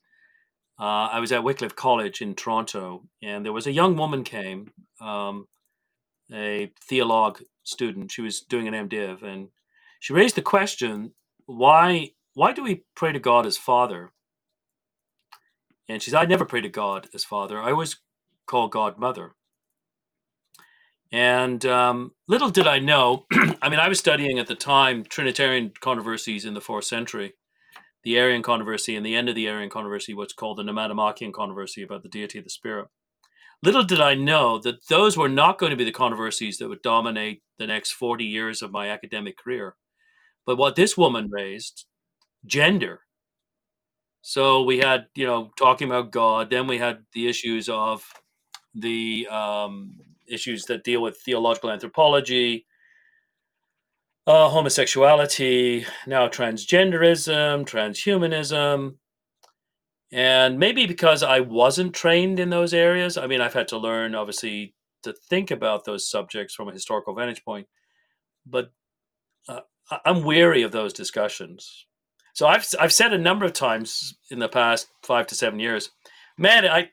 uh, 0.79 1.09
I 1.13 1.21
was 1.21 1.33
at 1.33 1.45
Wycliffe 1.45 1.77
College 1.77 2.21
in 2.21 2.35
Toronto, 2.35 3.05
and 3.23 3.45
there 3.45 3.53
was 3.53 3.67
a 3.67 3.73
young 3.73 3.97
woman 3.97 4.25
came, 4.25 4.73
um, 5.01 5.47
a 6.33 6.71
theologue 6.89 7.41
student. 7.63 8.11
She 8.11 8.21
was 8.23 8.41
doing 8.43 8.67
an 8.69 8.89
MDiv, 8.89 9.23
and 9.23 9.49
she 10.01 10.13
raised 10.13 10.35
the 10.35 10.43
question, 10.43 11.15
"Why? 11.47 12.11
Why 12.35 12.53
do 12.53 12.63
we 12.65 12.83
pray 12.97 13.13
to 13.13 13.21
God 13.21 13.47
as 13.47 13.57
Father?" 13.57 14.11
And 15.89 16.03
she 16.03 16.11
said, 16.11 16.21
"I 16.21 16.27
never 16.27 16.45
pray 16.45 16.61
to 16.61 16.69
God 16.69 17.09
as 17.15 17.25
Father. 17.25 17.61
I 17.61 17.71
always 17.71 17.97
call 18.47 18.69
God 18.69 18.99
Mother." 18.99 19.35
And 21.15 21.65
um, 21.65 22.11
little 22.27 22.51
did 22.51 22.67
I 22.67 22.81
know, 22.81 23.27
I 23.63 23.69
mean, 23.69 23.79
I 23.79 23.89
was 23.89 24.01
studying 24.01 24.41
at 24.41 24.49
the 24.49 24.57
time 24.57 25.05
Trinitarian 25.05 25.73
controversies 25.81 26.45
in 26.45 26.55
the 26.55 26.61
fourth 26.61 26.87
century, 26.87 27.35
the 28.03 28.19
Arian 28.19 28.43
controversy, 28.43 28.97
and 28.97 29.07
the 29.07 29.15
end 29.15 29.29
of 29.29 29.37
the 29.37 29.47
Arian 29.47 29.71
controversy, 29.71 30.13
what's 30.13 30.33
called 30.33 30.57
the 30.57 30.65
Pneumatomachian 30.65 31.33
controversy 31.33 31.85
about 31.85 32.03
the 32.03 32.09
deity 32.09 32.39
of 32.39 32.45
the 32.45 32.51
Spirit. 32.51 32.89
Little 33.63 33.85
did 33.85 34.01
I 34.01 34.15
know 34.15 34.59
that 34.59 34.89
those 34.89 35.17
were 35.17 35.29
not 35.29 35.59
going 35.59 35.71
to 35.71 35.77
be 35.77 35.85
the 35.85 35.93
controversies 35.93 36.59
that 36.59 36.69
would 36.69 36.83
dominate 36.83 37.43
the 37.59 37.69
next 37.69 37.93
40 37.93 38.25
years 38.25 38.61
of 38.61 38.73
my 38.73 38.89
academic 38.89 39.39
career. 39.39 39.77
But 40.45 40.59
what 40.59 40.75
this 40.75 40.99
woman 40.99 41.31
raised, 41.31 41.85
gender. 42.45 43.03
So 44.27 44.63
we 44.63 44.79
had, 44.79 45.09
you 45.15 45.27
know, 45.27 45.51
talking 45.59 45.87
about 45.87 46.11
God, 46.11 46.49
then 46.49 46.67
we 46.67 46.79
had 46.79 47.05
the 47.13 47.29
issues 47.29 47.69
of 47.69 48.03
the 48.75 49.29
um, 49.31 50.01
issues 50.27 50.65
that 50.65 50.83
deal 50.83 51.03
with 51.03 51.19
theological 51.19 51.71
anthropology, 51.71 52.65
uh, 54.27 54.49
homosexuality, 54.49 55.85
now 56.07 56.27
transgenderism, 56.29 57.67
transhumanism. 57.67 58.95
And 60.11 60.59
maybe 60.59 60.87
because 60.87 61.23
I 61.23 61.41
wasn't 61.41 61.95
trained 61.95 62.41
in 62.41 62.49
those 62.49 62.73
areas, 62.73 63.19
I 63.19 63.27
mean, 63.27 63.43
I've 63.43 63.53
had 63.53 63.69
to 63.69 63.79
learn, 63.79 64.15
obviously, 64.15 64.75
to 65.03 65.13
think 65.29 65.51
about 65.51 65.85
those 65.85 66.09
subjects 66.09 66.55
from 66.55 66.71
a 66.71 66.73
historical 66.73 67.15
vantage 67.15 67.45
point, 67.45 67.67
but 68.47 68.73
uh, 69.51 69.61
I'm 70.07 70.25
weary 70.25 70.63
of 70.63 70.73
those 70.73 70.95
discussions. 70.95 71.85
So 72.35 72.47
I've, 72.47 72.67
I've 72.79 72.93
said 72.93 73.13
a 73.13 73.19
number 73.19 73.45
of 73.45 73.53
times 73.53 74.17
in 74.31 74.41
the 74.41 74.49
past 74.49 74.89
five 75.03 75.27
to 75.29 75.35
seven 75.35 75.61
years, 75.61 75.91
man, 76.37 76.67
I, 76.67 76.91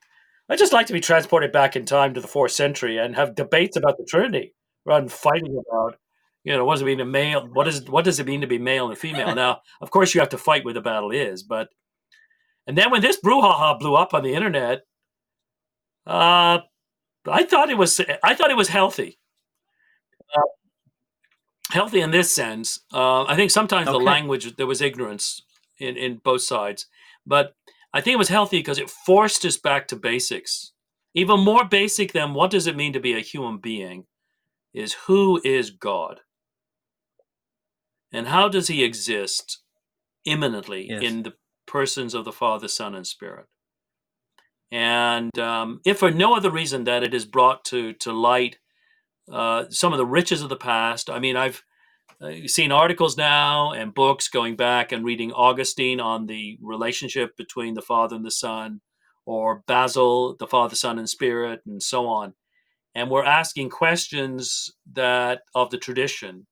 I 0.47 0.55
just 0.55 0.71
like 0.71 0.85
to 0.87 0.93
be 0.93 1.01
transported 1.01 1.51
back 1.51 1.75
in 1.75 1.85
time 1.85 2.13
to 2.13 2.21
the 2.21 2.27
fourth 2.27 2.51
century 2.51 2.97
and 2.97 3.15
have 3.15 3.35
debates 3.35 3.75
about 3.75 3.97
the 3.97 4.05
Trinity 4.07 4.53
rather 4.85 5.01
than 5.01 5.09
fighting 5.09 5.61
about, 5.67 5.97
you 6.43 6.55
know, 6.55 6.63
what 6.63 6.75
does 6.75 6.83
it 6.83 6.85
mean 6.85 6.99
to 6.99 7.05
male? 7.05 7.47
What 7.51 7.67
is 7.67 7.89
what 7.89 8.05
does 8.05 8.19
it 8.19 8.27
mean 8.27 8.41
to 8.41 8.47
be 8.47 8.59
male 8.59 8.89
and 8.89 8.97
female? 8.97 9.33
now, 9.35 9.61
of 9.81 9.89
course, 9.89 10.13
you 10.13 10.21
have 10.21 10.29
to 10.29 10.37
fight 10.37 10.63
where 10.63 10.73
the 10.73 10.81
battle 10.81 11.11
is, 11.11 11.43
but 11.43 11.69
and 12.67 12.77
then 12.77 12.91
when 12.91 13.01
this 13.01 13.19
brouhaha 13.19 13.79
blew 13.79 13.95
up 13.95 14.13
on 14.13 14.23
the 14.23 14.33
internet, 14.33 14.81
uh, 16.05 16.59
I 17.27 17.43
thought 17.43 17.69
it 17.69 17.77
was 17.77 17.99
I 18.23 18.35
thought 18.35 18.51
it 18.51 18.57
was 18.57 18.69
healthy. 18.69 19.19
Uh, 20.35 20.41
healthy 21.72 22.01
in 22.01 22.11
this 22.11 22.34
sense. 22.34 22.80
Uh, 22.93 23.24
I 23.24 23.36
think 23.36 23.51
sometimes 23.51 23.88
the 23.88 23.97
language 23.99 24.55
there 24.55 24.67
was 24.67 24.82
ignorance 24.82 25.41
in 25.80 25.97
in 25.97 26.17
both 26.24 26.41
sides, 26.41 26.88
but 27.26 27.55
I 27.93 28.01
think 28.01 28.13
it 28.15 28.17
was 28.19 28.30
healthy 28.30 28.59
because 28.59 28.78
it 28.80 28.89
forced 28.89 29.45
us 29.45 29.57
back 29.57 29.88
to 29.89 29.95
basics. 29.95 30.74
Even 31.13 31.41
more 31.41 31.65
basic 31.65 32.13
than 32.13 32.34
what 32.34 32.51
does 32.51 32.67
it 32.67 32.78
mean 32.78 32.93
to 32.93 32.99
be 32.99 33.13
a 33.13 33.19
human 33.19 33.57
being 33.57 34.05
is 34.74 34.93
who 35.07 35.41
is 35.43 35.69
God? 35.72 36.22
And 38.13 38.28
how 38.28 38.47
does 38.47 38.67
he 38.67 38.84
exist 38.84 39.59
immanently 40.26 40.88
Yes. 40.89 41.03
in 41.03 41.24
the 41.24 41.34
persons 41.67 42.13
of 42.13 42.24
the 42.26 42.32
Father, 42.32 42.67
Son, 42.67 42.95
and 42.95 43.05
Spirit? 43.07 43.47
And 44.72 45.38
um, 45.38 45.82
if 45.86 45.99
for 45.99 46.11
no 46.11 46.34
other 46.36 46.49
reason 46.49 46.86
that 46.86 47.03
it 47.03 47.13
is 47.13 47.26
brought 47.26 47.65
to 47.65 47.91
to 47.93 48.13
light 48.13 48.57
uh, 49.32 49.65
some 49.69 49.93
of 49.93 49.97
the 49.97 50.05
riches 50.05 50.41
of 50.41 50.49
the 50.49 50.55
past. 50.55 51.09
I 51.09 51.19
mean, 51.19 51.36
I've 51.36 51.63
uh, 52.21 52.32
seen 52.47 52.71
articles 52.71 53.17
now 53.17 53.71
and 53.71 53.93
books 53.93 54.27
going 54.27 54.55
back 54.55 54.91
and 54.91 55.05
reading 55.05 55.32
Augustine 55.32 55.99
on 55.99 56.27
the 56.27 56.57
relationship 56.61 57.36
between 57.38 57.73
the 57.73 57.82
Father 57.82 58.15
and 58.15 58.25
the 58.25 58.32
Son, 58.32 58.82
or 59.25 59.63
Basil, 59.67 60.36
the 60.38 60.47
Father, 60.47 60.75
Son, 60.75 60.99
and 60.99 61.09
Spirit, 61.09 61.61
and 61.65 61.82
so 61.82 62.07
on. 62.07 62.34
And 62.93 63.09
we're 63.09 63.23
asking 63.23 63.69
questions 63.69 64.71
that 64.93 65.41
of 65.55 65.69
the 65.69 65.77
tradition 65.77 66.47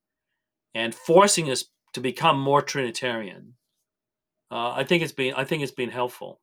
and 0.74 0.96
forcing 0.96 1.50
us 1.50 1.66
to 1.94 2.02
become 2.02 2.40
more 2.40 2.62
Trinitarian. 2.62 3.56
Uh, 4.52 4.72
I 4.72 4.84
think 4.84 5.04
it's 5.04 5.14
been 5.14 5.34
I 5.36 5.44
think 5.44 5.64
it's 5.64 5.72
been 5.72 5.90
helpful. 5.90 6.40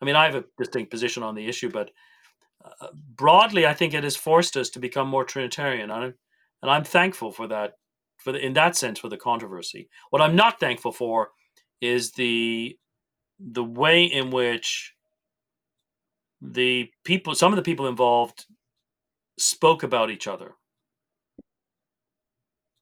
I 0.00 0.04
mean, 0.04 0.14
I 0.14 0.26
have 0.26 0.36
a 0.36 0.44
distinct 0.58 0.90
position 0.90 1.22
on 1.22 1.34
the 1.34 1.46
issue, 1.46 1.70
but 1.70 1.90
broadly, 3.16 3.66
I 3.66 3.74
think 3.74 3.94
it 3.94 4.04
has 4.04 4.16
forced 4.16 4.56
us 4.56 4.70
to 4.70 4.78
become 4.78 5.08
more 5.08 5.24
Trinitarian, 5.24 5.90
and 5.90 5.92
I'm, 5.92 6.14
and 6.62 6.70
I'm 6.70 6.84
thankful 6.84 7.32
for 7.32 7.48
that. 7.48 7.74
For 8.18 8.32
the, 8.32 8.44
in 8.44 8.52
that 8.54 8.76
sense, 8.76 8.98
for 8.98 9.08
the 9.08 9.16
controversy. 9.16 9.88
What 10.10 10.20
I'm 10.20 10.34
not 10.34 10.58
thankful 10.58 10.90
for 10.90 11.30
is 11.80 12.10
the 12.12 12.76
the 13.38 13.62
way 13.62 14.04
in 14.04 14.30
which 14.30 14.92
the 16.42 16.90
people, 17.04 17.36
some 17.36 17.52
of 17.52 17.56
the 17.56 17.62
people 17.62 17.86
involved, 17.86 18.44
spoke 19.38 19.84
about 19.84 20.10
each 20.10 20.26
other. 20.26 20.56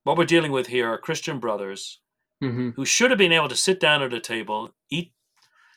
What 0.04 0.16
we're 0.16 0.24
dealing 0.24 0.52
with 0.52 0.68
here 0.68 0.88
are 0.88 0.98
Christian 0.98 1.38
brothers 1.38 2.00
Mhm. 2.42 2.74
who 2.76 2.86
should 2.86 3.10
have 3.10 3.18
been 3.18 3.32
able 3.32 3.48
to 3.48 3.56
sit 3.56 3.78
down 3.78 4.02
at 4.02 4.14
a 4.14 4.20
table, 4.20 4.74
eat, 4.90 5.12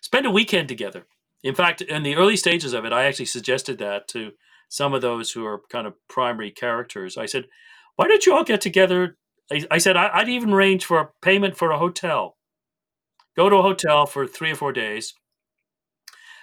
spend 0.01 0.25
a 0.25 0.31
weekend 0.31 0.69
together. 0.69 1.05
In 1.43 1.55
fact, 1.55 1.81
in 1.81 2.03
the 2.03 2.15
early 2.15 2.37
stages 2.37 2.73
of 2.73 2.85
it, 2.85 2.93
I 2.93 3.05
actually 3.05 3.25
suggested 3.25 3.77
that 3.79 4.07
to 4.09 4.31
some 4.69 4.93
of 4.93 5.01
those 5.01 5.31
who 5.31 5.45
are 5.45 5.61
kind 5.71 5.87
of 5.87 5.95
primary 6.09 6.51
characters. 6.51 7.17
I 7.17 7.25
said, 7.25 7.47
"Why 7.95 8.07
don't 8.07 8.25
you 8.25 8.35
all 8.35 8.43
get 8.43 8.61
together?" 8.61 9.17
I, 9.51 9.65
I 9.71 9.77
said, 9.79 9.97
I, 9.97 10.09
"I'd 10.13 10.29
even 10.29 10.53
arrange 10.53 10.85
for 10.85 10.99
a 10.99 11.09
payment 11.21 11.57
for 11.57 11.71
a 11.71 11.79
hotel. 11.79 12.37
Go 13.35 13.49
to 13.49 13.57
a 13.57 13.61
hotel 13.61 14.05
for 14.05 14.27
three 14.27 14.51
or 14.51 14.55
four 14.55 14.73
days. 14.73 15.13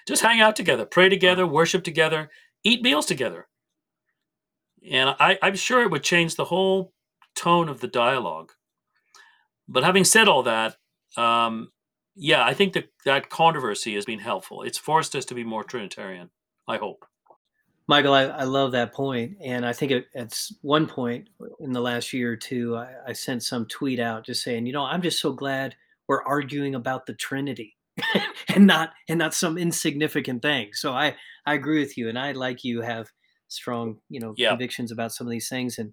Just 0.09 0.23
hang 0.23 0.41
out 0.41 0.57
together, 0.57 0.87
pray 0.87 1.09
together, 1.09 1.47
worship 1.47 1.85
together, 1.85 2.31
eat 2.65 2.83
meals 2.83 3.07
together." 3.07 3.49
and 4.91 5.11
I, 5.19 5.39
I'm 5.43 5.57
sure 5.57 5.83
it 5.83 5.91
would 5.91 6.03
change 6.03 6.37
the 6.37 6.45
whole 6.45 6.93
tone 7.35 7.69
of 7.69 7.81
the 7.81 7.89
dialogue. 7.89 8.53
But 9.69 9.85
having 9.85 10.05
said 10.05 10.29
all 10.29 10.45
that, 10.45 10.77
um, 11.17 11.71
yeah, 12.17 12.45
I 12.45 12.55
think 12.55 12.73
that 12.75 12.91
that 13.05 13.31
controversy 13.31 13.95
has 13.95 14.05
been 14.07 14.19
helpful. 14.19 14.63
It's 14.63 14.79
forced 14.79 15.15
us 15.15 15.27
to 15.27 15.35
be 15.35 15.45
more 15.45 15.65
Trinitarian. 15.65 16.31
I 16.67 16.79
hope. 16.79 17.05
Michael, 17.89 18.15
I, 18.15 18.25
I 18.25 18.45
love 18.45 18.73
that 18.73 18.93
point, 18.95 19.37
and 19.41 19.65
I 19.65 19.73
think 19.73 19.93
it, 19.93 20.07
at 20.15 20.37
one 20.63 20.87
point 20.89 21.29
in 21.61 21.73
the 21.73 21.81
last 21.81 22.13
year 22.13 22.33
or 22.33 22.37
two, 22.37 22.77
I, 22.77 22.95
I 23.09 23.13
sent 23.13 23.45
some 23.45 23.67
tweet 23.67 24.01
out 24.01 24.27
just 24.27 24.43
saying, 24.43 24.67
you 24.67 24.73
know, 24.73 24.85
I'm 24.85 25.03
just 25.03 25.21
so 25.21 25.33
glad 25.33 25.77
we're 26.09 26.25
arguing 26.25 26.75
about 26.75 27.07
the 27.07 27.15
Trinity 27.15 27.77
and 28.49 28.67
not 28.67 28.91
and 29.09 29.19
not 29.19 29.35
some 29.35 29.59
insignificant 29.59 30.43
thing. 30.43 30.71
So 30.73 30.93
I 30.93 31.15
I 31.47 31.55
agree 31.55 31.79
with 31.79 31.97
you, 31.97 32.09
and 32.09 32.19
I 32.19 32.33
like 32.33 32.65
you 32.65 32.81
have 32.81 33.09
strong 33.49 33.99
you 34.09 34.19
know 34.21 34.35
Yeah. 34.37 34.51
convictions 34.51 34.91
about 34.91 35.13
some 35.13 35.27
of 35.29 35.31
these 35.31 35.49
things, 35.49 35.79
and 35.79 35.93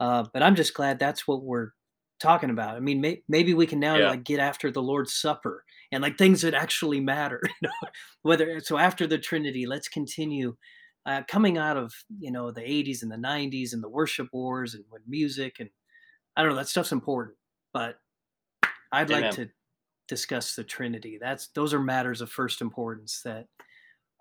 uh, 0.00 0.24
but 0.32 0.42
I'm 0.42 0.54
just 0.54 0.74
glad 0.74 0.98
that's 0.98 1.26
what 1.26 1.42
we're 1.42 1.70
talking 2.24 2.50
about. 2.50 2.76
I 2.76 2.80
mean, 2.80 3.00
may, 3.00 3.22
maybe 3.28 3.54
we 3.54 3.66
can 3.66 3.78
now 3.80 3.96
Yeah. 3.96 4.08
like 4.10 4.24
get 4.24 4.40
after 4.40 4.70
the 4.70 4.82
Lord's 4.82 5.14
Supper 5.14 5.64
and 5.92 6.02
like 6.02 6.18
things 6.18 6.42
that 6.42 6.54
actually 6.54 7.00
matter. 7.00 7.40
You 7.62 7.68
know, 7.68 7.88
whether 8.22 8.60
so 8.60 8.78
after 8.78 9.06
the 9.06 9.18
Trinity, 9.18 9.66
let's 9.66 9.88
continue 9.88 10.56
uh, 11.06 11.22
coming 11.28 11.58
out 11.58 11.76
of 11.76 11.92
you 12.18 12.32
know 12.32 12.50
the 12.50 12.62
80s 12.62 13.02
and 13.02 13.12
the 13.12 13.16
90s 13.16 13.72
and 13.72 13.82
the 13.82 13.88
worship 13.88 14.28
wars 14.32 14.74
and 14.74 14.84
when 14.88 15.02
music 15.06 15.56
and 15.60 15.68
I 16.36 16.42
don't 16.42 16.50
know 16.52 16.56
that 16.56 16.68
stuff's 16.68 16.92
important, 16.92 17.36
but 17.72 17.96
I'd 18.90 19.10
like 19.10 19.30
to 19.32 19.48
discuss 20.08 20.56
the 20.56 20.64
Trinity. 20.64 21.18
That's 21.20 21.48
those 21.48 21.74
are 21.74 21.80
matters 21.80 22.20
of 22.20 22.30
first 22.30 22.60
importance 22.60 23.20
that 23.24 23.46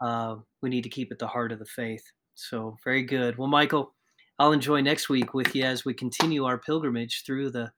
uh, 0.01 0.36
we 0.62 0.70
need 0.70 0.84
to 0.84 0.89
keep 0.89 1.12
at 1.12 1.20
the 1.20 1.28
heart 1.28 1.51
of 1.51 1.60
the 1.60 1.66
faith. 1.66 2.04
So 2.36 2.78
very 2.84 3.04
good. 3.04 3.38
Well, 3.38 3.47
Michael, 3.47 3.93
I'll 4.39 4.51
enjoy 4.51 4.82
next 4.82 5.10
week 5.10 5.34
with 5.34 5.56
you 5.56 5.64
as 5.64 5.86
we 5.86 5.93
continue 5.93 6.45
our 6.45 6.58
pilgrimage 6.58 7.24
through 7.26 7.51
the 7.51 7.72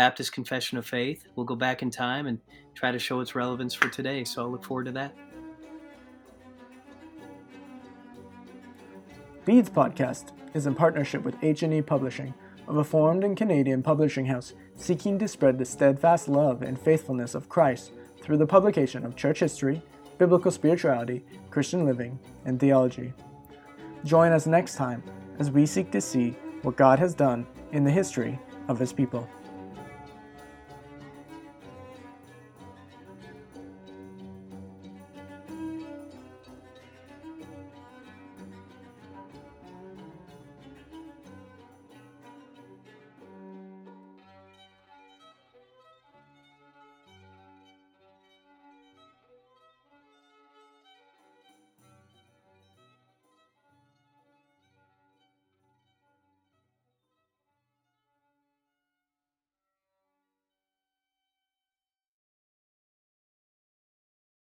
Baptist 0.00 0.32
Confession 0.32 0.78
of 0.78 0.86
Faith. 0.86 1.26
We'll 1.36 1.44
go 1.44 1.54
back 1.54 1.82
in 1.82 1.90
time 1.90 2.26
and 2.26 2.38
try 2.74 2.90
to 2.90 2.98
show 2.98 3.20
its 3.20 3.34
relevance 3.34 3.74
for 3.74 3.90
today. 3.90 4.24
So 4.24 4.40
I'll 4.40 4.50
look 4.50 4.64
forward 4.64 4.86
to 4.86 4.92
that. 4.92 5.14
Beads 9.44 9.68
Podcast 9.68 10.32
is 10.54 10.66
in 10.66 10.74
partnership 10.74 11.22
with 11.22 11.36
H&E 11.44 11.82
Publishing, 11.82 12.32
a 12.66 12.72
reformed 12.72 13.24
and 13.24 13.36
Canadian 13.36 13.82
publishing 13.82 14.24
house 14.24 14.54
seeking 14.74 15.18
to 15.18 15.28
spread 15.28 15.58
the 15.58 15.66
steadfast 15.66 16.28
love 16.28 16.62
and 16.62 16.80
faithfulness 16.80 17.34
of 17.34 17.50
Christ 17.50 17.92
through 18.22 18.38
the 18.38 18.46
publication 18.46 19.04
of 19.04 19.16
church 19.16 19.40
history, 19.40 19.82
biblical 20.16 20.50
spirituality, 20.50 21.26
Christian 21.50 21.84
living, 21.84 22.18
and 22.46 22.58
theology. 22.58 23.12
Join 24.06 24.32
us 24.32 24.46
next 24.46 24.76
time 24.76 25.02
as 25.38 25.50
we 25.50 25.66
seek 25.66 25.92
to 25.92 26.00
see 26.00 26.30
what 26.62 26.78
God 26.78 26.98
has 26.98 27.12
done 27.12 27.46
in 27.72 27.84
the 27.84 27.90
history 27.90 28.38
of 28.68 28.78
his 28.78 28.94
people. 28.94 29.28